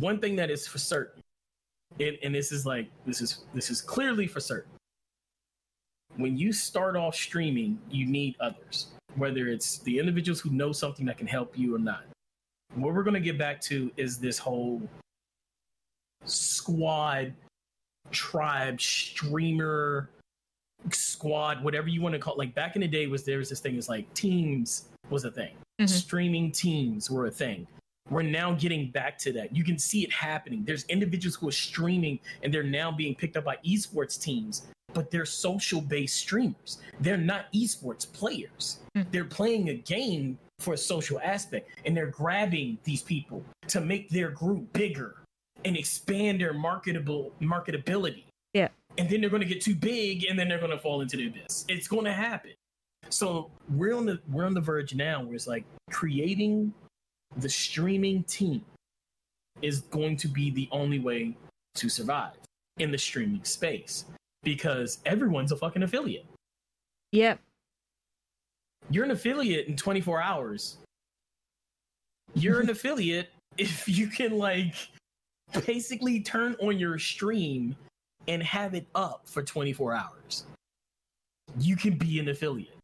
one 0.00 0.18
thing 0.18 0.34
that 0.36 0.50
is 0.50 0.66
for 0.66 0.78
certain, 0.78 1.22
and, 2.00 2.18
and 2.22 2.34
this 2.34 2.50
is 2.50 2.66
like 2.66 2.90
this 3.06 3.20
is 3.20 3.44
this 3.54 3.70
is 3.70 3.80
clearly 3.80 4.26
for 4.26 4.40
certain. 4.40 4.70
When 6.16 6.36
you 6.36 6.52
start 6.52 6.96
off 6.96 7.14
streaming, 7.14 7.78
you 7.90 8.06
need 8.06 8.36
others, 8.40 8.88
whether 9.16 9.46
it's 9.46 9.78
the 9.78 9.98
individuals 9.98 10.40
who 10.40 10.50
know 10.50 10.72
something 10.72 11.06
that 11.06 11.18
can 11.18 11.26
help 11.26 11.56
you 11.56 11.74
or 11.74 11.78
not. 11.78 12.04
What 12.74 12.94
we're 12.94 13.02
going 13.02 13.14
to 13.14 13.20
get 13.20 13.38
back 13.38 13.60
to 13.62 13.90
is 13.96 14.18
this 14.18 14.38
whole 14.38 14.82
squad, 16.24 17.32
tribe, 18.10 18.80
streamer, 18.80 20.10
squad, 20.92 21.62
whatever 21.64 21.88
you 21.88 22.00
want 22.00 22.14
to 22.14 22.18
call 22.18 22.34
it. 22.34 22.38
Like 22.38 22.54
back 22.54 22.76
in 22.76 22.82
the 22.82 22.88
day, 22.88 23.06
was 23.06 23.24
there 23.24 23.38
was 23.38 23.48
this 23.48 23.60
thing 23.60 23.76
is 23.76 23.88
like 23.88 24.12
teams 24.14 24.88
was 25.10 25.24
a 25.24 25.30
thing. 25.30 25.56
Mhm. 25.80 25.88
Streaming 25.88 26.52
teams 26.52 27.10
were 27.10 27.26
a 27.26 27.30
thing. 27.30 27.66
We're 28.10 28.22
now 28.22 28.54
getting 28.54 28.90
back 28.90 29.18
to 29.18 29.32
that. 29.32 29.54
You 29.54 29.64
can 29.64 29.78
see 29.78 30.02
it 30.02 30.12
happening. 30.12 30.64
There's 30.64 30.84
individuals 30.84 31.34
who 31.34 31.48
are 31.48 31.52
streaming 31.52 32.18
and 32.42 32.52
they're 32.52 32.62
now 32.62 32.90
being 32.90 33.14
picked 33.14 33.36
up 33.36 33.44
by 33.44 33.56
esports 33.66 34.20
teams, 34.20 34.66
but 34.94 35.10
they're 35.10 35.26
social 35.26 35.80
based 35.80 36.16
streamers. 36.16 36.78
They're 37.00 37.16
not 37.16 37.52
esports 37.52 38.10
players. 38.10 38.78
Hmm. 38.94 39.02
They're 39.10 39.24
playing 39.24 39.68
a 39.68 39.74
game 39.74 40.38
for 40.58 40.74
a 40.74 40.78
social 40.78 41.20
aspect 41.20 41.70
and 41.84 41.96
they're 41.96 42.06
grabbing 42.06 42.78
these 42.84 43.02
people 43.02 43.44
to 43.68 43.80
make 43.80 44.08
their 44.08 44.30
group 44.30 44.72
bigger 44.72 45.16
and 45.64 45.76
expand 45.76 46.40
their 46.40 46.52
marketable 46.52 47.32
marketability. 47.40 48.24
Yeah. 48.54 48.68
And 48.96 49.08
then 49.08 49.20
they're 49.20 49.30
going 49.30 49.42
to 49.42 49.48
get 49.48 49.60
too 49.60 49.74
big 49.74 50.24
and 50.24 50.38
then 50.38 50.48
they're 50.48 50.58
going 50.58 50.72
to 50.72 50.78
fall 50.78 51.00
into 51.00 51.16
the 51.16 51.28
abyss. 51.28 51.64
It's 51.68 51.86
going 51.86 52.04
to 52.04 52.12
happen. 52.12 52.52
So 53.10 53.50
we're 53.70 53.94
on 53.94 54.06
the 54.06 54.20
we're 54.28 54.44
on 54.44 54.54
the 54.54 54.60
verge 54.60 54.94
now 54.94 55.22
where 55.22 55.34
it's 55.34 55.46
like 55.46 55.64
creating 55.90 56.74
the 57.36 57.48
streaming 57.48 58.24
team 58.24 58.64
is 59.62 59.80
going 59.82 60.16
to 60.16 60.28
be 60.28 60.50
the 60.50 60.68
only 60.72 60.98
way 60.98 61.36
to 61.76 61.88
survive 61.88 62.34
in 62.78 62.90
the 62.90 62.98
streaming 62.98 63.44
space 63.44 64.04
because 64.42 64.98
everyone's 65.06 65.52
a 65.52 65.56
fucking 65.56 65.82
affiliate. 65.82 66.26
Yep. 67.12 67.40
You're 68.90 69.04
an 69.04 69.10
affiliate 69.10 69.66
in 69.66 69.76
24 69.76 70.22
hours. 70.22 70.76
You're 72.34 72.60
an 72.60 72.70
affiliate 72.76 73.30
if 73.56 73.88
you 73.88 74.08
can 74.08 74.38
like 74.38 74.74
basically 75.66 76.20
turn 76.20 76.56
on 76.60 76.78
your 76.78 76.98
stream 76.98 77.74
and 78.28 78.42
have 78.42 78.74
it 78.74 78.86
up 78.94 79.22
for 79.24 79.42
24 79.42 79.94
hours. 79.94 80.44
You 81.58 81.76
can 81.76 81.96
be 81.96 82.18
an 82.20 82.28
affiliate. 82.28 82.76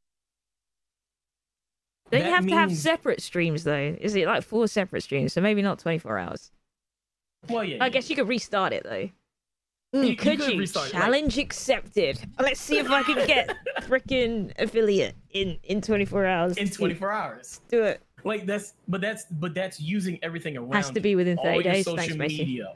Don't 2.11 2.25
you 2.25 2.31
have 2.31 2.47
to 2.47 2.55
have 2.55 2.73
separate 2.75 3.23
streams 3.23 3.65
though? 3.65 3.97
Is 4.01 4.15
it 4.15 4.27
like 4.27 4.43
four 4.43 4.69
separate 4.69 5.03
streams? 5.03 5.33
So 5.33 5.41
maybe 5.41 5.63
not 5.63 5.79
24 5.79 6.19
hours. 6.19 6.51
Well, 7.49 7.65
yeah. 7.65 7.77
I 7.81 7.87
yeah. 7.87 7.89
guess 7.91 8.09
you 8.09 8.17
could 8.17 8.29
restart 8.29 8.73
it 8.73 8.85
though. 8.85 9.09
Ooh, 9.95 10.03
You- 10.07 10.17
could 10.17 10.41
you? 10.41 10.59
restart 10.59 10.89
it, 10.89 10.95
like- 10.95 11.03
Challenge 11.03 11.39
accepted. 11.39 12.19
Let's 12.41 12.61
see 12.61 12.79
if 12.79 12.91
I 12.91 13.03
can 13.03 13.27
get 13.27 13.55
freaking 13.83 14.53
affiliate 14.59 15.15
in 15.31 15.59
in 15.65 15.81
24 15.81 16.27
hours. 16.27 16.57
in 16.57 16.69
24 16.69 17.11
hours. 17.13 17.61
Do 17.69 17.83
it. 17.85 18.03
Like 18.25 18.47
that's 18.47 18.75
but 18.89 19.01
that's 19.01 19.25
but 19.31 19.55
that's 19.55 19.81
using 19.81 20.19
everything 20.23 20.57
around 20.57 20.73
Has 20.73 20.91
to 20.91 21.01
be 21.01 21.15
within 21.15 21.39
all 21.39 21.45
30 21.45 21.55
your 21.57 21.63
days. 21.75 21.85
social 21.85 21.99
Thanks, 22.17 22.17
media. 22.39 22.75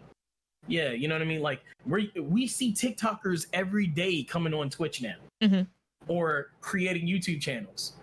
Yeah, 0.66 0.90
you 0.90 1.08
know 1.08 1.14
what 1.14 1.22
I 1.22 1.24
mean. 1.24 1.40
Like 1.40 1.62
we 1.86 2.12
we 2.20 2.46
see 2.46 2.72
TikTokers 2.72 3.46
every 3.54 3.86
day 3.86 4.22
coming 4.22 4.52
on 4.52 4.68
Twitch 4.68 5.00
now, 5.02 5.14
Mhm. 5.42 5.66
or 6.06 6.50
creating 6.60 7.06
YouTube 7.06 7.40
channels. 7.40 7.94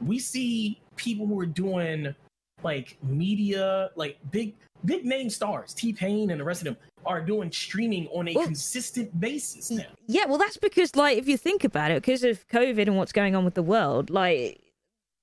We 0.00 0.18
see 0.20 0.80
people 0.96 1.26
who 1.26 1.38
are 1.40 1.46
doing 1.46 2.14
like 2.62 2.96
media, 3.02 3.90
like 3.96 4.16
big 4.30 4.54
big 4.84 5.04
name 5.04 5.30
stars, 5.30 5.72
T 5.74 5.92
Pain 5.92 6.30
and 6.30 6.40
the 6.40 6.44
rest 6.44 6.62
of 6.62 6.64
them 6.66 6.76
are 7.06 7.20
doing 7.20 7.50
streaming 7.52 8.08
on 8.08 8.28
a 8.28 8.32
Well- 8.34 8.46
consistent 8.46 9.18
basis 9.20 9.70
now. 9.70 9.86
Yeah, 10.06 10.24
well, 10.26 10.38
that's 10.38 10.56
because, 10.56 10.96
like, 10.96 11.18
if 11.18 11.28
you 11.28 11.36
think 11.36 11.64
about 11.64 11.90
it, 11.90 12.02
because 12.02 12.24
of 12.24 12.46
COVID 12.48 12.82
and 12.86 12.96
what's 12.96 13.12
going 13.12 13.34
on 13.36 13.44
with 13.44 13.54
the 13.54 13.62
world, 13.62 14.10
like, 14.10 14.60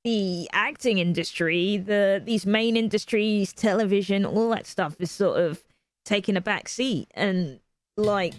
the 0.03 0.49
acting 0.51 0.97
industry, 0.97 1.77
the 1.77 2.21
these 2.23 2.45
main 2.45 2.75
industries, 2.75 3.53
television, 3.53 4.25
all 4.25 4.49
that 4.49 4.65
stuff 4.65 4.95
is 4.99 5.11
sort 5.11 5.39
of 5.39 5.63
taking 6.05 6.35
a 6.35 6.41
back 6.41 6.67
seat, 6.67 7.07
and 7.13 7.59
like, 7.97 8.33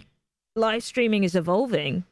live 0.57 0.83
streaming 0.83 1.23
is 1.25 1.37
evolving 1.37 2.05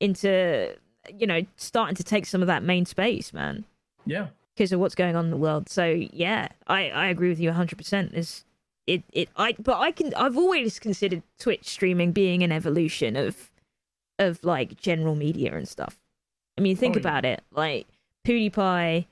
into, 0.00 0.76
you 1.18 1.26
know, 1.26 1.40
starting 1.56 1.96
to 1.96 2.04
take 2.04 2.26
some 2.26 2.42
of 2.42 2.46
that 2.46 2.62
main 2.62 2.86
space, 2.86 3.32
man, 3.32 3.64
Yeah, 4.04 4.28
because 4.56 4.72
of 4.72 4.80
what's 4.80 4.94
going 4.94 5.14
on 5.16 5.26
in 5.26 5.30
the 5.30 5.36
world. 5.36 5.68
So 5.68 5.84
yeah, 5.84 6.48
I 6.66 6.88
I 6.90 7.06
agree 7.08 7.28
with 7.28 7.38
you 7.40 7.52
hundred 7.52 7.76
percent. 7.76 8.14
Is 8.14 8.44
it 8.86 9.02
it 9.12 9.28
I 9.36 9.54
but 9.58 9.78
I 9.78 9.90
can 9.92 10.14
I've 10.14 10.36
always 10.38 10.78
considered 10.78 11.22
Twitch 11.38 11.66
streaming 11.68 12.12
being 12.12 12.42
an 12.42 12.52
evolution 12.52 13.16
of 13.16 13.50
of 14.18 14.42
like 14.42 14.76
general 14.80 15.14
media 15.14 15.54
and 15.54 15.68
stuff. 15.68 15.98
I 16.56 16.62
mean, 16.62 16.74
think 16.76 16.96
Oh, 16.96 16.98
yeah. 16.98 17.00
about 17.00 17.24
it. 17.26 17.42
Like 17.52 17.86
PewDiePie, 18.26 19.04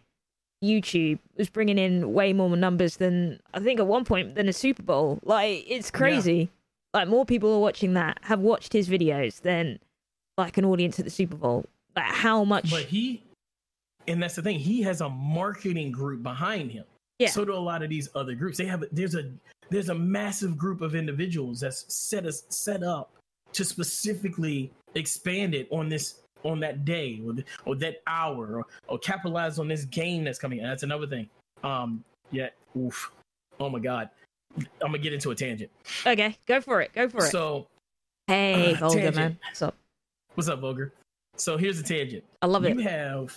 YouTube 0.65 1.19
was 1.37 1.51
bringing 1.51 1.77
in 1.79 2.15
way 2.15 2.33
more 2.33 2.57
numbers 2.57 2.97
than 2.97 3.41
I 3.53 3.61
think 3.61 3.81
at 3.81 3.87
one 3.87 4.05
point 4.05 4.35
than 4.35 4.49
a 4.49 4.53
Super 4.53 4.83
Bowl. 4.83 5.19
Like 5.25 5.65
it's 5.69 5.91
crazy. 5.91 6.51
Like 6.95 7.09
more 7.09 7.27
people 7.27 7.53
are 7.55 7.59
watching 7.61 7.95
that 7.95 8.19
have 8.23 8.41
watched 8.41 8.73
his 8.73 8.89
videos 8.89 9.41
than 9.43 9.79
like 10.39 10.57
an 10.57 10.65
audience 10.65 10.99
at 10.99 11.05
the 11.05 11.11
Super 11.11 11.37
Bowl. 11.37 11.67
Like 11.97 12.07
how 12.07 12.45
much? 12.45 12.71
but 12.71 12.85
he, 12.85 13.23
and 14.09 14.23
that's 14.23 14.35
the 14.35 14.43
thing. 14.43 14.59
He 14.59 14.83
has 14.83 15.01
a 15.01 15.09
marketing 15.09 15.93
group 15.93 16.23
behind 16.23 16.71
him. 16.71 16.85
Yeah. 17.19 17.29
So 17.29 17.45
do 17.45 17.55
a 17.55 17.57
lot 17.57 17.83
of 17.83 17.91
these 17.91 18.09
other 18.15 18.35
groups. 18.35 18.59
They 18.59 18.67
have 18.67 18.85
there's 18.93 19.15
a 19.15 19.31
there's 19.71 19.89
a 19.89 19.95
massive 19.95 20.57
group 20.57 20.81
of 20.81 20.95
individuals 20.95 21.61
that's 21.61 21.93
set 21.93 22.27
us 22.27 22.45
set 22.49 22.83
up 22.83 23.13
to 23.53 23.65
specifically 23.65 24.71
expand 24.95 25.55
it 25.55 25.69
on 25.71 25.89
this 25.89 26.21
on 26.43 26.61
that 26.61 26.85
day 26.85 27.23
or, 27.27 27.33
the, 27.33 27.45
or 27.65 27.75
that 27.77 28.03
hour 28.07 28.59
or, 28.59 28.67
or 28.89 28.99
capitalize 28.99 29.59
on 29.59 29.67
this 29.67 29.87
game 29.87 30.25
that's 30.25 30.39
coming. 30.39 30.61
And 30.61 30.69
that's 30.69 30.83
another 30.83 31.07
thing. 31.07 31.29
Um. 31.63 32.05
Yeah. 32.31 32.49
Oof. 32.77 33.13
Oh 33.61 33.71
my 33.71 33.79
God. 33.79 34.11
I'm 34.57 34.67
gonna 34.89 34.99
get 34.99 35.13
into 35.13 35.31
a 35.31 35.35
tangent. 35.35 35.71
okay, 36.07 36.37
go 36.47 36.61
for 36.61 36.81
it. 36.81 36.93
Go 36.93 37.09
for 37.09 37.25
it. 37.25 37.31
So 37.31 37.67
hey, 38.27 38.75
uh, 38.75 38.89
tangent. 38.91 39.17
man. 39.17 39.39
What's 39.49 39.63
up? 39.63 39.77
what's 40.35 40.49
up, 40.49 40.61
Voger? 40.61 40.93
So 41.37 41.57
here's 41.57 41.81
a 41.81 41.83
tangent. 41.83 42.25
I 42.43 42.47
love 42.47 42.65
it. 42.65 42.77
you 42.77 42.83
have 42.83 43.37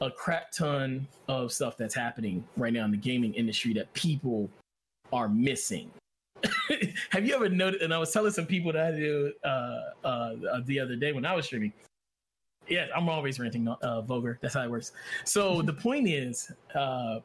a 0.00 0.10
crap 0.10 0.52
ton 0.52 1.06
of 1.28 1.52
stuff 1.52 1.76
that's 1.76 1.94
happening 1.94 2.44
right 2.56 2.72
now 2.72 2.84
in 2.84 2.90
the 2.90 2.96
gaming 2.96 3.34
industry 3.34 3.72
that 3.74 3.92
people 3.94 4.48
are 5.12 5.28
missing. 5.28 5.90
have 7.10 7.26
you 7.26 7.34
ever 7.34 7.48
noticed? 7.48 7.82
And 7.82 7.92
I 7.92 7.98
was 7.98 8.12
telling 8.12 8.32
some 8.32 8.46
people 8.46 8.72
that 8.72 8.94
I 8.94 8.96
do 8.96 9.32
uh, 9.44 9.80
uh, 10.04 10.60
the 10.64 10.78
other 10.78 10.96
day 10.96 11.12
when 11.12 11.24
I 11.24 11.34
was 11.34 11.46
streaming. 11.46 11.72
Yes, 12.68 12.90
I'm 12.94 13.08
always 13.08 13.40
ranting, 13.40 13.66
uh, 13.66 14.02
Voger. 14.02 14.38
That's 14.42 14.54
how 14.54 14.62
it 14.62 14.70
works. 14.70 14.92
So 15.24 15.62
the 15.62 15.72
point 15.72 16.08
is, 16.08 16.52
uh, 16.74 17.20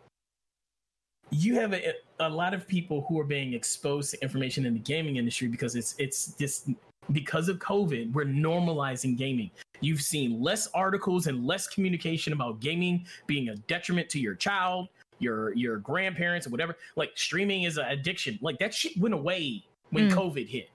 you 1.32 1.55
have 1.55 1.74
a, 1.74 1.93
a 2.19 2.30
lot 2.30 2.53
of 2.53 2.67
people 2.67 3.05
who 3.07 3.19
are 3.19 3.26
being 3.26 3.53
exposed 3.53 4.11
to 4.11 4.21
information 4.21 4.65
in 4.65 4.74
the 4.74 4.80
gaming 4.80 5.17
industry 5.17 5.47
because 5.47 5.76
it's 5.76 5.95
it's 5.97 6.28
this 6.36 6.69
because 7.11 7.49
of 7.49 7.59
COVID. 7.59 8.13
We're 8.13 8.26
normalizing 8.26 9.17
gaming. 9.17 9.51
You've 9.84 10.02
seen 10.02 10.42
less 10.42 10.68
articles 10.74 11.28
and 11.28 11.46
less 11.46 11.68
communication 11.68 12.34
about 12.34 12.60
gaming 12.60 13.06
being 13.28 13.50
a 13.50 13.56
detriment 13.56 14.10
to 14.10 14.20
your 14.20 14.36
child 14.36 14.88
your 15.20 15.54
your 15.56 15.78
grandparents 15.78 16.46
or 16.48 16.50
whatever. 16.50 16.76
Like 16.96 17.12
streaming 17.16 17.64
is 17.64 17.78
an 17.78 17.86
addiction. 17.86 18.38
Like 18.42 18.58
that 18.60 18.74
shit 18.74 18.98
went 18.98 19.14
away 19.14 19.64
when 19.92 20.10
Mm. 20.10 20.14
COVID 20.16 20.48
hit. 20.50 20.70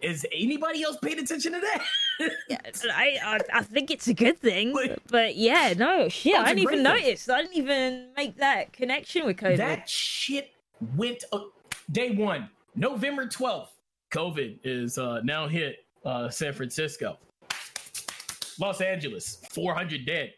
Is 0.00 0.24
anybody 0.32 0.82
else 0.82 0.96
paying 1.02 1.18
attention 1.18 1.52
to 1.52 1.60
that? 1.60 1.82
Yeah, 2.48 2.58
I, 2.94 3.18
I 3.24 3.38
I 3.58 3.62
think 3.62 3.90
it's 3.90 4.06
a 4.06 4.14
good 4.14 4.38
thing, 4.38 4.72
Wait. 4.72 4.96
but 5.08 5.34
yeah, 5.34 5.74
no 5.76 6.08
shit. 6.08 6.36
I 6.36 6.44
didn't 6.54 6.60
even 6.60 6.74
thing. 6.76 6.82
notice. 6.84 7.28
I 7.28 7.42
didn't 7.42 7.56
even 7.56 8.10
make 8.16 8.36
that 8.36 8.72
connection 8.72 9.26
with 9.26 9.36
COVID. 9.38 9.56
That 9.56 9.88
shit 9.88 10.52
went 10.96 11.24
uh, 11.32 11.40
day 11.90 12.12
one, 12.14 12.48
November 12.76 13.26
12th. 13.26 13.66
COVID 14.12 14.58
is 14.62 14.96
uh, 14.96 15.22
now 15.24 15.48
hit 15.48 15.84
uh, 16.04 16.28
San 16.30 16.52
Francisco. 16.52 17.18
Los 18.58 18.80
Angeles, 18.80 19.40
400 19.50 20.06
dead. 20.06 20.32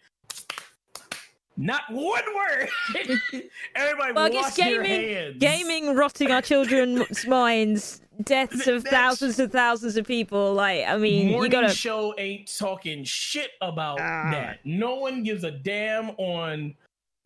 Not 1.56 1.82
one 1.90 2.22
word. 2.34 2.68
Everybody 3.74 4.12
well, 4.12 4.26
I 4.26 4.28
guess 4.28 4.56
gaming, 4.56 5.38
gaming 5.38 5.94
rotting 5.94 6.30
our 6.30 6.42
children's 6.42 7.26
minds. 7.26 8.02
Deaths 8.22 8.66
of 8.66 8.82
That's, 8.82 8.94
thousands 8.94 9.38
and 9.38 9.52
thousands 9.52 9.96
of 9.96 10.06
people. 10.06 10.54
Like, 10.54 10.86
I 10.86 10.96
mean, 10.96 11.30
morning 11.32 11.52
you 11.52 11.60
gotta. 11.60 11.72
show 11.72 12.14
ain't 12.18 12.50
talking 12.58 13.04
shit 13.04 13.50
about 13.60 14.00
ah. 14.00 14.30
that. 14.30 14.60
No 14.64 14.96
one 14.96 15.22
gives 15.22 15.44
a 15.44 15.50
damn 15.50 16.10
on 16.10 16.74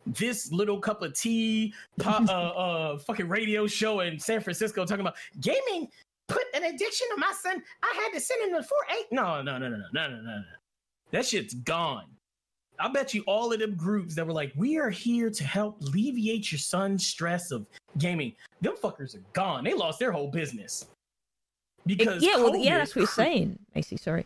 this 0.05 0.51
little 0.51 0.79
cup 0.79 1.01
of 1.01 1.13
tea, 1.13 1.73
pop, 1.99 2.23
uh, 2.29 2.33
uh, 2.33 2.97
fucking 2.99 3.27
radio 3.29 3.67
show 3.67 4.01
in 4.01 4.19
San 4.19 4.41
Francisco 4.41 4.85
talking 4.85 5.01
about 5.01 5.15
gaming. 5.39 5.87
Put 6.27 6.43
an 6.53 6.63
addiction 6.63 7.07
on 7.13 7.19
my 7.19 7.33
son. 7.37 7.61
I 7.83 8.01
had 8.01 8.13
to 8.13 8.19
send 8.19 8.43
him 8.43 8.57
to 8.57 8.63
four 8.63 8.77
eight. 8.97 9.07
No, 9.11 9.41
no, 9.41 9.57
no, 9.57 9.67
no, 9.69 9.77
no, 9.77 9.85
no, 9.91 10.07
no, 10.09 10.21
no. 10.21 10.43
That 11.11 11.25
shit's 11.25 11.53
gone. 11.53 12.05
I 12.79 12.87
bet 12.87 13.13
you 13.13 13.23
all 13.27 13.53
of 13.53 13.59
them 13.59 13.75
groups 13.75 14.15
that 14.15 14.25
were 14.25 14.33
like, 14.33 14.51
we 14.55 14.77
are 14.77 14.89
here 14.89 15.29
to 15.29 15.43
help 15.43 15.81
alleviate 15.81 16.51
your 16.51 16.59
son's 16.59 17.05
stress 17.05 17.51
of 17.51 17.67
gaming. 17.99 18.33
Them 18.61 18.75
fuckers 18.81 19.15
are 19.15 19.23
gone. 19.33 19.63
They 19.63 19.73
lost 19.73 19.99
their 19.99 20.11
whole 20.11 20.29
business. 20.29 20.87
Because 21.85 22.23
yeah, 22.23 22.37
well, 22.37 22.55
yeah, 22.55 22.79
that's 22.79 22.95
what 22.95 23.01
you're 23.01 23.07
saying, 23.07 23.57
Macy. 23.75 23.97
Sorry. 23.97 24.25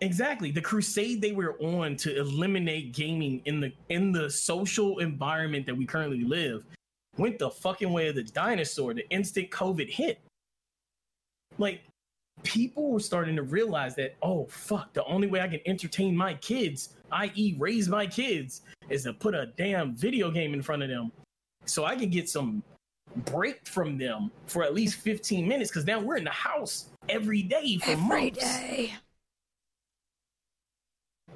Exactly. 0.00 0.50
The 0.50 0.62
crusade 0.62 1.20
they 1.20 1.32
were 1.32 1.58
on 1.60 1.96
to 1.96 2.18
eliminate 2.18 2.92
gaming 2.92 3.42
in 3.44 3.60
the 3.60 3.72
in 3.90 4.12
the 4.12 4.30
social 4.30 4.98
environment 4.98 5.66
that 5.66 5.76
we 5.76 5.84
currently 5.84 6.24
live 6.24 6.64
went 7.18 7.38
the 7.38 7.50
fucking 7.50 7.92
way 7.92 8.08
of 8.08 8.14
the 8.14 8.22
dinosaur 8.22 8.94
the 8.94 9.08
instant 9.10 9.50
COVID 9.50 9.90
hit. 9.90 10.18
Like 11.58 11.82
people 12.42 12.90
were 12.90 13.00
starting 13.00 13.36
to 13.36 13.42
realize 13.42 13.94
that, 13.96 14.16
oh 14.22 14.46
fuck, 14.46 14.92
the 14.92 15.04
only 15.04 15.26
way 15.26 15.40
I 15.40 15.48
can 15.48 15.60
entertain 15.66 16.16
my 16.16 16.34
kids, 16.34 16.90
i.e. 17.12 17.56
raise 17.58 17.88
my 17.88 18.06
kids, 18.06 18.62
is 18.88 19.04
to 19.04 19.12
put 19.12 19.34
a 19.34 19.46
damn 19.56 19.94
video 19.94 20.30
game 20.30 20.54
in 20.54 20.62
front 20.62 20.82
of 20.82 20.88
them. 20.88 21.12
So 21.66 21.84
I 21.84 21.96
can 21.96 22.10
get 22.10 22.28
some 22.28 22.62
break 23.26 23.66
from 23.66 23.98
them 23.98 24.30
for 24.46 24.62
at 24.62 24.74
least 24.74 24.96
15 25.00 25.46
minutes 25.46 25.70
because 25.70 25.84
now 25.86 26.00
we're 26.00 26.16
in 26.16 26.24
the 26.24 26.30
house 26.30 26.86
every 27.08 27.42
day 27.42 27.78
for 27.78 27.96
months. 27.96 28.38
day. 28.38 28.94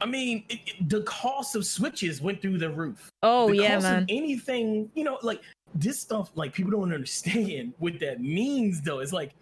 I 0.01 0.07
mean, 0.07 0.45
it, 0.49 0.59
it- 0.67 0.89
the 0.89 1.03
cost 1.03 1.55
of 1.55 1.65
switches 1.67 2.21
went 2.21 2.43
through 2.43 2.59
the 2.59 2.71
roof. 2.71 3.09
Oh 3.23 3.49
the 3.49 3.57
yeah, 3.57 3.75
cost 3.75 3.83
man. 3.85 4.03
Of 4.03 4.09
anything, 4.09 4.91
you 4.95 5.05
know, 5.05 5.19
like 5.23 5.41
this 5.75 6.01
stuff, 6.01 6.31
like 6.35 6.53
people 6.53 6.71
don't 6.73 6.93
understand 6.93 7.75
what 7.79 7.99
that 8.01 8.21
means. 8.21 8.81
Though 8.81 8.99
it's 9.01 9.13
like 9.13 9.35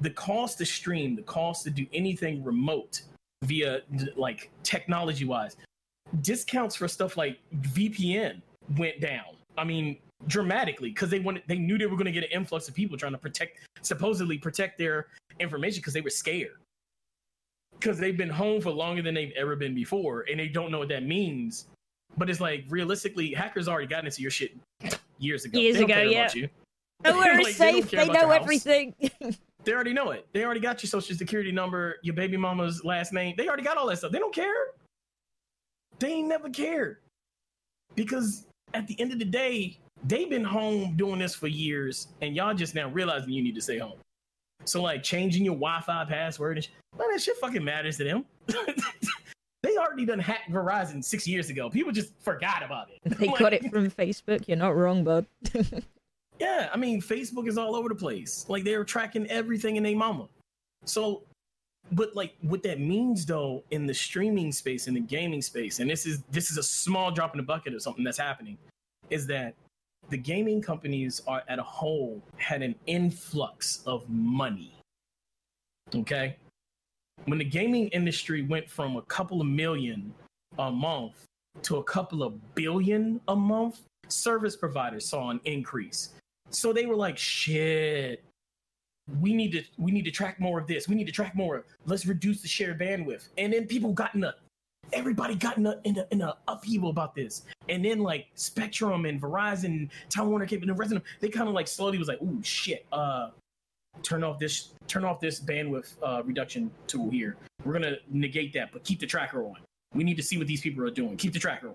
the 0.00 0.10
cost 0.10 0.58
to 0.58 0.66
stream, 0.66 1.16
the 1.16 1.22
cost 1.22 1.64
to 1.64 1.70
do 1.70 1.86
anything 1.92 2.42
remote 2.44 3.02
via 3.44 3.80
like 4.16 4.50
technology 4.62 5.24
wise, 5.24 5.56
discounts 6.22 6.76
for 6.76 6.88
stuff 6.88 7.16
like 7.16 7.38
VPN 7.56 8.40
went 8.76 9.00
down. 9.00 9.36
I 9.56 9.64
mean, 9.64 9.96
dramatically 10.26 10.90
because 10.90 11.10
they 11.10 11.20
wanted, 11.20 11.42
they 11.46 11.58
knew 11.58 11.78
they 11.78 11.86
were 11.86 11.96
going 11.96 12.06
to 12.06 12.12
get 12.12 12.24
an 12.24 12.30
influx 12.30 12.68
of 12.68 12.74
people 12.74 12.96
trying 12.96 13.12
to 13.12 13.18
protect, 13.18 13.58
supposedly 13.82 14.38
protect 14.38 14.78
their 14.78 15.06
information 15.40 15.80
because 15.80 15.92
they 15.92 16.00
were 16.00 16.10
scared 16.10 16.56
because 17.78 17.98
they've 17.98 18.16
been 18.16 18.30
home 18.30 18.60
for 18.60 18.70
longer 18.70 19.02
than 19.02 19.14
they've 19.14 19.32
ever 19.36 19.56
been 19.56 19.74
before 19.74 20.24
and 20.30 20.38
they 20.38 20.48
don't 20.48 20.70
know 20.70 20.78
what 20.78 20.88
that 20.88 21.04
means. 21.04 21.66
But 22.16 22.30
it's 22.30 22.40
like 22.40 22.64
realistically, 22.68 23.32
hackers 23.32 23.68
already 23.68 23.88
got 23.88 24.04
into 24.04 24.22
your 24.22 24.30
shit 24.30 24.56
years 25.18 25.44
ago. 25.44 25.58
Years 25.58 25.76
They 25.76 25.84
ago, 25.84 26.00
yeah. 26.02 26.30
you. 26.32 26.48
Nowhere 27.02 27.34
Like, 27.42 27.46
they 27.46 27.52
safe. 27.52 27.90
They 27.90 28.04
about 28.04 28.14
know 28.14 28.30
everything. 28.30 28.94
They 29.64 29.72
already 29.72 29.92
know 29.92 30.10
it. 30.10 30.26
They 30.32 30.44
already 30.44 30.60
got 30.60 30.82
your 30.82 30.88
social 30.88 31.16
security 31.16 31.50
number, 31.52 31.96
your 32.02 32.14
baby 32.14 32.36
mama's 32.36 32.84
last 32.84 33.12
name. 33.12 33.34
They 33.36 33.48
already 33.48 33.62
got 33.62 33.76
all 33.76 33.86
that 33.88 33.98
stuff. 33.98 34.12
They 34.12 34.18
don't 34.18 34.34
care. 34.34 34.52
They 35.98 36.12
ain't 36.12 36.28
never 36.28 36.50
cared. 36.50 36.98
Because 37.94 38.46
at 38.74 38.86
the 38.86 39.00
end 39.00 39.12
of 39.12 39.18
the 39.18 39.24
day, 39.24 39.78
they've 40.04 40.28
been 40.28 40.44
home 40.44 40.96
doing 40.96 41.18
this 41.18 41.34
for 41.34 41.46
years, 41.46 42.08
and 42.20 42.34
y'all 42.34 42.54
just 42.54 42.74
now 42.74 42.88
realizing 42.88 43.30
you 43.30 43.42
need 43.42 43.54
to 43.54 43.60
stay 43.62 43.78
home. 43.78 43.98
So 44.66 44.82
like 44.82 45.02
changing 45.02 45.44
your 45.44 45.54
Wi-Fi 45.54 46.04
password 46.06 46.56
and 46.58 46.64
sh- 46.64 46.70
well, 46.96 47.08
that 47.12 47.20
shit 47.20 47.36
fucking 47.36 47.64
matters 47.64 47.96
to 47.98 48.04
them. 48.04 48.24
they 49.62 49.76
already 49.76 50.04
done 50.04 50.18
hacked 50.18 50.50
Verizon 50.50 51.04
six 51.04 51.26
years 51.26 51.50
ago. 51.50 51.68
People 51.70 51.92
just 51.92 52.12
forgot 52.20 52.62
about 52.62 52.88
it. 52.90 53.18
they 53.18 53.26
Like, 53.26 53.38
got 53.38 53.52
it 53.52 53.70
from 53.70 53.90
Facebook. 53.90 54.46
You're 54.48 54.56
not 54.56 54.76
wrong, 54.76 55.04
bud. 55.04 55.26
Yeah, 56.40 56.68
I 56.72 56.76
mean, 56.76 57.00
Facebook 57.00 57.48
is 57.48 57.56
all 57.56 57.76
over 57.76 57.88
the 57.88 57.94
place. 57.94 58.44
Like 58.48 58.64
they're 58.64 58.84
tracking 58.84 59.26
everything 59.28 59.76
in 59.76 59.82
their 59.82 59.96
mama. 59.96 60.28
So, 60.84 61.22
but 61.92 62.14
like 62.16 62.34
what 62.40 62.62
that 62.64 62.80
means 62.80 63.24
though 63.24 63.62
in 63.70 63.86
the 63.86 63.94
streaming 63.94 64.50
space, 64.52 64.86
in 64.88 64.94
the 64.94 65.00
gaming 65.00 65.42
space, 65.42 65.80
and 65.80 65.88
this 65.88 66.06
is 66.06 66.22
this 66.30 66.50
is 66.50 66.58
a 66.58 66.62
small 66.62 67.10
drop 67.10 67.34
in 67.34 67.38
the 67.38 67.44
bucket 67.44 67.74
of 67.74 67.82
something 67.82 68.04
that's 68.04 68.18
happening, 68.18 68.58
is 69.10 69.26
that 69.28 69.54
the 70.10 70.18
gaming 70.18 70.60
companies 70.60 71.22
are 71.26 71.42
at 71.48 71.58
a 71.58 71.62
whole 71.62 72.22
had 72.36 72.62
an 72.62 72.74
influx 72.86 73.82
of 73.86 74.08
money. 74.08 74.74
Okay, 75.94 76.36
when 77.26 77.38
the 77.38 77.44
gaming 77.44 77.88
industry 77.88 78.42
went 78.42 78.68
from 78.68 78.96
a 78.96 79.02
couple 79.02 79.40
of 79.40 79.46
million 79.46 80.12
a 80.58 80.70
month 80.70 81.24
to 81.62 81.76
a 81.76 81.84
couple 81.84 82.22
of 82.22 82.54
billion 82.54 83.20
a 83.28 83.36
month, 83.36 83.82
service 84.08 84.56
providers 84.56 85.06
saw 85.06 85.30
an 85.30 85.40
increase. 85.44 86.10
So 86.54 86.72
they 86.72 86.86
were 86.86 86.96
like, 86.96 87.18
shit. 87.18 88.22
We 89.20 89.34
need 89.34 89.52
to 89.52 89.62
we 89.76 89.92
need 89.92 90.06
to 90.06 90.10
track 90.10 90.40
more 90.40 90.58
of 90.58 90.66
this. 90.66 90.88
We 90.88 90.94
need 90.94 91.06
to 91.06 91.12
track 91.12 91.34
more. 91.34 91.64
Let's 91.84 92.06
reduce 92.06 92.40
the 92.40 92.48
shared 92.48 92.80
bandwidth. 92.80 93.28
And 93.36 93.52
then 93.52 93.66
people 93.66 93.92
got 93.92 94.14
in 94.14 94.24
a 94.24 94.34
everybody 94.92 95.34
got 95.34 95.58
in 95.58 95.66
a 95.66 95.78
in 95.84 95.98
a, 95.98 96.06
in 96.10 96.22
a 96.22 96.36
upheaval 96.48 96.88
about 96.88 97.14
this. 97.14 97.42
And 97.68 97.84
then 97.84 97.98
like 97.98 98.28
Spectrum 98.34 99.04
and 99.04 99.20
Verizon, 99.20 99.90
Time 100.08 100.30
Warner 100.30 100.46
came 100.46 100.60
and 100.60 100.70
the 100.70 100.74
rest 100.74 100.92
of 100.92 101.02
them, 101.02 101.04
they 101.20 101.28
kind 101.28 101.48
of 101.48 101.54
like 101.54 101.68
slowly 101.68 101.98
was 101.98 102.08
like, 102.08 102.22
ooh 102.22 102.42
shit, 102.42 102.86
uh 102.92 103.30
turn 104.02 104.24
off 104.24 104.38
this 104.38 104.72
turn 104.88 105.04
off 105.04 105.20
this 105.20 105.38
bandwidth 105.38 105.96
uh 106.02 106.22
reduction 106.24 106.70
tool 106.86 107.10
here. 107.10 107.36
We're 107.64 107.74
gonna 107.74 107.96
negate 108.08 108.54
that, 108.54 108.72
but 108.72 108.84
keep 108.84 109.00
the 109.00 109.06
tracker 109.06 109.44
on. 109.44 109.56
We 109.94 110.02
need 110.02 110.16
to 110.16 110.22
see 110.22 110.38
what 110.38 110.46
these 110.46 110.62
people 110.62 110.82
are 110.84 110.90
doing. 110.90 111.16
Keep 111.16 111.34
the 111.34 111.38
tracker 111.38 111.68
on. 111.68 111.74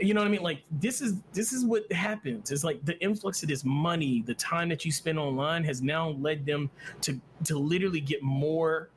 You 0.00 0.14
know 0.14 0.20
what 0.20 0.28
I 0.28 0.30
mean? 0.30 0.42
Like 0.42 0.62
this 0.70 1.00
is 1.00 1.14
this 1.32 1.52
is 1.52 1.64
what 1.64 1.90
happens. 1.92 2.50
It's 2.50 2.64
like 2.64 2.84
the 2.84 2.98
influx 3.02 3.42
of 3.42 3.48
this 3.48 3.64
money, 3.64 4.22
the 4.26 4.34
time 4.34 4.68
that 4.68 4.84
you 4.84 4.92
spend 4.92 5.18
online 5.18 5.64
has 5.64 5.82
now 5.82 6.10
led 6.10 6.46
them 6.46 6.70
to 7.02 7.20
to 7.44 7.58
literally 7.58 8.00
get 8.00 8.22
more 8.22 8.90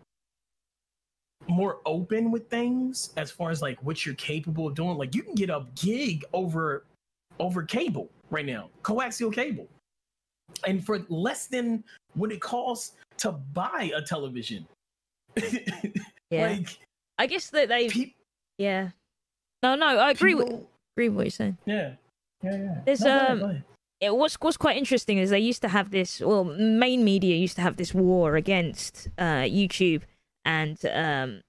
more 1.47 1.80
open 1.86 2.30
with 2.32 2.47
things 2.49 3.12
as 3.18 3.32
far 3.32 3.49
as 3.49 3.62
like 3.62 3.82
what 3.84 4.06
you're 4.06 4.16
capable 4.16 4.68
of 4.68 4.76
doing. 4.76 4.97
Like 4.97 5.16
you 5.16 5.24
can 5.24 5.34
get 5.36 5.49
a 5.49 5.66
gig 5.76 6.24
over 6.34 6.86
over 7.39 7.64
cable 7.64 8.10
right 8.30 8.45
now, 8.45 8.70
coaxial 8.84 9.34
cable. 9.34 9.68
And 10.68 10.86
for 10.86 10.99
less 11.10 11.47
than 11.47 11.84
what 12.14 12.32
it 12.32 12.41
costs 12.41 12.93
to 13.18 13.32
buy 13.32 13.91
a 13.95 14.02
television. 14.02 14.66
Yeah. 16.30 16.47
like 16.47 16.78
I 17.18 17.26
guess 17.28 17.49
that 17.49 17.68
they. 17.68 17.89
pe- 17.89 18.14
Yeah. 18.58 18.91
No, 19.62 19.76
no, 19.76 19.86
I 19.97 20.12
agree 20.12 20.34
with 20.34 20.47
people- 20.47 20.71
agree 20.96 21.10
with 21.10 21.16
what 21.18 21.26
you're 21.26 21.32
saying. 21.32 21.58
Yeah. 21.66 21.94
Yeah, 22.44 22.56
yeah. 22.58 22.82
There's, 22.86 23.02
No, 23.02 23.20
um, 23.30 23.39
go 23.39 23.46
ahead. 23.46 23.64
it 24.00 24.16
what's 24.16 24.36
what's 24.42 24.58
quite 24.58 24.78
interesting 24.78 25.18
is 25.20 25.30
they 25.30 25.39
used 25.39 25.62
to 25.62 25.68
have 25.68 25.92
this 25.92 26.20
well 26.20 26.44
main 26.44 27.04
media 27.04 27.36
used 27.36 27.56
to 27.58 27.62
have 27.62 27.78
this 27.78 27.94
war 27.94 28.36
against 28.36 29.08
uh 29.20 29.44
youtube 29.46 30.02
and 30.44 30.84
um 30.88 31.42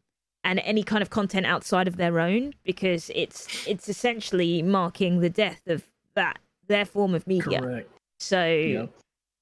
and 0.44 0.58
any 0.64 0.82
kind 0.82 1.00
of 1.00 1.08
content 1.08 1.46
outside 1.46 1.88
of 1.88 1.96
their 1.96 2.20
own 2.20 2.52
because 2.62 3.10
it's 3.14 3.66
it's 3.66 3.88
essentially 3.88 4.60
marking 4.60 5.20
the 5.20 5.30
death 5.30 5.62
of 5.66 5.82
that 6.14 6.38
their 6.68 6.84
form 6.84 7.14
of 7.14 7.26
media 7.26 7.60
Correct. 7.60 7.90
so 8.20 8.44
Yep. 8.46 8.90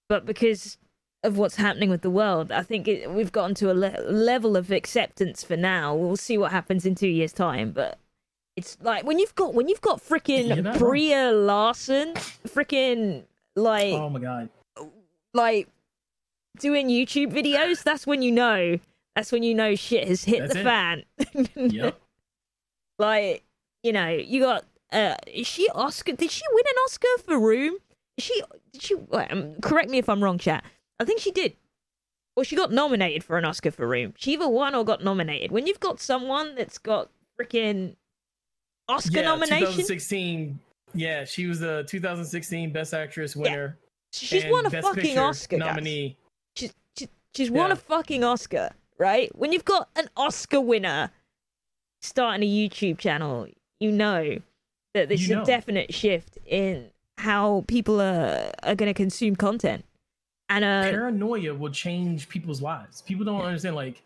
but 0.08 0.24
because 0.24 0.78
of 1.24 1.36
what's 1.36 1.56
happening 1.56 1.90
with 1.90 2.02
the 2.02 2.10
world 2.10 2.52
i 2.52 2.62
think 2.62 2.86
it, 2.86 3.10
we've 3.10 3.32
gotten 3.32 3.56
to 3.56 3.72
a 3.72 3.74
le- 3.74 4.00
level 4.08 4.56
of 4.56 4.70
acceptance 4.70 5.42
for 5.42 5.56
now 5.56 5.92
we'll 5.96 6.16
see 6.16 6.38
what 6.38 6.52
happens 6.52 6.86
in 6.86 6.94
two 6.94 7.08
years 7.08 7.32
time 7.32 7.72
but 7.72 7.98
it's 8.56 8.76
like 8.82 9.04
when 9.04 9.18
you've 9.18 9.34
got 9.34 9.54
when 9.54 9.68
you've 9.68 9.80
got 9.80 10.00
freaking 10.00 10.48
not 10.62 10.64
wrong. 10.74 10.78
Brie 10.78 11.14
Larson, 11.30 12.14
freaking 12.46 13.24
like 13.56 13.94
Oh 13.94 14.08
my 14.10 14.20
god. 14.20 14.48
like 15.34 15.68
doing 16.58 16.88
YouTube 16.88 17.32
videos. 17.32 17.82
That's 17.82 18.06
when 18.06 18.22
you 18.22 18.32
know. 18.32 18.78
That's 19.16 19.32
when 19.32 19.42
you 19.42 19.54
know 19.54 19.74
shit 19.74 20.06
has 20.08 20.24
hit 20.24 20.40
That's 20.40 20.54
the 20.54 20.60
it. 20.60 20.64
fan. 20.64 21.04
Yep. 21.72 22.00
like 22.98 23.44
you 23.82 23.92
know, 23.92 24.08
you 24.08 24.40
got 24.40 24.64
uh, 24.92 25.14
is 25.26 25.46
she 25.46 25.68
Oscar? 25.74 26.12
Did 26.12 26.30
she 26.30 26.42
win 26.52 26.64
an 26.68 26.76
Oscar 26.84 27.08
for 27.24 27.38
Room? 27.38 27.76
Is 28.18 28.24
she? 28.24 28.42
Did 28.72 28.82
she? 28.82 28.94
Um, 29.12 29.54
correct 29.62 29.88
me 29.90 29.98
if 29.98 30.08
I'm 30.08 30.22
wrong, 30.22 30.38
chat. 30.38 30.64
I 30.98 31.04
think 31.04 31.20
she 31.20 31.30
did. 31.30 31.56
Or 32.36 32.44
she 32.44 32.56
got 32.56 32.72
nominated 32.72 33.24
for 33.24 33.38
an 33.38 33.44
Oscar 33.44 33.70
for 33.70 33.86
Room. 33.86 34.14
She 34.16 34.32
either 34.34 34.48
won 34.48 34.74
or 34.74 34.84
got 34.84 35.02
nominated. 35.02 35.50
When 35.50 35.66
you've 35.66 35.80
got 35.80 36.00
someone 36.00 36.54
that's 36.54 36.78
got 36.78 37.10
freaking 37.40 37.96
Oscar 38.90 39.16
yeah, 39.18 39.22
nomination, 39.22 39.60
2016. 39.66 40.58
Yeah, 40.94 41.24
she 41.24 41.46
was 41.46 41.60
the 41.60 41.84
2016 41.88 42.72
Best 42.72 42.92
Actress 42.94 43.36
winner. 43.36 43.78
she's 44.12 44.44
won 44.46 44.66
a 44.66 44.70
Best 44.70 44.86
fucking 44.86 45.02
Picture 45.02 45.20
Oscar. 45.22 45.58
guys. 45.58 45.66
nominee. 45.68 46.16
She's, 46.56 46.72
she's, 46.98 47.08
she's 47.36 47.50
won 47.50 47.68
Yeah. 47.68 47.74
a 47.74 47.76
fucking 47.76 48.24
Oscar, 48.24 48.70
right? 48.98 49.30
When 49.36 49.52
you've 49.52 49.64
got 49.64 49.88
an 49.96 50.08
Oscar 50.16 50.60
winner 50.60 51.10
starting 52.02 52.42
a 52.48 52.50
YouTube 52.50 52.98
channel, 52.98 53.46
you 53.78 53.92
know 53.92 54.38
that 54.94 55.08
there's 55.08 55.28
You 55.28 55.36
a 55.36 55.38
know. 55.38 55.44
definite 55.44 55.94
shift 55.94 56.38
in 56.46 56.90
how 57.18 57.64
people 57.68 58.00
are 58.00 58.50
are 58.62 58.74
going 58.74 58.88
to 58.88 58.94
consume 58.94 59.36
content. 59.36 59.84
And 60.48 60.64
uh, 60.64 60.90
Paranoia 60.90 61.54
will 61.54 61.70
change 61.70 62.28
people's 62.28 62.60
lives. 62.60 63.02
People 63.02 63.24
don't 63.24 63.42
understand 63.42 63.76
like 63.76 64.02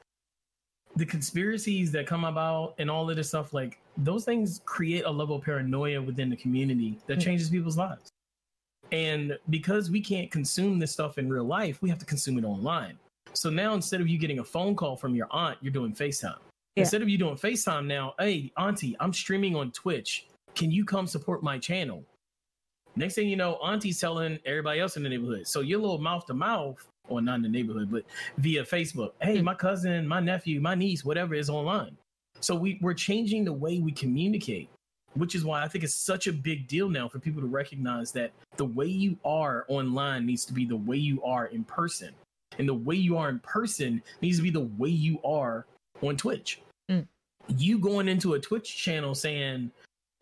the 0.96 1.06
conspiracies 1.06 1.90
that 1.92 2.06
come 2.06 2.24
about 2.24 2.74
and 2.78 2.90
all 2.90 3.08
of 3.10 3.16
this 3.16 3.28
stuff. 3.28 3.52
Like 3.52 3.80
those 3.96 4.24
things 4.24 4.60
create 4.64 5.04
a 5.04 5.10
level 5.10 5.36
of 5.36 5.42
paranoia 5.42 6.00
within 6.00 6.30
the 6.30 6.36
community 6.36 6.98
that 7.06 7.18
Mm. 7.18 7.22
changes 7.22 7.50
people's 7.50 7.76
lives. 7.76 8.10
And 8.92 9.38
because 9.50 9.90
we 9.90 10.00
can't 10.00 10.30
consume 10.30 10.78
this 10.78 10.92
stuff 10.92 11.18
in 11.18 11.28
real 11.28 11.44
life, 11.44 11.82
we 11.82 11.88
have 11.88 11.98
to 11.98 12.06
consume 12.06 12.38
it 12.38 12.44
online. 12.44 12.98
So 13.32 13.50
now 13.50 13.74
instead 13.74 14.00
of 14.00 14.08
you 14.08 14.18
getting 14.18 14.38
a 14.38 14.44
phone 14.44 14.76
call 14.76 14.96
from 14.96 15.14
your 15.14 15.26
aunt, 15.30 15.58
you're 15.60 15.72
doing 15.72 15.92
FaceTime. 15.92 16.38
Yeah. 16.76 16.82
Instead 16.82 17.02
of 17.02 17.08
you 17.08 17.18
doing 17.18 17.34
FaceTime 17.36 17.86
now, 17.86 18.14
hey, 18.18 18.52
auntie, 18.56 18.96
I'm 19.00 19.12
streaming 19.12 19.56
on 19.56 19.72
Twitch. 19.72 20.26
Can 20.54 20.70
you 20.70 20.84
come 20.84 21.06
support 21.08 21.42
my 21.42 21.58
channel? 21.58 22.04
Next 22.94 23.14
thing 23.14 23.28
you 23.28 23.36
know, 23.36 23.56
auntie's 23.56 23.98
telling 23.98 24.38
everybody 24.44 24.78
else 24.78 24.96
in 24.96 25.02
the 25.02 25.08
neighborhood. 25.08 25.48
So 25.48 25.60
your 25.60 25.80
little 25.80 25.98
mouth 25.98 26.26
to 26.26 26.34
mouth, 26.34 26.86
or 27.08 27.20
not 27.20 27.36
in 27.36 27.42
the 27.42 27.48
neighborhood, 27.48 27.90
but 27.90 28.04
via 28.38 28.64
Facebook. 28.64 29.12
Hey, 29.20 29.38
Mm. 29.38 29.44
my 29.44 29.54
cousin, 29.54 30.06
my 30.06 30.20
nephew, 30.20 30.60
my 30.60 30.74
niece, 30.74 31.04
whatever 31.04 31.34
is 31.34 31.50
online. 31.50 31.96
So 32.40 32.54
we, 32.54 32.78
we're 32.80 32.94
changing 32.94 33.44
the 33.44 33.52
way 33.52 33.78
we 33.78 33.92
communicate, 33.92 34.68
which 35.14 35.34
is 35.34 35.44
why 35.44 35.62
I 35.62 35.68
think 35.68 35.84
it's 35.84 35.94
such 35.94 36.26
a 36.26 36.32
big 36.32 36.66
deal 36.66 36.88
now 36.88 37.08
for 37.08 37.18
people 37.18 37.40
to 37.40 37.46
recognize 37.46 38.12
that 38.12 38.32
the 38.56 38.64
way 38.64 38.86
you 38.86 39.16
are 39.24 39.64
online 39.68 40.26
needs 40.26 40.44
to 40.46 40.52
be 40.52 40.64
the 40.64 40.76
way 40.76 40.96
you 40.96 41.22
are 41.22 41.46
in 41.46 41.64
person. 41.64 42.14
And 42.58 42.68
the 42.68 42.74
way 42.74 42.96
you 42.96 43.16
are 43.16 43.28
in 43.28 43.40
person 43.40 44.02
needs 44.20 44.36
to 44.38 44.42
be 44.42 44.50
the 44.50 44.68
way 44.78 44.88
you 44.88 45.20
are 45.24 45.66
on 46.02 46.16
Twitch. 46.16 46.60
Mm. 46.90 47.06
You 47.48 47.78
going 47.78 48.08
into 48.08 48.34
a 48.34 48.40
Twitch 48.40 48.76
channel 48.76 49.14
saying, 49.14 49.70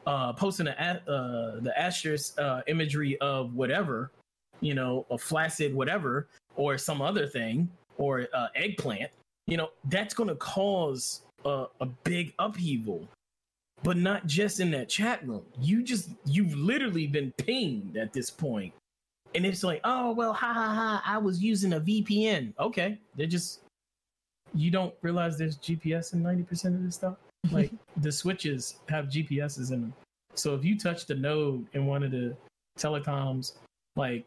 uh, 0.07 0.33
posting 0.33 0.67
a, 0.67 0.73
uh, 1.07 1.61
the 1.61 1.73
asterisk 1.77 2.39
uh, 2.41 2.63
imagery 2.67 3.17
of 3.21 3.55
whatever, 3.55 4.11
you 4.61 4.75
know, 4.75 5.07
a 5.11 5.19
flaccid 5.19 5.75
whatever, 5.75 6.27
or 6.57 6.79
some 6.79 7.01
other 7.03 7.27
thing, 7.27 7.69
or 7.97 8.27
uh, 8.35 8.49
eggplant, 8.55 9.11
you 9.47 9.57
know, 9.57 9.71
that's 9.89 10.15
going 10.15 10.29
to 10.29 10.37
cause 10.37 11.23
a, 11.45 11.67
a 11.81 11.87
big 12.05 12.33
upheaval. 12.39 13.07
But 13.83 13.97
not 13.97 14.27
just 14.27 14.61
in 14.61 14.71
that 14.73 14.89
chat 14.89 15.27
room. 15.27 15.43
You 15.61 15.83
just, 15.83 16.11
you've 16.25 16.55
literally 16.55 17.09
been 17.09 17.33
pinged 17.33 17.97
at 17.97 18.13
this 18.13 18.31
point. 18.31 18.73
And 19.35 19.45
it's 19.45 19.65
like, 19.65 19.81
oh, 19.83 20.13
well, 20.13 20.33
ha 20.33 20.53
ha 20.53 20.75
ha, 20.75 21.03
I 21.05 21.19
was 21.19 21.43
using 21.43 21.73
a 21.73 21.81
VPN. 21.81 22.53
Okay. 22.61 22.99
They're 23.17 23.27
just, 23.27 23.61
you 24.55 24.71
don't 24.71 24.95
realize 25.03 25.37
there's 25.37 25.59
GPS 25.59 26.13
in 26.13 26.23
90% 26.23 26.67
of 26.67 26.85
this 26.85 26.95
stuff? 26.95 27.17
Like 27.51 27.73
the 27.97 28.13
switches 28.13 28.77
have 28.89 29.07
GPSs 29.07 29.73
in 29.73 29.81
them. 29.81 29.95
So 30.35 30.55
if 30.55 30.65
you 30.65 30.79
touch 30.79 31.07
the 31.07 31.17
node 31.17 31.67
in 31.73 31.87
one 31.87 32.05
of 32.05 32.13
the 32.13 32.37
telecoms, 32.79 33.55
like 33.97 34.25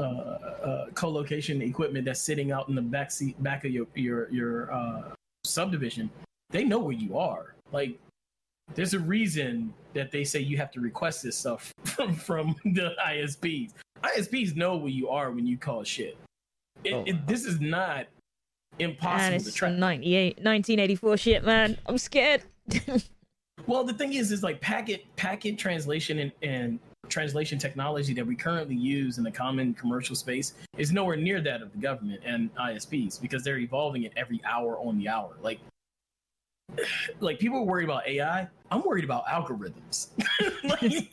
uh, 0.00 0.02
uh, 0.02 0.86
co-location 0.94 1.62
equipment 1.62 2.04
that's 2.04 2.20
sitting 2.20 2.52
out 2.52 2.68
in 2.68 2.74
the 2.74 2.82
back 2.82 3.10
seat, 3.10 3.40
back 3.42 3.64
of 3.64 3.70
your 3.70 3.86
your 3.94 4.30
your 4.30 4.72
uh, 4.72 5.02
subdivision, 5.44 6.10
they 6.50 6.64
know 6.64 6.78
where 6.78 6.94
you 6.94 7.18
are. 7.18 7.54
Like 7.72 7.98
there's 8.74 8.94
a 8.94 8.98
reason 8.98 9.74
that 9.94 10.10
they 10.10 10.24
say 10.24 10.40
you 10.40 10.56
have 10.56 10.70
to 10.72 10.80
request 10.80 11.22
this 11.22 11.36
stuff 11.36 11.72
from 11.84 12.14
from 12.14 12.56
the 12.64 12.94
ISPs. 13.06 13.72
ISPs 14.02 14.56
know 14.56 14.76
where 14.76 14.90
you 14.90 15.08
are 15.08 15.30
when 15.30 15.46
you 15.46 15.58
call 15.58 15.84
shit. 15.84 16.16
It, 16.84 16.94
Oh, 16.94 17.04
it, 17.06 17.26
this 17.26 17.44
is 17.44 17.60
not 17.60 18.06
man, 18.78 18.90
impossible 18.90 19.36
it's 19.36 19.44
to 19.44 19.50
some 19.50 19.58
track. 19.70 19.78
98, 19.78 20.36
1984 20.36 21.16
shit, 21.18 21.44
man. 21.44 21.76
I'm 21.86 21.98
scared. 21.98 22.42
Well, 23.66 23.84
the 23.84 23.92
thing 23.92 24.14
is, 24.14 24.32
is 24.32 24.42
like 24.42 24.60
packet 24.60 25.04
packet 25.16 25.58
translation 25.58 26.18
and, 26.18 26.32
and 26.42 26.78
translation 27.10 27.58
technology 27.58 28.14
that 28.14 28.26
we 28.26 28.34
currently 28.34 28.76
use 28.76 29.18
in 29.18 29.24
the 29.24 29.30
common 29.30 29.74
commercial 29.74 30.16
space 30.16 30.54
is 30.78 30.92
nowhere 30.92 31.16
near 31.16 31.40
that 31.40 31.60
of 31.60 31.72
the 31.72 31.78
government 31.78 32.20
and 32.24 32.54
ISPs 32.54 33.20
because 33.20 33.44
they're 33.44 33.58
evolving 33.58 34.04
it 34.04 34.12
every 34.16 34.40
hour 34.44 34.78
on 34.78 34.96
the 34.96 35.08
hour. 35.08 35.36
Like, 35.42 35.60
like 37.20 37.38
people 37.38 37.66
worried 37.66 37.84
about 37.84 38.06
AI. 38.06 38.48
I'm 38.70 38.82
worried 38.82 39.04
about 39.04 39.26
algorithms. 39.26 40.08
like, 40.64 41.08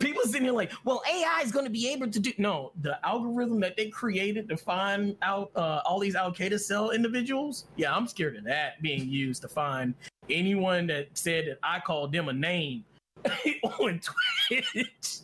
people 0.00 0.22
sitting 0.24 0.42
here 0.42 0.52
like, 0.52 0.72
well, 0.84 1.02
AI 1.08 1.42
is 1.42 1.52
going 1.52 1.64
to 1.64 1.70
be 1.70 1.88
able 1.88 2.10
to 2.10 2.18
do. 2.18 2.32
No, 2.36 2.72
the 2.80 2.98
algorithm 3.06 3.60
that 3.60 3.76
they 3.76 3.88
created 3.88 4.48
to 4.48 4.56
find 4.56 5.16
out 5.22 5.52
uh, 5.54 5.82
all 5.84 6.00
these 6.00 6.16
Al 6.16 6.32
Qaeda 6.32 6.58
cell 6.58 6.90
individuals. 6.90 7.66
Yeah, 7.76 7.94
I'm 7.94 8.08
scared 8.08 8.36
of 8.36 8.44
that 8.44 8.82
being 8.82 9.08
used 9.08 9.42
to 9.42 9.48
find 9.48 9.94
anyone 10.28 10.88
that 10.88 11.08
said 11.14 11.46
that 11.46 11.58
I 11.62 11.80
called 11.80 12.12
them 12.12 12.28
a 12.28 12.32
name 12.32 12.84
on 13.78 14.00
Twitch. 14.00 15.20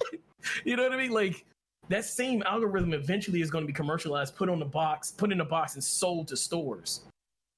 you 0.64 0.76
know 0.76 0.84
what 0.84 0.92
I 0.92 0.96
mean? 0.96 1.12
Like 1.12 1.44
that 1.88 2.04
same 2.04 2.42
algorithm 2.44 2.92
eventually 2.94 3.40
is 3.40 3.50
going 3.50 3.62
to 3.62 3.66
be 3.66 3.72
commercialized, 3.72 4.36
put 4.36 4.48
on 4.48 4.58
the 4.58 4.64
box, 4.64 5.12
put 5.12 5.32
in 5.32 5.40
a 5.40 5.44
box, 5.44 5.74
and 5.74 5.84
sold 5.84 6.28
to 6.28 6.36
stores. 6.36 7.02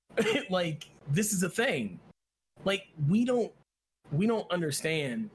like 0.51 0.89
this 1.11 1.33
is 1.33 1.43
a 1.43 1.49
thing. 1.49 1.99
Like 2.65 2.89
we 3.09 3.25
don't 3.25 3.53
we 4.13 4.27
don't 4.27 4.51
understand. 4.51 5.31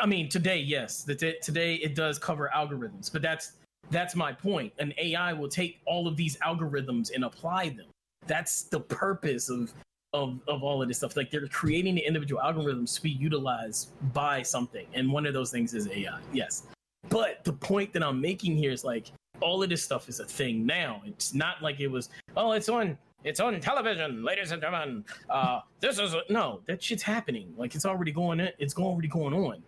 I 0.00 0.06
mean, 0.06 0.28
today, 0.28 0.58
yes, 0.58 1.04
that 1.04 1.20
today 1.42 1.76
it 1.76 1.94
does 1.94 2.18
cover 2.18 2.50
algorithms, 2.54 3.12
but 3.12 3.22
that's 3.22 3.52
that's 3.90 4.16
my 4.16 4.32
point. 4.32 4.72
An 4.78 4.92
AI 4.98 5.32
will 5.32 5.48
take 5.48 5.80
all 5.86 6.08
of 6.08 6.16
these 6.16 6.36
algorithms 6.38 7.14
and 7.14 7.24
apply 7.24 7.70
them. 7.70 7.86
That's 8.26 8.62
the 8.62 8.80
purpose 8.80 9.48
of 9.48 9.72
of 10.16 10.38
of 10.48 10.62
all 10.62 10.82
of 10.82 10.88
this 10.88 10.98
stuff. 10.98 11.16
Like 11.16 11.30
they're 11.30 11.46
creating 11.48 11.94
the 11.94 12.04
individual 12.10 12.40
algorithms 12.42 12.94
to 12.96 13.02
be 13.02 13.10
utilized 13.10 13.90
by 14.12 14.42
something, 14.42 14.86
and 14.94 15.12
one 15.12 15.26
of 15.26 15.34
those 15.34 15.50
things 15.50 15.74
is 15.74 15.88
AI. 15.88 16.18
Yes, 16.32 16.64
but 17.08 17.44
the 17.44 17.52
point 17.52 17.92
that 17.92 18.02
I'm 18.02 18.20
making 18.20 18.56
here 18.56 18.72
is 18.72 18.84
like 18.84 19.06
all 19.40 19.62
of 19.62 19.68
this 19.68 19.82
stuff 19.82 20.08
is 20.08 20.18
a 20.20 20.24
thing 20.24 20.64
now. 20.66 21.02
It's 21.04 21.34
not 21.34 21.62
like 21.62 21.78
it 21.80 21.88
was. 21.88 22.08
Oh, 22.36 22.52
it's 22.52 22.68
on. 22.68 22.96
It's 23.24 23.40
on 23.40 23.58
television, 23.60 24.22
ladies 24.24 24.52
and 24.52 24.62
gentlemen. 24.62 25.04
Uh, 25.28 25.60
this 25.80 25.98
is 25.98 26.14
a, 26.14 26.22
no. 26.30 26.60
That 26.66 26.82
shit's 26.82 27.02
happening. 27.02 27.52
Like 27.56 27.74
it's 27.74 27.84
already 27.86 28.12
going. 28.12 28.40
in- 28.40 28.52
It's 28.58 28.76
already 28.76 29.08
going 29.08 29.34
on. 29.34 29.62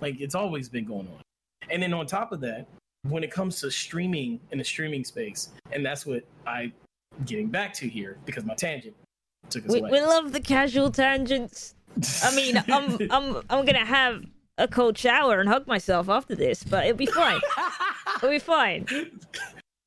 Like 0.00 0.20
it's 0.20 0.34
always 0.34 0.68
been 0.68 0.84
going 0.86 1.08
on. 1.08 1.20
And 1.70 1.82
then 1.82 1.92
on 1.92 2.06
top 2.06 2.32
of 2.32 2.40
that, 2.40 2.66
when 3.08 3.22
it 3.24 3.30
comes 3.30 3.60
to 3.60 3.70
streaming 3.70 4.40
in 4.52 4.58
the 4.58 4.64
streaming 4.64 5.04
space, 5.04 5.50
and 5.72 5.84
that's 5.84 6.06
what 6.06 6.22
I 6.46 6.72
getting 7.26 7.48
back 7.48 7.72
to 7.74 7.88
here 7.88 8.16
because 8.24 8.44
my 8.44 8.54
tangent 8.54 8.94
took 9.50 9.64
us 9.66 9.72
We, 9.72 9.80
away. 9.80 9.90
we 9.90 10.00
love 10.00 10.32
the 10.32 10.40
casual 10.40 10.90
tangents. 10.90 11.74
I 12.22 12.34
mean, 12.34 12.56
I'm 12.68 12.98
I'm 13.10 13.36
I'm 13.50 13.64
gonna 13.64 13.84
have 13.84 14.24
a 14.58 14.68
cold 14.68 14.96
shower 14.96 15.40
and 15.40 15.48
hug 15.48 15.66
myself 15.66 16.08
after 16.08 16.34
this, 16.34 16.62
but 16.62 16.84
it'll 16.86 16.96
be 16.96 17.06
fine. 17.06 17.40
It'll 18.18 18.30
be 18.30 18.38
fine. 18.38 18.86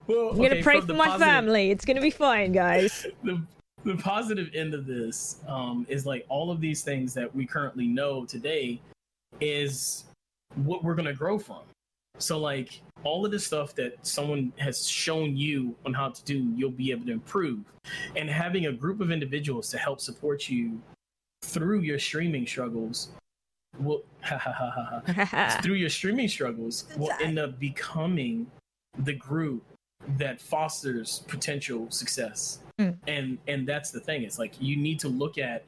well, 0.08 0.30
I'm 0.32 0.38
gonna 0.38 0.62
pray 0.64 0.82
for 0.82 0.94
my 0.94 1.06
positive- 1.08 1.28
family. 1.28 1.72
It's 1.72 1.86
gonna 1.86 2.02
be 2.02 2.10
fine, 2.10 2.52
guys. 2.52 3.06
the 3.24 3.42
the 3.86 3.96
positive 3.98 4.50
end 4.54 4.74
of 4.74 4.86
this 4.86 5.38
um, 5.48 5.86
is 5.90 6.06
like 6.06 6.26
all 6.30 6.52
of 6.52 6.62
these 6.62 6.82
things 6.84 7.14
that 7.14 7.34
we 7.36 7.46
currently 7.46 7.86
know 7.88 8.26
today 8.26 8.80
is 9.42 10.06
what 10.56 10.84
we're 10.84 10.96
gonna 10.96 11.14
grow 11.14 11.38
from. 11.40 11.62
So 12.20 12.40
like 12.40 12.82
all 13.04 13.26
of 13.26 13.32
the 13.32 13.40
stuff 13.40 13.76
that 13.76 14.06
someone 14.06 14.54
has 14.58 14.88
shown 14.88 15.36
you 15.36 15.76
on 15.86 15.94
how 15.94 16.10
to 16.10 16.24
do, 16.24 16.52
you'll 16.56 16.72
be 16.72 16.92
able 16.92 17.06
to 17.06 17.12
improve. 17.12 17.60
And 18.16 18.30
having 18.30 18.68
a 18.68 18.72
group 18.72 19.02
of 19.02 19.12
individuals 19.12 19.70
to 19.72 19.78
help 19.78 20.00
support 20.00 20.50
you 20.50 20.82
through 21.44 21.82
your 21.82 22.00
streaming 22.00 22.48
struggles 22.48 23.10
will 23.80 24.04
through 25.62 25.74
your 25.76 25.90
streaming 25.90 26.28
struggles 26.28 26.86
will 26.96 27.12
end 27.20 27.40
up 27.40 27.60
becoming 27.60 28.48
the 29.00 29.14
group 29.14 29.64
that 30.18 30.40
fosters 30.40 31.24
potential 31.28 31.90
success. 31.90 32.60
Mm. 32.80 32.98
and 33.08 33.38
and 33.48 33.68
that's 33.68 33.92
the 33.92 34.00
thing. 34.00 34.24
It's 34.24 34.40
like 34.40 34.54
you 34.60 34.76
need 34.76 35.00
to 35.02 35.08
look 35.08 35.38
at 35.38 35.64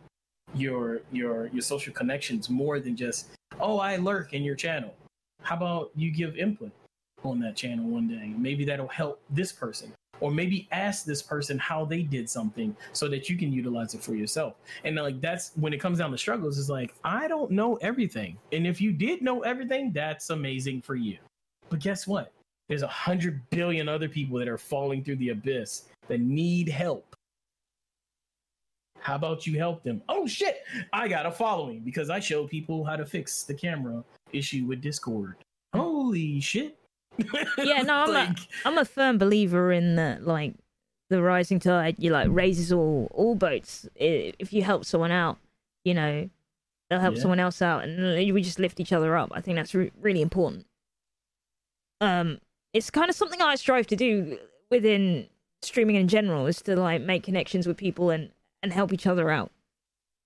your 0.54 1.02
your 1.12 1.48
your 1.48 1.62
social 1.62 1.94
connections 1.94 2.50
more 2.50 2.80
than 2.80 2.96
just 2.96 3.28
oh 3.60 3.80
i 3.80 3.98
lurk 3.98 4.34
in 4.34 4.44
your 4.44 4.56
channel 4.56 4.94
how 5.46 5.56
about 5.56 5.92
you 5.96 6.12
give 6.12 6.36
input 6.38 6.72
on 7.24 7.40
that 7.40 7.56
channel 7.56 7.86
one 7.86 8.08
day? 8.08 8.34
Maybe 8.36 8.66
that'll 8.66 8.88
help 8.88 9.22
this 9.30 9.52
person 9.52 9.94
or 10.20 10.32
maybe 10.32 10.68
ask 10.72 11.06
this 11.06 11.22
person 11.22 11.60
how 11.60 11.86
they 11.86 12.02
did 12.02 12.30
something 12.30 12.76
so 12.94 13.08
that 13.08 13.30
you 13.30 13.38
can 13.38 13.52
utilize 13.52 13.94
it 13.94 14.02
for 14.02 14.16
yourself. 14.16 14.56
And 14.84 14.96
like 14.96 15.22
that's 15.22 15.52
when 15.56 15.74
it 15.74 15.80
comes 15.80 16.00
down 16.00 16.12
to 16.12 16.18
struggles 16.18 16.58
is 16.58 16.70
like 16.70 16.96
i 17.04 17.28
don't 17.28 17.52
know 17.52 17.76
everything. 17.76 18.38
And 18.52 18.66
if 18.66 18.82
you 18.82 18.92
did 18.92 19.22
know 19.22 19.42
everything 19.42 19.92
that's 19.92 20.30
amazing 20.32 20.82
for 20.82 20.96
you. 20.96 21.18
But 21.70 21.80
guess 21.80 22.08
what? 22.08 22.32
There's 22.68 22.82
a 22.82 22.88
hundred 22.88 23.48
billion 23.52 23.88
other 23.88 24.10
people 24.10 24.40
that 24.40 24.48
are 24.48 24.58
falling 24.58 25.04
through 25.04 25.18
the 25.18 25.30
abyss 25.30 25.84
that 26.08 26.22
need 26.22 26.70
help. 26.70 27.16
How 29.00 29.14
about 29.14 29.46
you 29.46 29.60
help 29.60 29.84
them? 29.84 30.02
Oh 30.10 30.26
shit! 30.26 30.64
I 30.92 31.08
got 31.08 31.28
a 31.28 31.32
following 31.32 31.82
because 31.82 32.10
i 32.10 32.20
show 32.20 32.48
people 32.48 32.84
how 32.84 32.96
to 32.96 33.06
fix 33.06 33.44
the 33.44 33.54
camera 33.54 34.04
issue 34.36 34.66
with 34.66 34.82
discord 34.82 35.36
holy 35.74 36.40
shit 36.40 36.78
Yeah, 37.58 37.82
no, 37.84 37.94
I'm 38.04 38.16
a, 38.16 38.36
I'm 38.66 38.78
a 38.78 38.84
firm 38.86 39.18
believer 39.18 39.72
in 39.72 39.96
that. 39.96 40.28
Like 40.28 40.54
the 41.10 41.22
rising 41.22 41.60
tide, 41.60 41.96
you 41.98 42.12
like 42.12 42.28
raises 42.30 42.74
all 42.74 43.08
all 43.14 43.36
boats. 43.36 43.88
If 43.96 44.52
you 44.52 44.64
help 44.64 44.84
someone 44.84 45.12
out, 45.12 45.38
you 45.86 45.94
know, 45.94 46.30
they'll 46.90 47.00
help 47.00 47.16
Yeah. 47.16 47.22
someone 47.22 47.40
else 47.40 47.62
out, 47.62 47.84
and 47.86 48.34
we 48.34 48.42
just 48.42 48.60
lift 48.60 48.80
each 48.82 48.92
other 48.92 49.16
up. 49.16 49.32
I 49.34 49.40
think 49.40 49.56
that's 49.56 49.74
re- 49.74 49.92
really 50.02 50.22
important. 50.22 50.66
Um, 52.02 52.40
it's 52.74 52.90
kind 52.90 53.10
of 53.10 53.16
something 53.16 53.42
I 53.42 53.56
strive 53.56 53.88
to 53.88 53.96
do 53.96 54.38
within 54.70 55.28
streaming 55.62 55.96
in 55.96 56.08
general, 56.08 56.48
is 56.48 56.62
to 56.64 56.76
like 56.76 57.02
make 57.02 57.24
connections 57.24 57.66
with 57.68 57.78
people 57.78 58.10
and 58.10 58.32
and 58.62 58.74
help 58.74 58.92
each 58.92 59.08
other 59.08 59.30
out. 59.30 59.52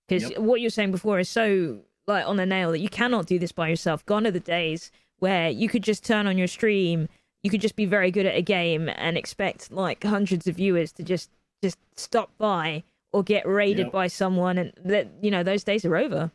Because 0.08 0.30
Yep. 0.30 0.38
what 0.40 0.60
you're 0.60 0.70
saying 0.70 0.90
before 0.92 1.18
is 1.20 1.28
so 1.28 1.80
like 2.10 2.26
on 2.26 2.36
the 2.36 2.46
nail 2.46 2.70
that 2.72 2.80
you 2.80 2.88
cannot 2.88 3.26
do 3.26 3.38
this 3.38 3.52
by 3.52 3.68
yourself. 3.68 4.04
Gone 4.06 4.26
are 4.26 4.30
the 4.30 4.40
days 4.40 4.90
where 5.18 5.48
you 5.50 5.68
could 5.68 5.82
just 5.82 6.04
turn 6.04 6.26
on 6.26 6.36
your 6.38 6.46
stream, 6.46 7.08
you 7.42 7.50
could 7.50 7.60
just 7.60 7.76
be 7.76 7.86
very 7.86 8.10
good 8.10 8.26
at 8.26 8.34
a 8.34 8.42
game 8.42 8.88
and 8.88 9.16
expect 9.18 9.70
like 9.72 10.02
hundreds 10.04 10.46
of 10.46 10.56
viewers 10.56 10.92
to 10.92 11.02
just 11.02 11.30
just 11.62 11.78
stop 11.96 12.30
by 12.38 12.82
or 13.12 13.22
get 13.22 13.46
raided 13.46 13.86
Yep. 13.86 13.92
by 13.92 14.06
someone, 14.06 14.56
and 14.58 14.72
that 14.84 15.08
you 15.20 15.30
know 15.30 15.42
those 15.42 15.64
days 15.64 15.84
are 15.84 15.96
over. 15.96 16.30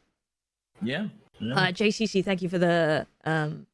yeah, 0.82 1.08
yeah. 1.40 1.54
Uh, 1.56 1.68
JCC, 1.72 2.24
thank 2.24 2.42
you 2.42 2.50
for 2.50 2.58
the 2.58 3.08
um, 3.24 3.66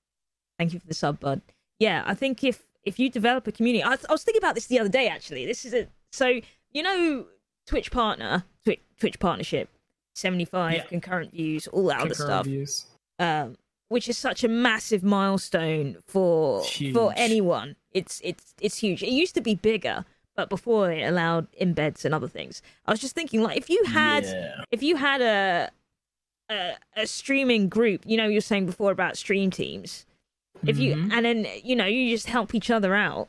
thank 0.58 0.74
you 0.74 0.80
for 0.80 0.88
the 0.88 0.94
sub, 0.94 1.20
bud. 1.20 1.42
Yeah, 1.80 2.04
I 2.06 2.14
think 2.14 2.44
if 2.44 2.64
if 2.84 3.00
you 3.00 3.10
develop 3.10 3.48
a 3.48 3.52
community, 3.52 3.84
I, 3.84 3.94
I 3.94 4.12
was 4.12 4.24
thinking 4.24 4.42
about 4.42 4.56
this 4.56 4.68
the 4.68 4.80
other 4.80 4.90
day 4.90 5.08
actually. 5.08 5.46
This 5.46 5.66
is 5.66 5.74
a 5.74 5.88
so 6.12 6.40
you 6.72 6.84
know 6.84 7.26
Twitch 7.68 7.92
partner, 7.92 8.44
Twitch, 8.64 8.82
Twitch 9.00 9.20
partnership, 9.20 9.70
seventy 10.14 10.46
five 10.46 10.74
Yeah. 10.76 10.84
concurrent 10.86 11.32
views, 11.34 11.68
all 11.68 11.86
that 11.88 12.02
other 12.02 12.14
stuff. 12.14 12.46
views. 12.46 12.86
Um, 13.20 13.58
which 13.90 14.08
is 14.08 14.18
such 14.18 14.44
a 14.44 14.48
massive 14.48 15.04
milestone 15.04 15.98
for 16.08 16.64
Huge. 16.64 16.94
for 16.94 17.14
anyone. 17.18 17.76
It's 17.92 18.22
it's 18.24 18.54
it's 18.62 18.78
huge. 18.78 19.04
It 19.04 19.10
used 19.12 19.36
to 19.36 19.42
be 19.42 19.56
bigger, 19.56 20.06
but 20.36 20.50
before 20.50 20.92
it 20.92 21.04
allowed 21.04 21.52
embeds 21.60 22.06
and 22.06 22.14
other 22.16 22.28
things. 22.30 22.62
I 22.86 22.92
was 22.92 23.00
just 23.02 23.16
thinking, 23.16 23.42
like, 23.44 23.58
if 23.58 23.70
you 23.70 23.84
had 23.86 24.24
yeah. 24.24 24.64
if 24.72 24.82
you 24.82 24.96
had 24.96 25.22
a, 25.22 25.70
a 26.50 26.74
a 26.96 27.06
streaming 27.08 27.68
group, 27.68 28.04
you 28.06 28.16
know, 28.18 28.28
you 28.28 28.36
were 28.36 28.42
saying 28.42 28.66
before 28.66 28.92
about 28.92 29.18
stream 29.18 29.52
teams. 29.52 30.06
If 30.66 30.78
you 30.78 30.96
Mhm. 30.96 31.12
and 31.12 31.26
then 31.26 31.48
you 31.64 31.76
know 31.76 31.86
you 31.86 32.10
just 32.16 32.28
help 32.28 32.56
each 32.56 32.70
other 32.72 32.96
out, 32.96 33.28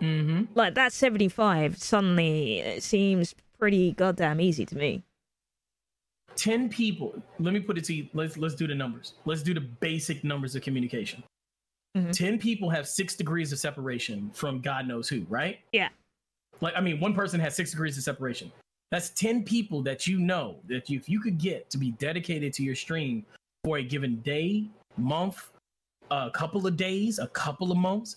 Mm-hmm. 0.00 0.44
like 0.54 0.74
that 0.74 0.92
seventy 0.92 1.28
five 1.28 1.78
suddenly 1.78 2.76
seems 2.80 3.34
pretty 3.58 3.92
goddamn 3.92 4.40
easy 4.40 4.64
to 4.66 4.76
me. 4.76 5.02
10 6.36 6.68
people 6.68 7.20
let 7.38 7.52
me 7.52 7.60
put 7.60 7.76
it 7.76 7.84
to 7.84 7.94
you 7.94 8.08
let's 8.14 8.36
let's 8.36 8.54
do 8.54 8.66
the 8.66 8.74
numbers. 8.74 9.14
Let's 9.24 9.42
do 9.42 9.54
the 9.54 9.60
basic 9.60 10.24
numbers 10.24 10.54
of 10.56 10.62
communication. 10.62 11.22
Mhm. 11.96 12.12
10 12.12 12.38
people 12.38 12.70
have 12.70 12.86
six 12.86 13.16
degrees 13.16 13.52
of 13.52 13.58
separation 13.58 14.30
from 14.32 14.60
god 14.60 14.86
knows 14.86 15.08
who 15.08 15.26
right? 15.28 15.60
Yeah. 15.72 15.88
like 16.60 16.74
i 16.76 16.80
mean 16.80 17.00
one 17.00 17.14
person 17.14 17.40
has 17.40 17.54
six 17.54 17.70
degrees 17.70 17.96
of 17.98 18.04
separation. 18.04 18.52
That's 18.90 19.10
10 19.10 19.44
people 19.44 19.82
that 19.82 20.08
you 20.08 20.18
know 20.18 20.60
that 20.68 20.90
you, 20.90 20.98
if 20.98 21.08
you 21.08 21.20
could 21.20 21.38
get 21.38 21.70
to 21.70 21.78
be 21.78 21.92
dedicated 21.92 22.52
to 22.54 22.64
your 22.64 22.74
stream 22.74 23.24
for 23.64 23.78
a 23.78 23.82
given 23.84 24.20
day 24.22 24.68
month 24.96 25.50
a 26.10 26.30
couple 26.30 26.66
of 26.66 26.76
days 26.76 27.18
a 27.20 27.28
couple 27.28 27.70
of 27.70 27.78
months 27.78 28.16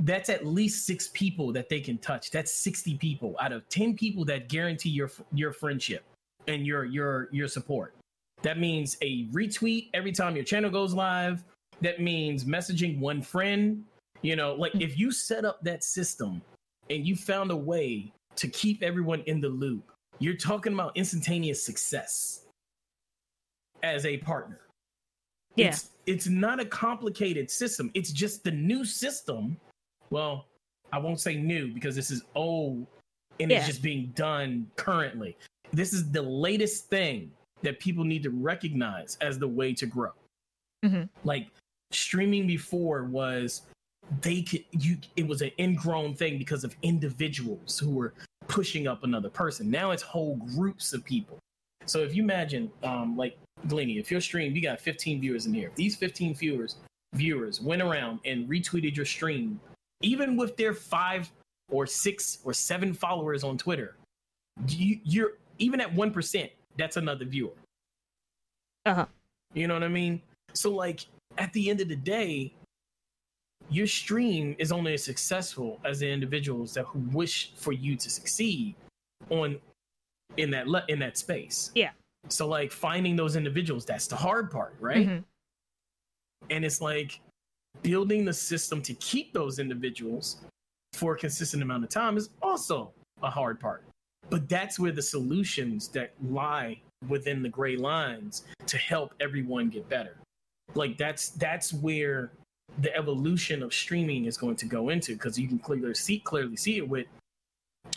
that's 0.00 0.28
at 0.28 0.44
least 0.44 0.86
six 0.86 1.08
people 1.14 1.52
that 1.52 1.68
they 1.68 1.80
can 1.80 1.98
touch. 1.98 2.30
That's 2.30 2.52
60 2.52 2.98
people 2.98 3.36
out 3.40 3.52
of 3.52 3.68
10 3.68 3.96
people 3.96 4.24
that 4.26 4.48
guarantee 4.48 4.90
your 4.90 5.10
your 5.32 5.52
friendship 5.52 6.04
and 6.48 6.66
your 6.66 6.84
your 6.84 7.28
your 7.32 7.48
support. 7.48 7.94
That 8.42 8.58
means 8.58 8.96
a 9.00 9.26
retweet 9.28 9.88
every 9.94 10.12
time 10.12 10.36
your 10.36 10.44
channel 10.44 10.70
goes 10.70 10.92
live. 10.94 11.44
That 11.80 12.00
means 12.00 12.44
messaging 12.44 12.98
one 12.98 13.22
friend. 13.22 13.84
You 14.22 14.36
know, 14.36 14.54
like 14.54 14.74
if 14.76 14.98
you 14.98 15.10
set 15.10 15.44
up 15.44 15.62
that 15.62 15.84
system 15.84 16.42
and 16.90 17.06
you 17.06 17.16
found 17.16 17.50
a 17.50 17.56
way 17.56 18.12
to 18.36 18.48
keep 18.48 18.82
everyone 18.82 19.22
in 19.26 19.40
the 19.40 19.48
loop, 19.48 19.90
you're 20.18 20.36
talking 20.36 20.72
about 20.72 20.96
instantaneous 20.96 21.64
success 21.64 22.46
as 23.82 24.06
a 24.06 24.16
partner. 24.18 24.60
Yeah. 25.56 25.68
It's 25.68 25.90
it's 26.06 26.26
not 26.26 26.60
a 26.60 26.64
complicated 26.64 27.50
system. 27.50 27.90
It's 27.94 28.12
just 28.12 28.44
the 28.44 28.50
new 28.50 28.84
system. 28.84 29.56
Well, 30.10 30.46
I 30.92 30.98
won't 30.98 31.20
say 31.20 31.36
new 31.36 31.72
because 31.72 31.94
this 31.94 32.10
is 32.10 32.22
old 32.34 32.86
and 33.40 33.50
Yeah. 33.50 33.58
it's 33.58 33.66
just 33.66 33.82
being 33.82 34.12
done 34.14 34.70
currently. 34.76 35.36
This 35.74 35.92
is 35.92 36.10
the 36.10 36.22
latest 36.22 36.88
thing 36.88 37.32
that 37.62 37.80
people 37.80 38.04
need 38.04 38.22
to 38.22 38.30
recognize 38.30 39.16
as 39.20 39.38
the 39.38 39.48
way 39.48 39.72
to 39.74 39.86
grow. 39.86 40.12
Mhm. 40.84 41.08
Like 41.24 41.48
streaming 41.90 42.46
before 42.46 43.04
was 43.04 43.62
they 44.20 44.42
could 44.42 44.64
you 44.72 44.98
it 45.16 45.26
was 45.26 45.40
an 45.42 45.50
ingrown 45.58 46.14
thing 46.14 46.38
because 46.38 46.62
of 46.62 46.76
individuals 46.82 47.78
who 47.78 47.90
were 47.90 48.14
pushing 48.48 48.86
up 48.86 49.02
another 49.02 49.30
person. 49.30 49.70
Now 49.70 49.90
it's 49.90 50.02
whole 50.02 50.36
groups 50.36 50.92
of 50.92 51.04
people. 51.04 51.38
So 51.86 52.02
if 52.02 52.14
you 52.14 52.22
imagine, 52.22 52.70
um, 52.82 53.16
like 53.16 53.38
Glenny, 53.68 53.98
if 53.98 54.10
your 54.10 54.20
stream 54.20 54.54
you 54.54 54.62
got 54.62 54.80
15 54.80 55.20
viewers 55.20 55.46
in 55.46 55.54
here, 55.54 55.68
if 55.68 55.74
these 55.74 55.96
15 55.96 56.34
viewers 56.34 56.76
viewers 57.14 57.60
went 57.60 57.80
around 57.80 58.20
and 58.24 58.48
retweeted 58.48 58.94
your 58.94 59.06
stream, 59.06 59.60
even 60.02 60.36
with 60.36 60.56
their 60.56 60.74
five 60.74 61.30
or 61.70 61.86
six 61.86 62.38
or 62.44 62.52
seven 62.52 62.92
followers 62.92 63.42
on 63.42 63.56
Twitter, 63.56 63.96
you, 64.68 65.00
you're 65.04 65.38
even 65.58 65.80
at 65.80 65.92
one 65.92 66.10
percent. 66.10 66.50
That's 66.76 66.96
another 66.96 67.24
viewer. 67.24 67.52
Uh 68.86 68.94
huh. 68.94 69.06
You 69.54 69.68
know 69.68 69.74
what 69.74 69.84
I 69.84 69.88
mean? 69.88 70.20
So 70.52 70.70
like 70.70 71.06
at 71.38 71.52
the 71.52 71.70
end 71.70 71.80
of 71.80 71.88
the 71.88 71.96
day, 71.96 72.52
your 73.70 73.86
stream 73.86 74.54
is 74.58 74.72
only 74.72 74.94
as 74.94 75.02
successful 75.02 75.80
as 75.84 76.00
the 76.00 76.10
individuals 76.10 76.74
that 76.74 76.84
who 76.84 76.98
wish 77.12 77.52
for 77.56 77.72
you 77.72 77.96
to 77.96 78.10
succeed 78.10 78.74
on 79.30 79.58
in 80.36 80.50
that 80.50 80.66
le- 80.68 80.84
in 80.88 80.98
that 80.98 81.16
space. 81.16 81.70
Yeah. 81.74 81.90
So 82.28 82.48
like 82.48 82.72
finding 82.72 83.16
those 83.16 83.36
individuals, 83.36 83.84
that's 83.84 84.06
the 84.06 84.16
hard 84.16 84.50
part, 84.50 84.74
right? 84.80 85.06
Mhm. 85.08 85.24
And 86.50 86.64
it's 86.64 86.80
like 86.80 87.20
building 87.82 88.24
the 88.24 88.32
system 88.32 88.82
to 88.82 88.94
keep 88.94 89.32
those 89.32 89.58
individuals 89.58 90.40
for 90.92 91.14
a 91.14 91.18
consistent 91.18 91.62
amount 91.62 91.84
of 91.84 91.90
time 91.90 92.16
is 92.16 92.30
also 92.42 92.92
a 93.22 93.30
hard 93.30 93.60
part. 93.60 93.84
But 94.30 94.48
that's 94.48 94.78
where 94.78 94.92
the 94.92 95.02
solutions 95.02 95.88
that 95.88 96.12
lie 96.22 96.80
within 97.08 97.42
the 97.42 97.48
gray 97.48 97.76
lines 97.76 98.44
to 98.66 98.78
help 98.78 99.14
everyone 99.20 99.68
get 99.68 99.88
better. 99.88 100.16
Like 100.74 100.96
that's 100.98 101.30
that's 101.30 101.72
where 101.72 102.32
the 102.78 102.94
evolution 102.96 103.62
of 103.62 103.72
streaming 103.72 104.24
is 104.24 104.36
going 104.36 104.56
to 104.56 104.66
go 104.66 104.88
into 104.88 105.12
because 105.12 105.38
you 105.38 105.46
can 105.46 105.58
clearly 105.58 105.94
see 105.94 106.18
clearly 106.18 106.56
see 106.56 106.78
it 106.78 106.88
with 106.88 107.06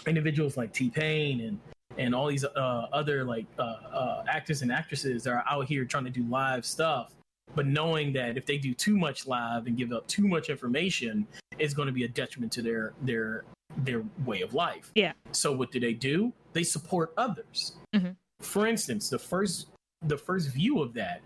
individuals 0.06 0.58
like 0.58 0.74
T 0.74 0.90
Pain 0.90 1.42
and 1.42 1.60
and 1.98 2.14
all 2.14 2.28
these 2.28 2.44
uh, 2.44 2.88
other 2.92 3.24
like 3.24 3.46
uh, 3.58 3.62
uh, 3.62 4.24
actors 4.28 4.62
and 4.62 4.72
actresses 4.72 5.24
that 5.24 5.32
are 5.32 5.44
out 5.50 5.66
here 5.66 5.86
trying 5.86 6.04
to 6.04 6.10
do 6.10 6.24
live 6.24 6.66
stuff, 6.66 7.12
but 7.56 7.66
knowing 7.68 8.14
that 8.14 8.38
if 8.38 8.46
they 8.46 8.58
do 8.58 8.74
too 8.74 8.98
much 8.98 9.28
live 9.28 9.68
and 9.68 9.78
give 9.78 9.92
up 9.92 10.08
too 10.08 10.28
much 10.28 10.50
information, 10.50 11.26
it's 11.60 11.74
going 11.74 11.88
to 11.88 11.92
be 11.94 12.04
a 12.04 12.08
detriment 12.08 12.52
to 12.54 12.62
their 12.62 12.94
their 13.02 13.44
their 13.80 14.04
way 14.26 14.42
of 14.42 14.54
life. 14.54 14.92
Yeah. 14.96 15.14
So 15.32 15.52
what 15.52 15.72
do 15.72 15.80
they 15.80 15.94
do? 15.94 16.32
They 16.54 16.64
support 16.64 17.14
others. 17.18 17.74
Mhm. 17.94 18.16
For 18.42 18.68
instance, 18.68 19.10
the 19.10 19.20
first 19.20 19.68
the 20.02 20.18
first 20.18 20.50
view 20.50 20.82
of 20.82 20.94
that 20.94 21.22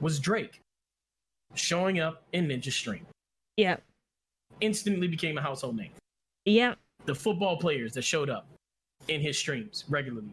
was 0.00 0.18
Drake 0.18 0.60
showing 1.54 2.00
up 2.00 2.22
in 2.32 2.48
Ninja 2.48 2.72
Stream. 2.72 3.06
Yeah. 3.56 3.76
Instantly 4.60 5.08
became 5.08 5.36
a 5.38 5.42
household 5.42 5.76
name. 5.76 5.92
Yeah. 6.44 6.74
The 7.06 7.14
football 7.14 7.56
players 7.58 7.92
that 7.94 8.02
showed 8.02 8.30
up 8.30 8.46
in 9.08 9.20
his 9.20 9.38
streams 9.38 9.84
regularly 9.88 10.32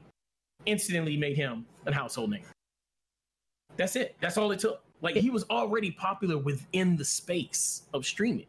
instantly 0.65 1.15
made 1.17 1.37
him 1.37 1.65
a 1.85 1.93
household 1.93 2.29
name. 2.29 2.43
That's 3.77 3.95
it. 3.95 4.15
That's 4.19 4.37
all 4.37 4.51
it 4.51 4.59
took. 4.59 4.83
Like 5.01 5.15
he 5.15 5.29
was 5.29 5.43
already 5.49 5.91
popular 5.91 6.37
within 6.37 6.95
the 6.95 7.05
space 7.05 7.83
of 7.93 8.05
streaming. 8.05 8.47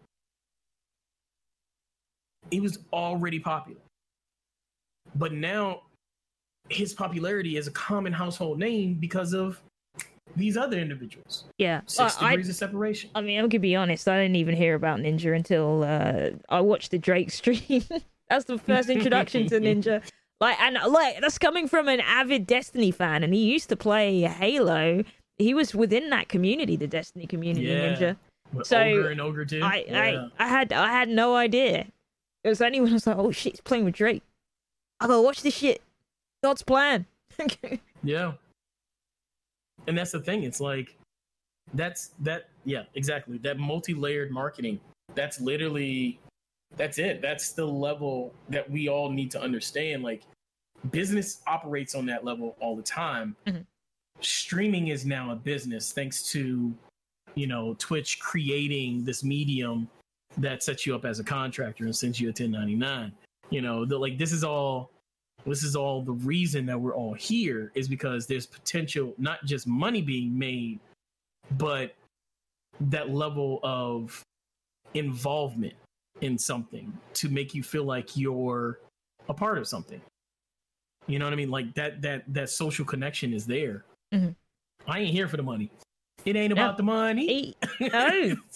He 2.51 2.61
was 2.61 2.79
already 2.93 3.39
popular. 3.39 3.81
But 5.15 5.33
now 5.33 5.83
his 6.69 6.95
popularity 6.95 7.57
is 7.57 7.67
a 7.67 7.71
common 7.73 8.13
household 8.13 8.59
name 8.59 8.95
because 8.95 9.35
of 9.35 9.61
these 10.37 10.57
other 10.57 10.79
individuals. 10.79 11.45
Yeah, 11.59 11.81
Six 11.87 12.21
I, 12.21 12.31
degrees 12.31 12.49
of 12.49 12.57
separation. 12.57 13.11
I 13.15 13.21
mean, 13.21 13.39
I'm 13.39 13.49
gonna 13.49 13.61
be 13.61 13.77
honest. 13.77 14.09
I 14.09 14.21
didn't 14.21 14.37
even 14.37 14.57
hear 14.57 14.75
about 14.75 15.01
Ninja 15.01 15.35
until 15.35 15.83
uh, 15.83 16.31
I 16.49 16.61
watched 16.61 16.91
the 16.91 16.99
Drake 16.99 17.31
stream. 17.31 17.83
that's 18.29 18.45
the 18.45 18.59
first 18.59 18.89
introduction 18.89 19.47
to 19.49 19.61
Ninja. 19.61 20.03
Like, 20.41 20.61
and 20.61 20.79
like 20.93 21.21
that's 21.21 21.37
coming 21.37 21.67
from 21.67 21.89
an 21.89 21.99
avid 21.99 22.47
Destiny 22.47 22.93
fan, 22.93 23.25
and 23.25 23.35
he 23.35 23.51
used 23.51 23.69
to 23.71 23.77
play 23.77 24.21
Halo. 24.21 25.03
He 25.39 25.55
was 25.55 25.75
within 25.75 26.11
that 26.11 26.29
community, 26.29 26.77
the 26.77 26.87
Destiny 26.87 27.27
community, 27.27 27.67
Yeah. 27.67 27.95
Ninja. 27.95 28.17
With 28.53 28.67
so, 28.67 28.81
Ogre 28.81 29.11
and 29.11 29.21
Ogre 29.21 29.45
too. 29.45 29.61
I, 29.63 29.85
yeah. 29.87 30.29
I, 30.39 30.45
I 30.45 30.49
had, 30.49 30.73
I 30.73 30.89
had 30.91 31.09
no 31.09 31.37
idea. 31.37 31.87
It 32.45 32.49
was 32.49 32.61
only 32.63 32.81
when 32.81 32.91
I 32.91 32.95
was 32.95 33.07
like, 33.07 33.19
"Oh 33.19 33.31
shit, 33.31 33.55
he's 33.55 33.61
playing 33.61 33.85
with 33.85 33.95
Drake." 33.95 34.23
I 35.01 35.07
go 35.07 35.21
watch 35.21 35.43
this 35.43 35.55
shit. 35.55 35.83
God's 36.43 36.63
plan. 36.63 37.07
Yeah. 38.05 38.35
And 39.89 39.99
that's 39.99 40.13
the 40.13 40.21
thing. 40.21 40.45
It's 40.45 40.61
like 40.61 40.97
that's 41.75 42.13
that 42.21 42.49
yeah, 42.65 42.85
exactly. 42.95 43.39
That 43.39 43.59
multi-layered 43.59 44.31
marketing. 44.31 44.79
That's 45.17 45.41
literally 45.41 46.21
that's 46.77 46.99
it. 46.99 47.21
That's 47.21 47.53
the 47.53 47.67
level 47.67 48.33
that 48.51 48.71
we 48.71 48.89
all 48.89 49.11
need 49.11 49.33
to 49.33 49.41
understand. 49.41 50.05
Like 50.05 50.23
business 50.93 51.41
operates 51.49 51.97
on 51.97 52.07
that 52.07 52.25
level 52.25 52.57
all 52.61 52.77
the 52.77 52.83
time. 52.83 53.35
Mhm. 53.47 53.65
Streaming 54.21 54.89
is 54.89 55.07
now 55.07 55.31
a 55.31 55.37
business 55.37 55.93
thanks 55.93 56.23
to 56.31 56.75
you 57.35 57.47
know 57.47 57.75
Twitch 57.79 58.19
creating 58.21 59.05
this 59.05 59.23
medium 59.23 59.89
that 60.37 60.63
sets 60.63 60.87
you 60.87 60.95
up 60.95 61.05
as 61.05 61.21
a 61.21 61.25
contractor 61.25 61.85
and 61.85 61.95
sends 61.95 62.21
you 62.21 62.29
a 62.29 62.31
1099. 62.31 63.13
You 63.51 63.63
know, 63.63 63.85
the, 63.85 63.99
like 63.99 64.19
this 64.19 64.33
is 64.33 64.45
all 64.45 64.91
this 65.47 65.63
is 65.63 65.77
all 65.77 66.03
the 66.03 66.13
reason 66.13 66.67
that 66.67 66.79
we're 66.79 66.95
all 66.95 67.15
here 67.15 67.73
is 67.75 67.89
because 67.89 68.27
there's 68.27 68.47
potential 68.47 69.15
not 69.19 69.45
just 69.45 69.67
money 69.67 70.03
being 70.03 70.37
made 70.37 70.81
but 71.57 71.95
that 72.81 73.11
level 73.11 73.61
of 73.63 74.23
involvement 74.95 75.75
in 76.21 76.37
something 76.37 76.93
to 77.15 77.29
make 77.29 77.55
you 77.55 77.63
feel 77.63 77.85
like 77.85 78.17
you're 78.17 78.81
a 79.29 79.35
part 79.35 79.59
of 79.59 79.67
something. 79.67 80.01
You 81.07 81.19
know 81.19 81.25
what 81.25 81.33
i 81.33 81.37
mean? 81.37 81.51
Like 81.51 81.73
that 81.75 82.03
that 82.03 82.25
that 82.29 82.51
social 82.51 82.85
connection 82.85 83.33
is 83.33 83.47
there 83.47 83.85
Mhm. 84.13 84.35
i 84.87 85.01
ain't 85.01 85.11
here 85.13 85.29
for 85.29 85.37
the 85.37 85.43
money 85.43 85.71
it 86.25 86.35
ain't 86.37 86.55
No. 86.55 86.63
about 86.63 86.77
the 86.77 86.83
money 86.83 87.57
no. 87.81 88.37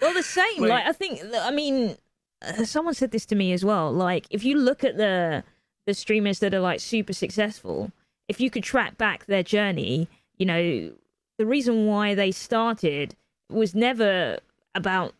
Well, 0.00 0.14
the 0.14 0.22
same. 0.22 0.62
Like- 0.62 0.70
like 0.70 0.86
I 0.86 0.92
think. 0.92 1.20
I 1.34 1.50
mean, 1.50 1.94
uh, 2.40 2.64
someone 2.64 2.94
said 2.94 3.10
this 3.10 3.26
to 3.26 3.34
me 3.34 3.52
as 3.52 3.66
well. 3.66 3.92
Like, 3.92 4.26
if 4.30 4.42
you 4.44 4.56
look 4.56 4.82
at 4.82 4.96
the 4.96 5.44
the 5.84 5.92
streamers 5.92 6.38
that 6.38 6.54
are 6.54 6.60
like 6.60 6.80
super 6.80 7.12
successful, 7.12 7.92
if 8.26 8.40
you 8.40 8.48
could 8.48 8.62
track 8.64 8.96
back 8.96 9.26
their 9.26 9.42
journey, 9.42 10.08
you 10.38 10.46
know, 10.46 10.90
the 11.36 11.44
reason 11.44 11.84
why 11.84 12.14
they 12.14 12.30
started 12.32 13.14
was 13.50 13.74
never 13.74 14.38
about. 14.74 15.12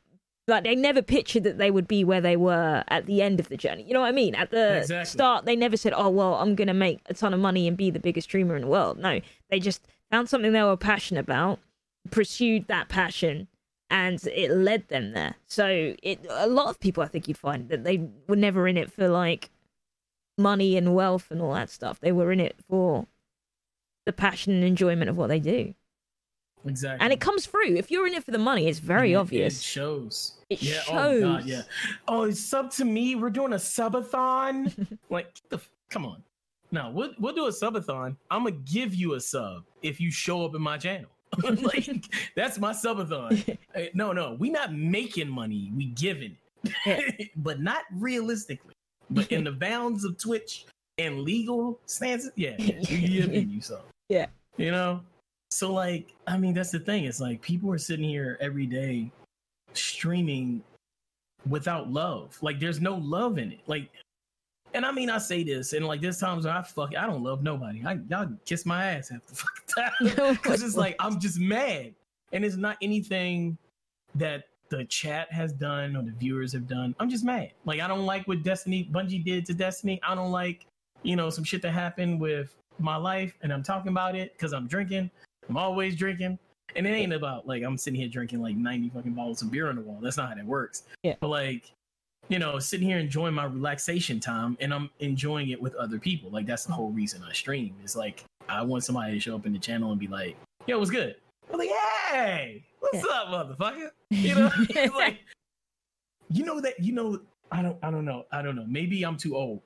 Like 0.51 0.65
they 0.65 0.75
never 0.75 1.01
pictured 1.03 1.45
that 1.45 1.59
they 1.59 1.71
would 1.71 1.89
be 1.89 2.05
where 2.05 2.21
they 2.21 2.37
were 2.37 2.85
at 2.89 3.07
the 3.07 3.23
end 3.23 3.41
of 3.41 3.49
the 3.49 3.57
journey. 3.57 3.85
You 3.85 3.95
know 3.95 4.01
what 4.01 4.09
I 4.09 4.13
mean? 4.13 4.35
At 4.35 4.51
the 4.51 4.79
Exactly. 4.79 5.11
start, 5.11 5.45
they 5.47 5.57
never 5.57 5.77
said, 5.77 5.93
"Oh 5.97 6.11
well, 6.11 6.35
I'm 6.35 6.55
gonna 6.55 6.75
make 6.75 7.01
a 7.07 7.15
ton 7.15 7.33
of 7.33 7.41
money 7.41 7.67
and 7.67 7.77
be 7.77 7.91
the 7.91 7.99
biggest 8.01 8.29
streamer 8.29 8.57
in 8.57 8.63
the 8.63 8.69
world." 8.69 8.99
No, 8.99 9.21
they 9.49 9.61
just 9.61 9.87
found 10.11 10.29
something 10.29 10.53
they 10.53 10.63
were 10.63 10.77
passionate 10.77 11.21
about, 11.21 11.61
pursued 12.11 12.67
that 12.69 12.89
passion, 12.89 13.49
and 13.89 14.23
it 14.27 14.51
led 14.51 14.89
them 14.89 15.13
there. 15.13 15.37
So 15.47 15.95
it 16.03 16.27
a 16.29 16.47
lot 16.49 16.69
of 16.69 16.81
people 16.81 17.03
I 17.03 17.07
think 17.07 17.29
you'd 17.29 17.39
find 17.39 17.69
that 17.69 17.85
they 17.85 18.09
were 18.29 18.37
never 18.37 18.67
in 18.69 18.77
it 18.77 18.93
for 18.93 19.09
like 19.09 19.51
money 20.37 20.77
and 20.77 20.95
wealth 20.95 21.31
and 21.31 21.41
all 21.41 21.55
that 21.55 21.71
stuff. 21.71 22.01
They 22.01 22.13
were 22.13 22.33
in 22.33 22.41
it 22.41 22.57
for 22.69 23.07
the 24.07 24.13
passion 24.13 24.53
and 24.55 24.65
enjoyment 24.65 25.11
of 25.11 25.17
what 25.17 25.29
they 25.29 25.39
do. 25.41 25.75
Exactly 26.67 27.05
And 27.05 27.13
it 27.13 27.21
comes 27.21 27.47
through. 27.47 27.77
If 27.77 27.91
you're 27.91 28.07
in 28.07 28.15
it 28.15 28.25
for 28.25 28.31
the 28.31 28.39
money, 28.39 28.69
it's 28.69 28.79
very 28.79 29.13
It- 29.13 29.17
obvious. 29.17 29.59
It 29.61 29.65
shows. 29.65 30.39
It 30.49 30.63
yeah, 30.63 30.81
Oh 30.89 31.21
god, 31.21 31.41
shows. 31.43 31.49
yeah. 31.51 31.63
Oh, 32.09 32.31
sub 32.31 32.71
to 32.73 32.85
me. 32.85 33.15
We're 33.15 33.31
doing 33.31 33.53
a 33.53 33.57
subathon. 33.57 34.99
like, 35.11 35.33
the 35.49 35.59
come 35.91 36.05
on. 36.07 36.23
No, 36.73 36.91
we'll 36.95 37.13
we'll 37.19 37.35
do 37.35 37.47
a 37.47 37.51
subathon. 37.51 38.17
I'm 38.31 38.45
gonna 38.45 38.53
give 38.53 38.95
you 38.95 39.15
a 39.15 39.21
sub 39.21 39.65
if 39.83 40.01
you 40.01 40.11
show 40.11 40.45
up 40.45 40.55
in 40.55 40.63
my 40.63 40.79
channel. 40.79 41.11
like 41.43 41.89
that's 42.37 42.59
my 42.59 42.73
subathon. 42.73 43.57
No, 43.95 44.13
no, 44.13 44.37
we 44.39 44.51
not 44.51 44.73
making 44.75 45.29
money. 45.29 45.71
We 45.77 45.87
giving 45.87 46.37
it, 46.87 47.31
but 47.37 47.61
not 47.61 47.83
realistically. 47.97 48.75
But 49.11 49.31
in 49.33 49.43
the 49.45 49.53
bounds 49.53 50.05
of 50.05 50.19
Twitch 50.19 50.67
and 50.99 51.23
legal 51.23 51.81
stances, 51.87 52.31
yeah, 52.37 52.55
we 52.59 52.73
giving 53.09 53.51
you 53.51 53.61
some. 53.61 53.81
Yeah. 54.09 54.27
you 54.57 54.71
know. 54.71 55.01
So 55.51 55.73
like, 55.73 56.15
I 56.27 56.37
mean, 56.37 56.55
that's 56.55 56.71
the 56.71 56.79
thing. 56.79 57.05
It's 57.05 57.21
like 57.21 57.41
people 57.43 57.73
are 57.73 57.79
sitting 57.79 58.09
here 58.09 58.39
every 58.41 58.67
day 58.67 59.11
streaming 59.75 60.63
without 61.49 61.91
love. 61.91 62.39
Like 62.43 62.61
there's 62.61 62.81
no 62.81 62.97
love 62.97 63.39
in 63.39 63.53
it. 63.53 63.61
Like 63.67 63.91
and 64.73 64.87
I 64.87 64.93
mean 64.93 65.11
I 65.11 65.19
say 65.19 65.43
this 65.43 65.73
and 65.73 65.87
like 65.87 66.01
there's 66.01 66.19
times 66.19 66.45
when 66.45 66.55
I 66.55 66.63
fuck 66.63 66.95
I 66.97 67.07
don't 67.07 67.23
love 67.23 67.43
nobody. 67.43 67.83
I 67.85 67.99
y'all 68.09 68.29
kiss 68.45 68.67
my 68.67 68.93
ass 68.93 69.09
half 69.09 69.27
the 69.27 69.35
fucking 69.35 70.17
time. 70.17 70.37
Cause 70.37 70.63
it's 70.63 70.77
like 70.77 70.97
I'm 71.01 71.21
just 71.21 71.39
mad. 71.39 71.95
And 72.33 72.45
it's 72.45 72.57
not 72.57 72.77
anything 72.81 73.59
that 74.15 74.45
the 74.69 74.85
chat 74.85 75.33
has 75.33 75.53
done 75.53 75.97
or 75.97 76.03
the 76.03 76.13
viewers 76.13 76.53
have 76.53 76.69
done. 76.69 76.95
I'm 77.01 77.11
just 77.11 77.25
mad. 77.25 77.53
Like 77.65 77.81
I 77.81 77.89
don't 77.89 78.07
like 78.07 78.29
what 78.29 78.43
Destiny 78.43 78.89
Bungie 78.91 79.25
did 79.25 79.47
to 79.47 79.55
Destiny. 79.55 80.01
I 80.03 80.15
don't 80.15 80.31
like, 80.31 80.67
you 81.03 81.17
know, 81.17 81.31
some 81.31 81.45
shit 81.45 81.63
that 81.63 81.73
happened 81.73 82.21
with 82.21 82.55
my 82.79 82.97
life 82.97 83.37
and 83.43 83.53
I'm 83.53 83.63
talking 83.63 83.91
about 83.91 84.15
it 84.15 84.33
because 84.35 84.53
I'm 84.53 84.67
drinking. 84.69 85.11
I'm 85.51 85.57
always 85.57 85.97
drinking. 85.97 86.39
And 86.77 86.87
it 86.87 86.91
ain't 86.91 87.13
about 87.13 87.47
like 87.49 87.65
I'm 87.65 87.77
sitting 87.77 87.99
here 87.99 88.09
drinking 88.09 88.41
like 88.41 88.57
90 88.57 88.91
fucking 88.91 89.13
bottles 89.13 89.43
of 89.43 89.51
beer 89.51 89.69
on 89.69 89.75
the 89.75 89.83
wall. 89.83 89.99
That's 90.01 90.17
not 90.17 90.29
how 90.29 90.35
that 90.37 90.47
works. 90.47 90.85
Yeah. 91.03 91.17
But 91.19 91.29
like, 91.29 91.73
you 92.29 92.39
know, 92.39 92.61
sitting 92.61 92.87
here 92.87 92.99
enjoying 92.99 93.35
my 93.35 93.45
relaxation 93.45 94.21
time 94.21 94.57
and 94.61 94.73
I'm 94.73 94.89
enjoying 95.01 95.51
it 95.51 95.61
with 95.61 95.75
other 95.75 95.99
people. 95.99 96.31
Like 96.31 96.47
that's 96.47 96.65
the 96.65 96.73
whole 96.73 96.91
reason 96.93 97.23
I 97.29 97.33
stream. 97.33 97.75
It's 97.83 97.97
like 97.97 98.25
I 98.49 98.63
want 98.63 98.85
somebody 98.85 99.13
to 99.15 99.21
show 99.21 99.35
up 99.35 99.47
in 99.47 99.53
the 99.53 99.59
channel 99.59 99.91
and 99.91 99.99
be 99.99 100.07
like, 100.07 100.37
yo, 100.69 100.79
what's 100.79 100.93
good? 100.93 101.17
I'm 101.53 101.59
like, 101.59 101.71
hey, 102.13 102.65
what's 102.79 103.05
up, 103.05 103.27
motherfucker? 103.27 103.91
You 104.11 104.37
know, 104.37 104.51
like 104.95 105.19
you 106.31 106.45
know 106.45 106.61
that 106.61 106.79
you 106.79 106.93
know 106.93 107.21
I 107.51 107.63
don't 107.63 107.77
I 107.83 107.91
don't 107.91 108.05
know. 108.05 108.27
I 108.31 108.43
don't 108.43 108.55
know. 108.55 108.67
Maybe 108.69 109.03
I'm 109.03 109.17
too 109.17 109.35
old. 109.35 109.61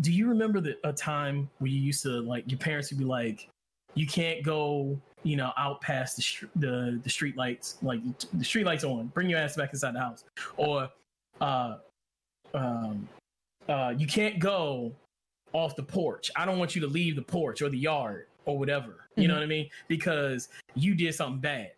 Do 0.00 0.12
you 0.12 0.28
remember 0.28 0.60
the 0.60 0.76
a 0.82 0.92
time 0.92 1.48
where 1.60 1.70
you 1.70 1.78
used 1.78 2.02
to 2.02 2.20
like 2.20 2.50
your 2.50 2.58
parents 2.58 2.90
would 2.90 2.98
be 2.98 3.04
like, 3.04 3.48
you 3.94 4.06
can't 4.06 4.42
go, 4.42 4.98
you 5.24 5.36
know, 5.36 5.52
out 5.56 5.80
past 5.80 6.16
the 6.16 6.48
the 6.56 7.00
the 7.02 7.10
street 7.10 7.36
lights, 7.36 7.78
like 7.82 8.00
the 8.34 8.44
street 8.44 8.64
lights 8.64 8.84
on. 8.84 9.06
Bring 9.08 9.28
your 9.28 9.38
ass 9.38 9.56
back 9.56 9.72
inside 9.72 9.94
the 9.94 10.00
house, 10.00 10.24
or 10.56 10.88
uh, 11.40 11.76
um, 12.54 13.08
uh, 13.68 13.94
you 13.96 14.06
can't 14.06 14.38
go 14.38 14.92
off 15.52 15.76
the 15.76 15.82
porch. 15.82 16.30
I 16.36 16.44
don't 16.44 16.58
want 16.58 16.74
you 16.74 16.80
to 16.82 16.86
leave 16.86 17.16
the 17.16 17.22
porch 17.22 17.62
or 17.62 17.68
the 17.68 17.78
yard 17.78 18.26
or 18.44 18.58
whatever. 18.58 19.08
You 19.16 19.28
know 19.28 19.34
Mhm. 19.34 19.38
what 19.38 19.42
I 19.42 19.46
mean? 19.46 19.70
Because 19.88 20.48
you 20.74 20.94
did 20.94 21.14
something 21.14 21.40
bad. 21.40 21.72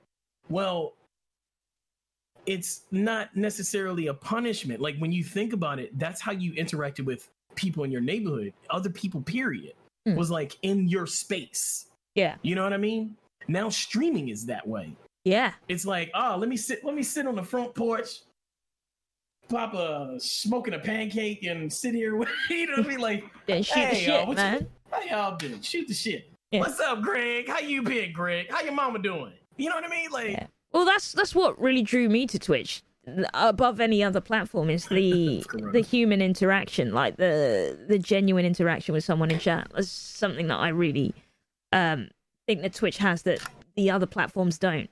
Well, 0.49 0.95
it's 2.47 2.83
not 2.91 3.35
necessarily 3.37 4.09
a 4.09 4.15
punishment. 4.15 4.81
Like 4.81 4.97
when 4.99 5.13
you 5.13 5.23
think 5.23 5.53
about 5.53 5.79
it, 5.79 5.97
that's 5.99 6.21
how 6.21 6.33
you 6.33 6.53
interacted 6.55 7.05
with 7.05 7.29
people 7.55 7.85
in 7.85 7.91
your 7.93 8.01
neighborhood, 8.01 8.53
other 8.71 8.91
people, 8.91 9.21
period, 9.23 9.75
Mm. 10.09 10.17
was 10.17 10.31
like 10.31 10.57
in 10.63 10.89
your 10.89 11.07
space. 11.07 11.87
Yeah. 12.21 12.37
You 12.43 12.55
know 12.55 12.63
what 12.63 12.73
I 12.75 12.77
mean? 12.77 13.17
Now 13.49 13.69
streaming 13.71 14.29
is 14.29 14.45
that 14.47 14.67
way. 14.67 14.95
Yeah. 15.25 15.53
It's 15.69 15.87
like, 15.87 16.11
oh, 16.15 16.37
let 16.39 16.49
me 16.49 16.57
sit, 16.57 16.85
let 16.85 16.95
me 16.95 17.03
sit 17.03 17.27
on 17.27 17.35
the 17.35 17.43
front 17.43 17.75
porch, 17.75 18.21
pop 19.49 19.75
a 19.75 20.17
smoking 20.19 20.75
a 20.75 20.79
pancake, 20.79 21.45
and 21.45 21.73
sit 21.73 21.95
here. 21.95 22.17
with 22.21 22.29
You 22.51 22.67
know 22.67 22.77
what 22.77 22.87
I 22.87 22.89
mean? 22.89 23.01
Like, 23.01 23.25
Then 23.47 23.63
shoot 23.63 23.75
Hey, 23.75 24.07
the 24.07 24.13
uh, 24.13 24.19
shit, 24.19 24.29
you- 24.29 24.35
man. 24.35 24.67
how 24.91 25.01
y'all 25.03 25.37
been? 25.37 25.61
Shoot 25.63 25.89
the 25.89 25.95
shit. 25.95 26.31
Yeah. 26.51 26.61
What's 26.61 26.81
up, 26.81 27.01
Greg? 27.01 27.49
How 27.49 27.61
you 27.61 27.83
been, 27.83 28.13
Greg? 28.13 28.51
How 28.51 28.61
your 28.63 28.73
mama 28.73 28.99
doing? 28.99 29.33
You 29.57 29.69
know 29.69 29.77
what 29.77 29.85
I 29.85 29.89
mean? 29.89 30.11
Like, 30.11 30.31
Yeah. 30.33 30.47
Well, 30.73 30.85
that's 30.85 31.13
that's 31.13 31.35
what 31.35 31.61
really 31.61 31.83
drew 31.83 32.09
me 32.09 32.27
to 32.29 32.39
Twitch 32.39 32.83
above 33.35 33.81
any 33.81 34.05
other 34.05 34.21
platform 34.21 34.71
is 34.71 34.87
the 34.87 35.45
the 35.73 35.81
human 35.81 36.23
interaction, 36.23 36.93
like 36.93 37.17
the 37.17 37.77
the 37.89 37.99
genuine 37.99 38.45
interaction 38.45 38.93
with 38.93 39.03
someone 39.03 39.31
in 39.33 39.39
chat. 39.41 39.69
That's 39.75 39.89
something 39.91 40.47
that 40.49 40.57
I 40.59 40.69
really 40.69 41.13
um 41.73 42.09
think 42.47 42.63
that 42.63 42.75
Twitch 42.75 42.99
has 42.99 43.23
that 43.23 43.41
the 43.77 43.91
other 43.91 44.07
platforms 44.07 44.59
don't. 44.59 44.91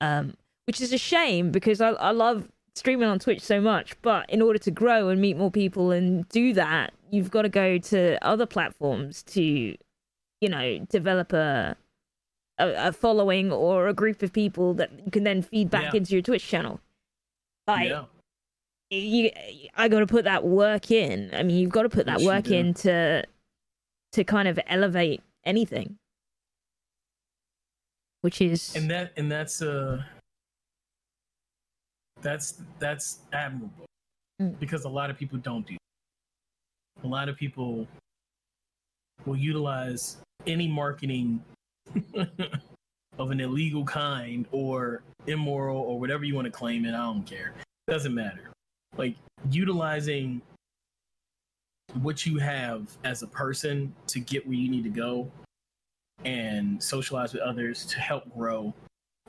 Um, 0.00 0.34
which 0.66 0.80
is 0.80 0.92
a 0.92 0.98
shame 0.98 1.50
because 1.50 1.80
I 1.80 1.90
I 1.90 2.10
love 2.10 2.48
streaming 2.74 3.08
on 3.08 3.18
Twitch 3.18 3.40
so 3.40 3.60
much, 3.60 3.94
but 4.02 4.28
in 4.30 4.42
order 4.42 4.58
to 4.58 4.70
grow 4.70 5.08
and 5.08 5.20
meet 5.20 5.36
more 5.36 5.50
people 5.50 5.90
and 5.92 6.28
do 6.28 6.52
that, 6.54 6.92
you've 7.10 7.30
got 7.30 7.42
to 7.42 7.48
go 7.48 7.78
to 7.78 8.18
other 8.26 8.46
platforms 8.46 9.22
to, 9.24 9.40
you 9.42 10.48
know, 10.48 10.78
develop 10.90 11.32
a 11.32 11.76
a, 12.58 12.88
a 12.88 12.92
following 12.92 13.50
or 13.52 13.88
a 13.88 13.94
group 13.94 14.22
of 14.22 14.32
people 14.32 14.74
that 14.74 14.90
you 15.04 15.10
can 15.10 15.24
then 15.24 15.42
feed 15.42 15.70
back 15.70 15.92
Yeah. 15.94 15.98
into 15.98 16.12
your 16.14 16.22
Twitch 16.22 16.46
channel. 16.46 16.80
Like 17.66 17.88
yeah, 17.88 18.04
you, 18.90 19.30
I 19.76 19.88
got 19.88 20.00
to 20.00 20.06
put 20.06 20.24
that 20.24 20.44
work 20.44 20.90
in. 20.90 21.30
I 21.32 21.42
mean, 21.42 21.56
you've 21.58 21.70
got 21.70 21.82
to 21.82 21.88
put 21.88 22.06
that 22.06 22.20
Yes, 22.20 22.26
work 22.26 22.50
in 22.50 22.74
to 22.74 23.24
to 24.12 24.24
kind 24.24 24.46
of 24.48 24.58
elevate 24.66 25.22
anything. 25.44 25.96
Which 28.24 28.40
is 28.40 28.74
and 28.74 28.90
that 28.90 29.12
and 29.18 29.30
that's 29.30 29.60
uh 29.60 30.02
that's 32.22 32.62
that's 32.78 33.18
admirable 33.34 33.84
Mm. 34.42 34.58
because 34.58 34.84
a 34.84 34.88
lot 34.88 35.10
of 35.10 35.16
people 35.16 35.38
don't 35.38 35.64
do 35.64 35.74
that. 35.74 37.06
a 37.06 37.08
lot 37.08 37.28
of 37.28 37.36
people 37.36 37.86
will 39.26 39.36
utilize 39.36 40.16
any 40.44 40.66
marketing 40.66 41.40
of 43.18 43.30
an 43.30 43.38
illegal 43.40 43.84
kind 43.84 44.48
or 44.50 45.02
immoral 45.28 45.76
or 45.76 46.00
whatever 46.00 46.24
you 46.24 46.34
want 46.34 46.46
to 46.46 46.50
claim 46.50 46.84
it 46.84 46.94
i 46.94 47.02
don't 47.04 47.22
care 47.24 47.54
doesn't 47.86 48.12
matter 48.14 48.50
like 48.96 49.14
utilizing 49.50 50.42
what 52.02 52.26
you 52.26 52.36
have 52.38 52.88
as 53.04 53.22
a 53.22 53.26
person 53.28 53.94
to 54.08 54.18
get 54.18 54.44
where 54.48 54.56
you 54.56 54.68
need 54.68 54.82
to 54.82 54.90
go 54.90 55.30
and 56.24 56.82
socialize 56.82 57.32
with 57.32 57.42
others 57.42 57.84
to 57.86 57.98
help 57.98 58.32
grow 58.34 58.72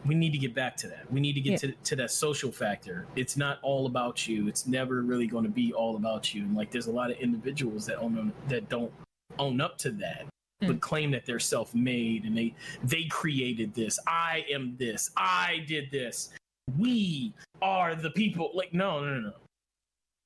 we 0.06 0.16
need 0.16 0.32
to 0.32 0.38
get 0.38 0.54
back 0.54 0.76
to 0.78 0.88
that. 0.88 1.12
We 1.12 1.20
need 1.20 1.34
to 1.34 1.42
get 1.42 1.60
to, 1.62 1.72
to 1.72 1.96
that 1.96 2.12
social 2.12 2.52
factor. 2.52 3.08
It's 3.16 3.38
not 3.38 3.60
all 3.62 3.86
about 3.86 4.28
you. 4.28 4.48
It's 4.48 4.68
never 4.68 5.02
really 5.02 5.28
going 5.28 5.46
to 5.46 5.50
be 5.50 5.74
all 5.74 5.96
about 5.96 6.34
you. 6.34 6.44
And 6.44 6.56
like 6.56 6.72
there's 6.72 6.88
a 6.88 6.92
lot 6.92 7.12
of 7.12 7.18
individuals 7.18 7.86
that 7.88 7.98
own 7.98 8.32
that 8.48 8.70
don't 8.70 8.92
own 9.40 9.60
up 9.60 9.78
to 9.78 9.92
that 9.92 10.26
hmm. 10.62 10.68
but 10.68 10.80
claim 10.80 11.12
that 11.12 11.26
they're 11.26 11.40
self-made 11.40 12.26
and 12.26 12.38
they 12.38 12.54
they 12.84 13.06
created 13.06 13.74
this. 13.74 13.98
I 14.08 14.46
am 14.52 14.76
this. 14.78 15.12
I 15.18 15.66
did 15.68 15.90
this. 15.92 16.30
We 16.78 17.34
are 17.62 17.96
the 17.96 18.12
people. 18.12 18.52
Like 18.54 18.74
no 18.74 19.04
no 19.04 19.16
no 19.16 19.20
no. 19.20 19.34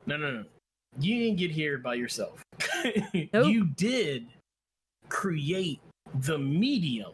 No 0.06 0.18
no 0.18 0.32
no. 0.32 0.46
You 1.00 1.20
didn't 1.20 1.38
get 1.38 1.52
here 1.52 1.78
by 1.78 1.96
yourself. 1.96 2.42
Nope. 3.34 3.48
you 3.48 3.66
did 3.66 4.28
create 5.10 5.82
the 6.22 6.38
medium 6.38 7.12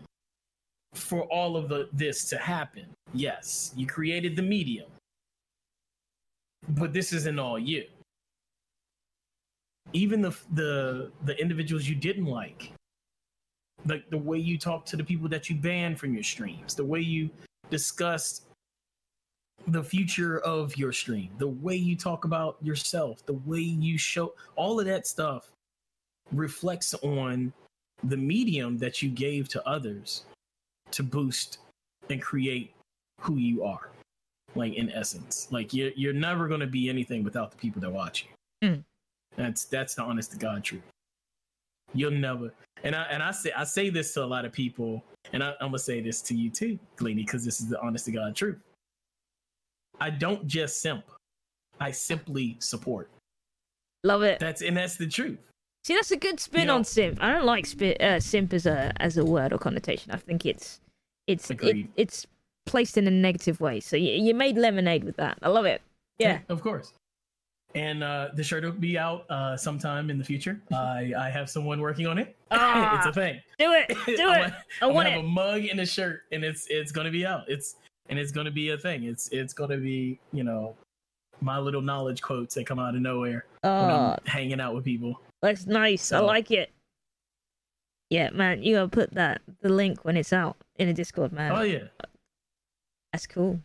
for 0.93 1.23
all 1.23 1.57
of 1.57 1.69
the, 1.69 1.89
this 1.93 2.25
to 2.29 2.37
happen. 2.37 2.85
Yes 3.13 3.73
you 3.75 3.85
created 3.87 4.35
the 4.35 4.41
medium 4.41 4.87
but 6.69 6.93
this 6.93 7.13
isn't 7.13 7.39
all 7.39 7.59
you. 7.59 7.85
Even 9.93 10.21
the 10.21 10.35
the 10.53 11.11
the 11.25 11.39
individuals 11.39 11.87
you 11.87 11.95
didn't 11.95 12.25
like 12.25 12.71
like 13.85 14.09
the 14.09 14.17
way 14.17 14.37
you 14.37 14.57
talk 14.57 14.85
to 14.85 14.97
the 14.97 15.03
people 15.03 15.29
that 15.29 15.49
you 15.49 15.55
banned 15.55 15.99
from 15.99 16.13
your 16.13 16.23
streams 16.23 16.73
the 16.73 16.83
way 16.83 16.99
you 16.99 17.29
discussed 17.69 18.47
the 19.67 19.83
future 19.83 20.39
of 20.39 20.75
your 20.75 20.91
stream 20.91 21.29
the 21.37 21.47
way 21.47 21.75
you 21.75 21.95
talk 21.95 22.25
about 22.25 22.57
yourself 22.63 23.23
the 23.27 23.33
way 23.45 23.59
you 23.59 23.95
show 23.95 24.33
all 24.55 24.79
of 24.79 24.87
that 24.87 25.05
stuff 25.05 25.51
reflects 26.31 26.95
on 27.03 27.53
the 28.09 28.17
medium 28.17 28.77
that 28.77 29.01
you 29.01 29.09
gave 29.09 29.49
to 29.49 29.67
others 29.67 30.25
to 30.91 31.03
boost 31.03 31.59
and 32.09 32.21
create 32.21 32.73
who 33.21 33.37
you 33.37 33.63
are 33.63 33.89
like 34.55 34.73
in 34.73 34.89
essence. 34.91 35.47
Like 35.51 35.73
you're, 35.73 35.91
you're 35.95 36.13
never 36.13 36.47
going 36.47 36.59
to 36.61 36.67
be 36.67 36.89
anything 36.89 37.23
without 37.23 37.51
the 37.51 37.57
people 37.57 37.81
that 37.81 37.91
watch 37.91 38.25
you. 38.61 38.69
Mm. 38.69 38.83
that's 39.35 39.65
that's 39.65 39.95
the 39.95 40.01
honest 40.01 40.31
to 40.31 40.37
god 40.37 40.63
truth. 40.63 40.81
You'll 41.93 42.11
never 42.11 42.53
and 42.83 42.95
i 42.95 43.03
and 43.03 43.21
i 43.21 43.31
say 43.31 43.51
i 43.55 43.63
say 43.63 43.89
this 43.89 44.13
to 44.13 44.23
a 44.23 44.25
lot 44.25 44.45
of 44.45 44.53
people 44.53 45.03
and 45.33 45.43
I, 45.43 45.51
i'm 45.59 45.67
gonna 45.67 45.79
say 45.79 45.99
this 45.99 46.21
to 46.23 46.35
you 46.35 46.49
too 46.49 46.79
Gleany, 46.97 47.17
because 47.17 47.43
this 47.43 47.59
is 47.59 47.67
the 47.67 47.79
honest 47.81 48.05
to 48.05 48.11
god 48.11 48.35
truth. 48.35 48.57
I 49.99 50.09
don't 50.09 50.45
just 50.47 50.81
simp. 50.81 51.05
I 51.79 51.91
simply 51.91 52.57
support. 52.59 53.09
Love 54.03 54.23
it. 54.23 54.39
that's 54.39 54.61
and 54.61 54.77
that's 54.77 54.95
the 54.95 55.07
truth 55.07 55.51
See, 55.85 55.93
that's 55.93 56.09
a 56.09 56.17
good 56.17 56.39
spin 56.39 56.61
You 56.61 56.65
know- 56.65 56.75
on 56.77 56.83
simp. 56.83 57.21
I 57.21 57.31
don't 57.31 57.45
like 57.45 57.67
spi- 57.67 57.95
uh, 57.97 58.19
simp 58.19 58.53
as 58.53 58.65
a 58.65 58.91
as 58.97 59.17
a 59.17 59.23
word 59.23 59.53
or 59.53 59.59
connotation. 59.59 60.11
I 60.11 60.17
think 60.17 60.43
it's 60.43 60.79
it's 61.27 61.51
it, 61.51 61.85
it's 61.95 62.25
placed 62.65 62.97
in 62.97 63.05
a 63.05 63.11
negative 63.11 63.61
way. 63.61 63.79
So 63.81 63.95
you, 63.95 64.13
you 64.13 64.33
made 64.33 64.57
lemonade 64.57 65.03
with 65.03 65.15
that. 65.17 65.37
I 65.43 65.49
love 65.49 65.65
it. 65.65 65.83
Yeah. 66.17 66.39
of 66.49 66.61
course 66.61 66.93
and 67.75 68.01
uh 68.03 68.29
the 68.35 68.43
shirt 68.43 68.63
will 68.63 68.71
be 68.71 68.97
out 68.97 69.29
uh 69.29 69.57
sometime 69.57 70.09
in 70.09 70.17
the 70.17 70.23
future 70.23 70.61
i 70.71 71.11
i 71.19 71.29
have 71.29 71.49
someone 71.49 71.81
working 71.81 72.07
on 72.07 72.17
it 72.17 72.33
Ah. 72.51 72.97
it's 72.97 73.05
a 73.05 73.11
thing 73.11 73.41
Do 73.59 73.73
it. 73.73 73.87
Do 74.05 74.13
it. 74.13 74.17
gonna- 74.17 74.57
I 74.81 74.85
want 74.85 74.95
gonna 75.07 75.09
have 75.11 75.19
a 75.19 75.27
mug 75.27 75.65
and 75.65 75.81
a 75.81 75.85
shirt, 75.85 76.21
and 76.31 76.43
it's 76.45 76.65
it's 76.69 76.91
gonna 76.93 77.11
be 77.11 77.25
out. 77.25 77.43
It's 77.49 77.75
and 78.09 78.17
it's 78.17 78.31
gonna 78.31 78.49
be 78.49 78.69
a 78.69 78.77
thing. 78.77 79.03
It's 79.03 79.27
it's 79.33 79.53
gonna 79.53 79.75
be 79.77 80.17
you 80.31 80.43
know 80.45 80.73
my 81.41 81.59
little 81.59 81.81
knowledge 81.81 82.21
quotes 82.21 82.55
that 82.55 82.65
come 82.65 82.79
out 82.79 82.95
of 82.95 83.01
nowhere 83.01 83.45
when 83.61 83.71
Oh, 83.73 84.15
I'm 84.17 84.25
hanging 84.25 84.61
out 84.61 84.73
with 84.73 84.85
people. 84.85 85.19
That's 85.45 85.65
nice. 85.65 86.11
I 86.11 86.19
like 86.19 86.51
it. 86.51 86.71
Yeah, 88.09 88.29
man, 88.31 88.63
you 88.63 88.75
gotta 88.75 88.87
put 88.87 89.13
that 89.13 89.41
the 89.61 89.69
link 89.69 90.05
when 90.05 90.17
it's 90.17 90.33
out 90.33 90.57
in 90.75 90.87
the 90.87 90.93
Discord, 90.93 91.31
man. 91.31 91.51
Oh 91.51 91.61
yeah, 91.61 91.85
That's 93.11 93.27
cool. 93.27 93.59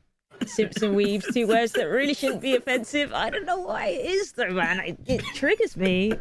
Simpson 0.46 0.94
weaves, 0.94 1.26
two 1.34 1.46
words 1.46 1.72
that 1.72 1.84
really 1.84 2.14
shouldn't 2.14 2.40
be 2.40 2.56
offensive. 2.56 3.12
I 3.12 3.28
don't 3.28 3.44
know 3.44 3.60
why 3.60 3.88
it 3.88 4.06
is 4.06 4.32
though, 4.32 4.50
man. 4.50 4.80
It, 4.80 4.98
it 5.06 5.24
triggers 5.34 5.76
me. 5.76 6.12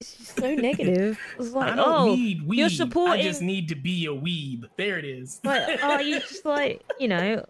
It's 0.00 0.16
just 0.16 0.36
so 0.36 0.54
negative. 0.54 1.18
It's 1.38 1.52
like, 1.52 1.72
I 1.72 1.76
don't 1.76 1.88
oh, 1.88 2.14
need 2.14 2.48
weeb. 2.48 2.56
you're 2.56 3.08
I 3.08 3.22
just 3.22 3.42
need 3.42 3.68
to 3.68 3.76
be 3.76 4.06
a 4.06 4.08
weeb. 4.08 4.68
There 4.76 4.98
it 4.98 5.04
is. 5.04 5.40
like, 5.44 5.78
oh, 5.82 6.00
you 6.00 6.20
just 6.20 6.44
like, 6.44 6.82
you 6.98 7.08
know, 7.08 7.44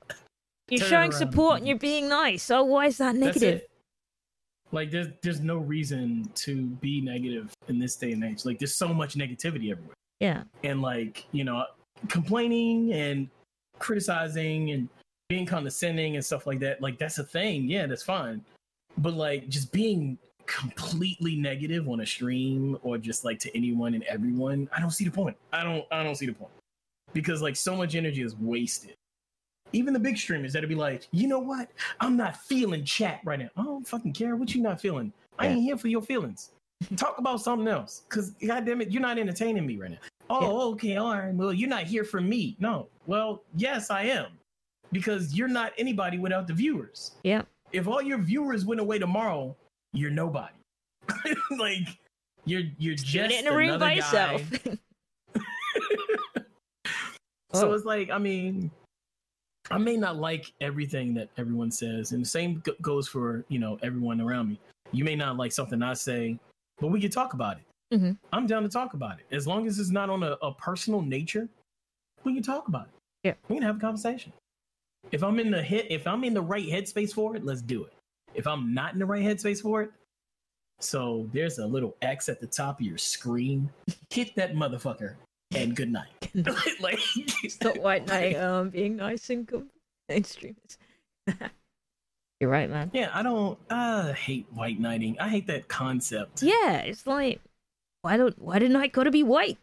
you're 0.69 0.81
Turn 0.81 0.89
showing 0.89 1.11
around. 1.13 1.19
support 1.19 1.59
and 1.59 1.69
you're 1.69 1.79
being 1.79 2.09
nice. 2.09 2.51
Oh, 2.51 2.65
why 2.65 2.87
is 2.87 2.99
that 2.99 3.15
negative? 3.15 3.63
Like 4.73 4.91
there's 4.91 5.09
there's 5.23 5.41
no 5.41 5.59
reason 5.59 6.31
to 6.37 6.67
be 6.67 7.01
negative 7.03 7.53
in 7.69 7.79
this 7.79 7.95
day 7.97 8.13
and 8.13 8.25
age. 8.25 8.45
Like 8.45 8.59
there's 8.59 8.75
so 8.75 8.89
much 8.89 9.15
negativity 9.15 9.71
everywhere. 9.71 9.95
Yeah, 10.19 10.45
and 10.65 10.81
like 10.81 11.27
you 11.33 11.45
know 11.45 11.65
complaining 12.09 12.93
and 12.95 13.29
criticizing 13.79 14.71
and 14.71 14.89
being 15.29 15.47
condescending 15.47 16.17
and 16.17 16.25
stuff 16.25 16.47
like 16.47 16.59
that 16.61 16.81
like 16.81 16.99
that's 16.99 17.19
a 17.19 17.25
thing. 17.25 17.69
Yeah 17.69 17.87
that's 17.87 18.03
fine. 18.03 18.43
But 18.99 19.15
like 19.15 19.49
just 19.49 19.73
being 19.73 20.19
completely 20.47 21.37
negative 21.37 21.89
on 21.89 22.01
a 22.01 22.07
stream 22.07 22.79
or 22.83 22.99
just 22.99 23.25
like 23.25 23.39
to 23.39 23.57
anyone 23.57 23.95
and 23.95 24.03
everyone 24.05 24.69
i 24.73 24.81
don't 24.81 24.91
see 24.91 25.05
the 25.05 25.11
point. 25.11 25.37
I 25.53 25.63
don't 25.63 25.85
i 25.93 26.03
don't 26.03 26.17
see 26.17 26.27
the 26.27 26.33
point. 26.33 26.53
Because 27.13 27.43
like 27.43 27.57
so 27.57 27.77
much 27.77 27.95
energy 27.95 28.23
is 28.23 28.37
wasted 28.37 28.95
even 29.73 29.93
the 29.93 30.01
big 30.01 30.17
streamers 30.19 30.53
that'll 30.53 30.69
be 30.69 30.75
like 30.75 31.09
you 31.13 31.27
know 31.29 31.39
what? 31.39 31.71
I'm 32.01 32.17
not 32.17 32.37
feeling 32.37 32.85
chat 32.85 33.21
right 33.25 33.39
now. 33.39 33.49
I 33.57 33.63
don't 33.65 33.87
fucking 33.87 34.13
care. 34.13 34.37
What 34.37 34.55
you 34.55 34.63
not 34.63 34.81
feeling? 34.81 35.13
I 35.39 35.49
ain't 35.49 35.63
here 35.63 35.77
for 35.77 35.89
your 35.89 36.03
feelings. 36.03 36.51
Talk 36.97 37.19
about 37.19 37.41
something 37.41 37.69
else 37.69 38.03
because 38.09 38.31
goddamn 38.47 38.81
it 38.81 38.91
you're 38.91 39.03
not 39.03 39.19
entertaining 39.19 39.67
me 39.67 39.77
right 39.77 39.91
now. 39.93 39.99
Oh 40.31 40.73
okay 40.73 40.97
all 40.97 41.13
right 41.17 41.35
well 41.35 41.53
you're 41.53 41.69
not 41.69 41.85
here 41.85 42.05
for 42.05 42.21
me. 42.21 42.57
No. 42.59 42.89
Well 43.07 43.43
yes 43.57 43.91
i 43.91 44.03
am 44.03 44.27
because 44.93 45.35
you're 45.35 45.49
not 45.49 45.73
anybody 45.79 46.19
without 46.19 46.47
the 46.47 46.53
viewers. 46.55 47.13
Yeah. 47.23 47.43
if 47.73 47.87
all 47.89 48.03
your 48.03 48.19
viewers 48.19 48.65
went 48.65 48.81
away 48.81 48.99
tomorrow 48.99 49.57
you're 49.93 50.11
nobody. 50.11 50.55
Like 51.59 51.87
you're 52.45 52.63
you're 52.79 52.95
just 52.97 53.33
in 53.33 53.47
a 53.47 53.55
room 53.57 53.79
by 53.79 53.91
guy. 53.91 53.95
yourself. 53.97 54.43
so 57.53 57.69
Oh. 57.69 57.73
it's 57.75 57.85
like 57.85 58.11
i 58.11 58.19
mean 58.19 58.71
i 59.71 59.79
may 59.79 59.97
not 59.97 60.17
like 60.17 60.53
everything 60.61 61.15
that 61.15 61.29
everyone 61.39 61.71
says 61.71 62.13
and 62.13 62.23
the 62.23 62.29
same 62.29 62.61
go- 62.65 62.75
goes 62.83 63.09
for 63.09 63.45
you 63.49 63.59
know 63.59 63.79
everyone 63.83 64.21
around 64.21 64.49
me. 64.49 64.59
You 64.93 65.05
may 65.05 65.15
not 65.17 65.37
like 65.37 65.53
something 65.53 65.83
i 65.83 65.95
say 65.95 66.39
but 66.79 66.89
we 66.89 67.01
can 67.01 67.11
talk 67.11 67.35
about 67.35 67.59
it. 67.59 67.97
Mhm. 67.97 68.17
i'm 68.33 68.47
down 68.47 68.63
to 68.63 68.69
talk 68.69 68.95
about 68.95 69.19
it. 69.21 69.27
As 69.35 69.47
long 69.47 69.67
as 69.67 69.79
it's 69.79 69.91
not 69.91 70.11
on 70.11 70.23
a, 70.23 70.33
a 70.43 70.53
personal 70.55 71.01
nature 71.03 71.49
we 72.25 72.35
can 72.35 72.43
talk 72.43 72.69
about 72.69 72.85
it. 72.87 72.91
Yeah. 73.29 73.35
we 73.49 73.57
can 73.57 73.63
have 73.65 73.77
a 73.77 73.81
conversation. 73.81 74.33
If 75.11 75.23
i'm 75.23 75.39
in 75.39 75.51
the 75.51 75.63
hit 75.63 75.87
if 75.91 76.07
i'm 76.07 76.25
in 76.25 76.35
the 76.35 76.43
right 76.43 76.67
headspace 76.67 77.13
for 77.15 77.37
it 77.37 77.45
let's 77.45 77.63
do 77.63 77.85
it. 77.85 77.93
If 78.35 78.47
i'm 78.47 78.75
not 78.75 78.93
in 78.95 78.99
the 78.99 79.07
right 79.07 79.23
headspace 79.25 79.61
for 79.63 79.83
it 79.83 79.91
so 80.81 81.29
there's 81.33 81.59
a 81.59 81.67
little 81.67 81.95
x 82.03 82.29
at 82.29 82.41
the 82.41 82.47
top 82.47 82.81
of 82.81 82.87
your 82.87 82.99
screen. 82.99 83.71
Hit 84.11 84.35
that 84.35 84.55
motherfucker 84.55 85.15
and 85.55 85.77
good 85.77 85.91
night. 85.93 86.09
Like 86.81 86.99
Stop 87.49 87.77
white 87.79 88.07
knighting, 88.07 88.41
um, 88.41 88.71
being 88.71 88.97
nice 88.97 89.29
and 89.31 89.47
good. 89.47 89.69
And 90.09 90.25
streamers. 90.25 90.79
You're 92.41 92.51
right, 92.51 92.69
man. 92.69 92.91
yeah 92.93 93.11
i 93.15 93.23
don't 93.23 93.57
i 93.71 94.13
hate 94.13 94.47
white 94.53 94.81
knighting. 94.81 95.17
I 95.21 95.29
hate 95.29 95.47
that 95.49 95.69
concept. 95.69 96.43
Yeah, 96.43 96.79
it's 96.79 97.07
like, 97.07 97.41
why 98.01 98.17
don't 98.17 98.37
why 98.39 98.59
did 98.59 98.71
night 98.71 98.93
gotta 98.93 99.11
be 99.11 99.23
white? 99.23 99.59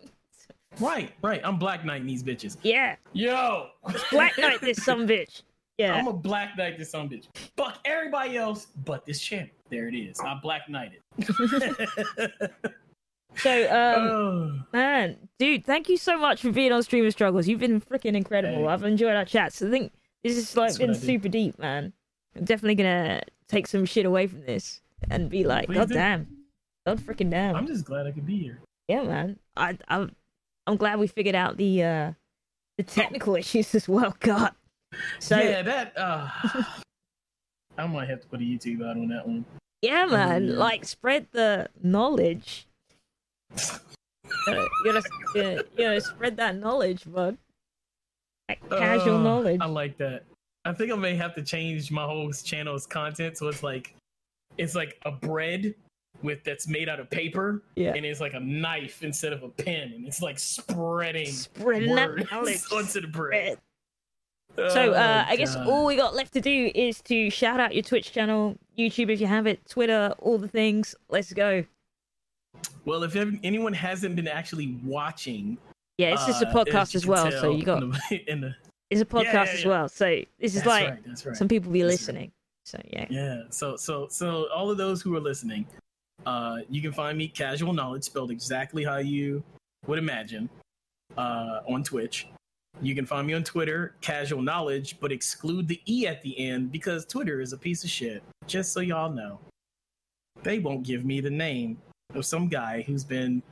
right 0.80 1.12
right. 1.22 1.40
I'm 1.42 1.58
black 1.58 1.84
knighting 1.84 2.06
these 2.06 2.22
bitches. 2.22 2.56
Yeah, 2.62 2.96
yo! 3.12 3.68
Black 4.10 4.38
knight 4.38 4.60
this 4.60 4.82
some 4.84 5.06
bitch. 5.08 5.42
Yeah, 5.78 5.94
i'm 5.94 6.08
a 6.08 6.12
black 6.12 6.56
knight 6.56 6.76
this 6.78 6.90
some 6.90 7.08
bitch. 7.08 7.26
Fuck 7.56 7.78
everybody 7.84 8.36
else 8.36 8.66
but 8.84 9.06
this 9.06 9.20
channel 9.20 9.48
there 9.70 9.88
it 9.88 9.94
is. 9.94 10.20
I 10.20 10.38
black 10.42 10.68
knighted 10.68 11.00
so 13.38 13.64
um, 13.64 14.08
oh, 14.08 14.62
man, 14.72 15.16
dude, 15.38 15.64
thank 15.64 15.88
you 15.88 15.96
so 15.96 16.18
much 16.18 16.42
for 16.42 16.52
being 16.52 16.72
on 16.72 16.82
Streamer 16.82 17.10
Struggles. 17.10 17.48
You've 17.48 17.60
been 17.60 17.80
freaking 17.80 18.14
incredible. 18.14 18.64
Hey. 18.64 18.66
I've 18.66 18.84
enjoyed 18.84 19.16
our 19.16 19.24
chats. 19.24 19.62
I 19.62 19.70
think 19.70 19.92
this 20.22 20.36
has 20.36 20.56
like 20.56 20.68
That's 20.68 20.78
been 20.78 20.92
do. 20.92 20.98
super 20.98 21.28
deep, 21.28 21.58
man. 21.58 21.92
I'm 22.36 22.44
definitely 22.44 22.76
gonna 22.76 23.22
take 23.48 23.66
some 23.66 23.84
shit 23.84 24.06
away 24.06 24.26
from 24.26 24.42
this 24.42 24.80
and 25.10 25.28
be 25.30 25.44
like, 25.44 25.66
Please 25.66 25.76
God 25.76 25.88
do. 25.88 25.94
damn, 25.94 26.26
God 26.86 27.00
freaking 27.00 27.30
damn. 27.30 27.56
i'm 27.56 27.66
just 27.66 27.84
glad 27.84 28.06
i 28.06 28.10
could 28.10 28.26
be 28.26 28.38
here 28.38 28.60
yeah, 28.88 29.02
man. 29.02 29.38
I, 29.56 29.78
I'm, 29.86 30.16
I'm 30.66 30.76
glad 30.76 30.98
we 30.98 31.06
figured 31.06 31.34
out 31.34 31.58
the 31.58 31.84
uh, 31.84 32.12
the 32.78 32.82
technical 32.82 33.36
issues 33.36 33.74
as 33.74 33.86
well. 33.86 34.16
God. 34.18 34.52
So 35.20 35.36
yeah, 35.36 35.50
yeah, 35.50 35.62
that. 35.62 35.92
Uh, 35.96 36.28
I 37.78 37.86
might 37.86 38.08
have 38.08 38.22
to 38.22 38.26
put 38.26 38.40
a 38.40 38.42
YouTube 38.42 38.82
out 38.82 38.96
on 38.96 39.08
that 39.08 39.28
one. 39.28 39.44
Yeah, 39.82 40.06
man, 40.06 40.56
like 40.56 40.84
spread 40.84 41.28
the 41.30 41.68
knowledge. 41.80 42.66
You 43.54 44.68
gotta, 44.84 45.02
you 45.34 45.42
gotta, 45.42 45.66
gotta 45.76 46.00
spread 46.00 46.36
that 46.36 46.56
knowledge, 46.56 47.04
bud. 47.06 47.36
Casual 48.70 49.16
Uh, 49.16 49.22
knowledge. 49.22 49.60
I 49.60 49.66
like 49.66 49.96
that. 49.98 50.24
I 50.64 50.72
think 50.72 50.92
I 50.92 50.96
may 50.96 51.14
have 51.16 51.34
to 51.34 51.42
change 51.42 51.90
my 51.90 52.04
whole 52.04 52.30
channel's 52.32 52.86
content 52.86 53.36
so 53.38 53.48
it's 53.48 53.62
like, 53.62 53.94
it's 54.56 54.74
like 54.74 54.98
a 55.04 55.10
bread 55.12 55.74
with 56.22 56.42
that's 56.44 56.66
made 56.66 56.88
out 56.88 56.98
of 56.98 57.08
paper, 57.10 57.62
Yeah. 57.76 57.92
and 57.94 58.04
it's 58.04 58.20
like 58.20 58.34
a 58.34 58.40
knife 58.40 59.02
instead 59.04 59.32
of 59.32 59.42
a 59.42 59.48
pen, 59.48 59.92
and 59.94 60.06
it's 60.06 60.20
like 60.22 60.38
spreading 60.38 61.26
Spreading 61.30 61.94
that 61.94 62.10
words 62.32 62.66
onto 62.72 63.00
the 63.00 63.06
bread. 63.06 63.58
So 64.56 64.64
Oh, 64.66 64.92
uh, 64.92 65.24
I 65.28 65.36
guess 65.36 65.54
all 65.54 65.84
we 65.86 65.94
got 65.94 66.16
left 66.16 66.32
to 66.32 66.40
do 66.40 66.72
is 66.74 67.00
to 67.02 67.30
shout 67.30 67.60
out 67.60 67.74
your 67.74 67.84
Twitch 67.84 68.10
channel, 68.12 68.56
YouTube 68.76 69.10
if 69.10 69.20
you 69.20 69.28
have 69.28 69.46
it, 69.46 69.60
Twitter, 69.68 70.12
all 70.18 70.38
the 70.38 70.48
things. 70.48 70.94
Let's 71.08 71.32
go. 71.32 71.64
Well, 72.84 73.02
if 73.02 73.16
anyone 73.16 73.72
hasn't 73.72 74.16
been 74.16 74.28
actually 74.28 74.78
watching, 74.84 75.58
Yeah, 75.98 76.14
it's 76.14 76.26
just 76.26 76.42
a 76.42 76.48
uh, 76.48 76.54
podcast 76.54 76.94
you 76.94 76.98
as 76.98 77.06
well. 77.06 77.30
So 77.30 77.50
you 77.50 77.64
got 77.64 77.82
in 77.82 77.90
the, 77.90 78.22
in 78.32 78.40
the 78.40 78.54
it's 78.90 79.02
a 79.02 79.04
podcast 79.04 79.32
yeah, 79.32 79.42
as 79.42 79.62
yeah. 79.62 79.68
well. 79.68 79.88
So 79.88 80.04
this 80.06 80.54
is 80.54 80.54
that's 80.54 80.66
like 80.66 80.88
right, 80.90 81.26
right. 81.26 81.36
some 81.36 81.48
people 81.48 81.70
be 81.70 81.82
That's 81.82 81.90
right. 81.90 81.92
listening. 81.92 82.32
So 82.64 82.80
yeah, 82.90 83.06
Yeah. 83.10 83.42
So 83.50 83.76
so 83.76 84.08
so 84.08 84.48
all 84.54 84.70
of 84.70 84.78
those 84.78 85.02
who 85.02 85.14
are 85.16 85.20
listening, 85.20 85.66
uh, 86.26 86.58
you 86.68 86.80
can 86.80 86.92
find 86.92 87.18
me 87.18 87.28
casual 87.28 87.72
knowledge 87.72 88.04
spelled 88.04 88.30
exactly 88.30 88.84
how 88.84 88.98
you 88.98 89.42
would 89.86 89.98
imagine, 89.98 90.48
uh, 91.16 91.60
on 91.68 91.82
Twitch. 91.82 92.28
You 92.80 92.94
can 92.94 93.06
find 93.06 93.26
me 93.26 93.34
on 93.34 93.42
Twitter, 93.42 93.96
casual 94.00 94.42
knowledge, 94.42 95.00
but 95.00 95.10
exclude 95.10 95.66
the 95.66 95.80
e 95.86 96.06
at 96.06 96.22
the 96.22 96.38
end 96.38 96.70
because 96.70 97.04
Twitter 97.04 97.40
is 97.40 97.52
a 97.52 97.58
piece 97.58 97.84
of 97.84 97.90
shit. 97.90 98.22
Just 98.46 98.72
so 98.72 98.80
y'all 98.80 99.10
know, 99.10 99.40
they 100.42 100.58
won't 100.58 100.84
give 100.84 101.04
me 101.04 101.20
the 101.20 101.30
name 101.30 101.78
of 102.14 102.24
some 102.24 102.48
guy 102.48 102.82
who's 102.82 103.04
been 103.04 103.42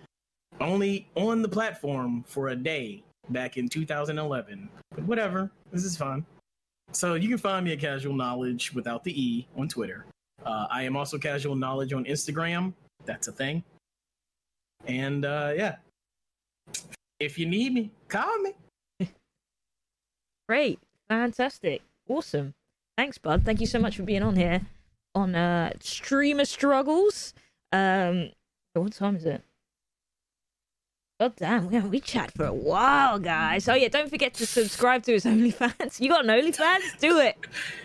only 0.61 1.07
on 1.15 1.43
the 1.43 1.49
platform 1.49 2.25
for 2.27 2.49
a 2.49 2.57
day 2.57 3.03
back 3.31 3.57
in 3.57 3.69
2011. 3.69 4.69
But 4.95 5.05
whatever, 5.05 5.51
this 5.73 5.85
is 5.85 5.97
fun. 5.97 6.25
So 6.93 7.15
you 7.15 7.29
can 7.29 7.39
find 7.39 7.65
me 7.65 7.73
at 7.73 7.81
Casual 7.81 8.15
Knowledge 8.15 8.73
without 8.73 9.05
the 9.05 9.21
E 9.21 9.47
on 9.57 9.69
Twitter. 9.69 10.07
Uh, 10.45 10.67
I 10.71 10.83
am 10.83 10.97
also 10.97 11.19
Casual 11.19 11.57
Knowledge 11.57 11.93
on 11.93 12.05
Instagram. 12.05 12.73
That's 13.05 13.29
a 13.29 13.33
thing. 13.33 13.65
And 14.87 15.25
uh, 15.25 15.53
yeah, 15.57 15.77
if 17.19 17.39
you 17.39 17.47
need 17.47 17.75
me, 17.75 17.91
call 18.09 18.39
me. 18.39 18.53
great, 20.49 20.79
fantastic, 21.09 21.83
awesome. 22.09 22.55
Thanks, 22.97 23.19
bud. 23.19 23.45
Thank 23.45 23.61
you 23.61 23.67
so 23.67 23.79
much 23.79 23.97
for 23.97 24.05
being 24.05 24.23
on 24.23 24.37
here 24.37 24.63
on 25.15 25.35
uh 25.35 25.73
Streamer 25.81 26.45
Struggles. 26.45 27.35
Um, 27.73 28.31
what 28.83 28.93
time 28.93 29.17
is 29.17 29.25
it? 29.25 29.43
God 31.19 31.35
damn, 31.37 31.71
we, 31.71 31.81
we 31.81 32.01
chat 32.01 32.31
for 32.33 32.45
a 32.45 32.53
while, 32.53 33.19
guys. 33.19 33.67
Oh 33.71 33.75
yeah, 33.75 33.89
don't 33.89 34.11
forget 34.11 34.35
to 34.35 34.45
subscribe 34.47 35.03
to 35.05 35.13
his 35.13 35.25
OnlyFans. 35.25 35.99
You 35.99 36.11
got 36.11 36.25
an 36.27 36.31
OnlyFans? 36.31 36.99
Do 37.01 37.19
it, 37.21 37.37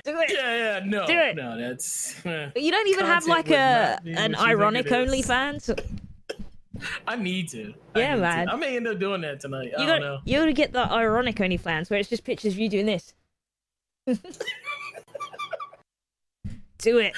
do 0.04 0.18
it. 0.20 0.32
Yeah, 0.34 0.80
yeah, 0.80 0.86
no, 0.86 1.08
Do 1.08 1.14
it. 1.14 1.36
no, 1.38 1.58
that's. 1.58 2.16
But 2.24 2.62
you 2.62 2.72
don't 2.72 2.88
even 2.90 3.06
have 3.06 3.26
like 3.28 3.50
a 3.50 3.98
an 4.06 4.32
you 4.32 4.38
ironic. 4.38 4.88
OnlyFans. 4.88 5.80
I 7.08 7.16
need 7.16 7.48
to. 7.50 7.74
I 7.96 8.00
Yeah, 8.00 8.10
need 8.16 8.16
to. 8.16 8.22
man. 8.22 8.50
I 8.50 8.56
may 8.58 8.76
end 8.76 8.88
up 8.88 9.00
doing 9.00 9.22
that 9.22 9.40
tonight. 9.40 9.72
I 9.78 9.86
don't 9.86 9.88
got 9.88 10.02
know. 10.02 10.20
you 10.26 10.38
gotta 10.38 10.52
get 10.54 10.74
the 10.74 10.92
ironic 10.92 11.36
OnlyFans 11.38 11.90
where 11.90 12.00
it's 12.00 12.10
just 12.10 12.26
pictures 12.26 12.54
of 12.54 12.60
you 12.60 12.68
doing 12.68 12.86
this. 12.88 13.14
do 16.80 16.98
it, 16.98 17.14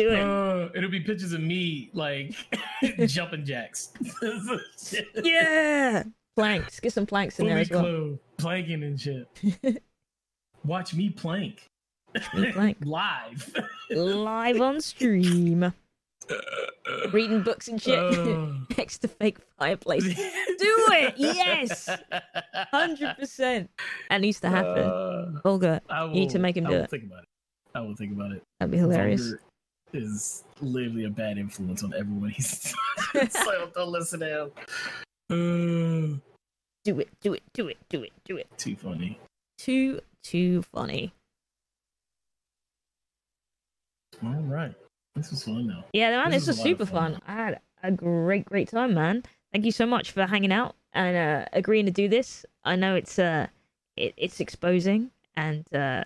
do 0.00 0.10
it. 0.12 0.20
Uh, 0.20 0.68
it'll 0.74 0.90
be 0.90 1.00
pictures 1.00 1.32
of 1.32 1.40
me 1.40 1.90
like 1.92 2.34
jumping 3.06 3.44
jacks. 3.44 3.90
yeah, 5.22 6.02
planks. 6.36 6.80
Get 6.80 6.92
some 6.92 7.06
planks 7.06 7.38
in 7.38 7.46
there 7.46 7.54
Fully 7.56 7.60
as 7.62 7.70
well. 7.70 7.82
clothed, 7.82 8.18
planking 8.38 8.82
and 8.82 9.00
shit. 9.00 9.28
Watch 10.64 10.94
me 10.94 11.10
plank. 11.10 11.66
me 12.34 12.52
plank. 12.52 12.76
Live. 12.84 13.54
Live 13.90 14.60
on 14.60 14.80
stream, 14.80 15.72
reading 17.12 17.42
books 17.42 17.68
and 17.68 17.80
shit 17.80 17.98
Uh, 17.98 18.46
next 18.76 18.98
to 18.98 19.08
fake 19.08 19.38
fireplace. 19.58 20.04
Do 20.04 20.14
it, 20.18 21.14
yes, 21.16 21.88
hundred 22.72 23.16
percent. 23.16 23.70
That 24.10 24.20
needs 24.20 24.40
to 24.40 24.48
happen. 24.48 24.82
Uh, 24.84 25.40
Olga, 25.44 25.80
I 25.88 26.04
you 26.06 26.10
need 26.12 26.30
to 26.30 26.38
make 26.38 26.56
him 26.56 26.66
I 26.66 26.70
do 26.70 26.76
will 26.76 26.82
it. 26.84 26.90
Think 26.90 27.04
about 27.04 27.22
it. 27.22 27.28
I 27.74 27.80
will 27.80 27.94
think 27.94 28.12
about 28.12 28.32
it. 28.32 28.42
That'd 28.58 28.72
be 28.72 28.78
hilarious. 28.78 29.22
Vulgar 29.22 29.40
is 29.92 30.44
literally 30.60 31.04
a 31.04 31.10
bad 31.10 31.38
influence 31.38 31.82
on 31.82 31.92
everyone. 31.94 32.30
He's 32.30 32.74
so 33.30 33.70
don't 33.74 33.88
listen 33.90 34.20
to 34.20 34.50
him. 35.30 36.16
Uh, 36.16 36.18
Do 36.84 36.98
it, 36.98 37.08
do 37.20 37.34
it, 37.34 37.42
do 37.52 37.68
it, 37.68 37.76
do 37.90 38.02
it, 38.02 38.12
do 38.24 38.36
it. 38.38 38.46
too 38.56 38.74
funny. 38.74 39.20
Too, 39.58 40.00
too 40.24 40.62
funny. 40.62 41.12
All 44.24 44.32
right, 44.44 44.72
this 45.14 45.30
was 45.30 45.44
fun 45.44 45.66
though. 45.66 45.84
Yeah, 45.92 46.10
man, 46.10 46.30
This 46.30 46.46
this, 46.46 46.48
was 46.48 46.56
was 46.56 46.62
super 46.64 46.86
fun. 46.86 47.12
fun. 47.14 47.22
I 47.26 47.32
had 47.34 47.60
a 47.82 47.90
great, 47.92 48.46
great 48.46 48.68
time, 48.70 48.94
man. 48.94 49.22
Thank 49.52 49.64
you 49.66 49.72
so 49.72 49.84
much 49.86 50.12
for 50.12 50.26
hanging 50.26 50.52
out 50.52 50.74
and 50.94 51.16
uh, 51.16 51.48
agreeing 51.52 51.84
to 51.86 51.92
do 51.92 52.08
this. 52.08 52.46
I 52.64 52.76
know 52.76 52.94
it's 52.94 53.18
uh, 53.18 53.48
it, 53.96 54.14
it's 54.16 54.40
exposing 54.40 55.10
and 55.36 55.64
uh, 55.74 56.04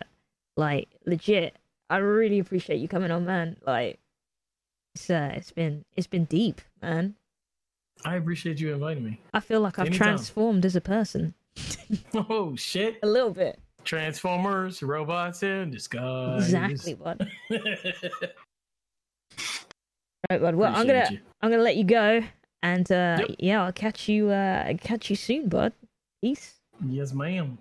like 0.56 0.88
legit. 1.06 1.56
I 1.90 1.98
really 1.98 2.38
appreciate 2.38 2.78
you 2.80 2.88
coming 2.88 3.10
on, 3.10 3.24
man. 3.26 3.56
Like, 3.66 3.98
it's 4.94 5.10
uh, 5.10 5.32
it's 5.34 5.50
been 5.52 5.84
it's 5.96 6.06
been 6.06 6.24
deep, 6.24 6.60
man. 6.82 7.14
I 8.04 8.16
appreciate 8.16 8.60
you 8.60 8.72
inviting 8.74 9.04
me. 9.04 9.20
I 9.32 9.40
feel 9.40 9.60
like 9.60 9.78
I've 9.78 9.86
Anytime. 9.86 10.08
transformed 10.16 10.64
as 10.66 10.76
a 10.76 10.80
person 10.80 11.34
Oh 12.14 12.54
shit! 12.56 12.98
a 13.02 13.06
little 13.06 13.30
bit. 13.30 13.58
Transformers, 13.84 14.82
robots 14.82 15.42
in 15.42 15.70
disguise. 15.70 16.44
Exactly, 16.52 16.94
bud. 16.94 17.28
Right, 20.30 20.40
bud. 20.40 20.54
Well, 20.54 20.74
I'm 20.74 20.86
gonna 20.86 21.08
you. 21.10 21.18
I'm 21.42 21.50
gonna 21.50 21.62
let 21.62 21.76
you 21.76 21.84
go, 21.84 22.22
and 22.62 22.90
uh, 22.90 23.26
Yep. 23.28 23.36
yeah, 23.38 23.62
I'll 23.64 23.72
catch 23.72 24.08
you 24.08 24.30
uh, 24.30 24.72
catch 24.80 25.10
you 25.10 25.16
soon, 25.16 25.48
bud. 25.48 25.74
Peace. 26.22 26.54
Yes, 26.88 27.12
ma'am. 27.12 27.58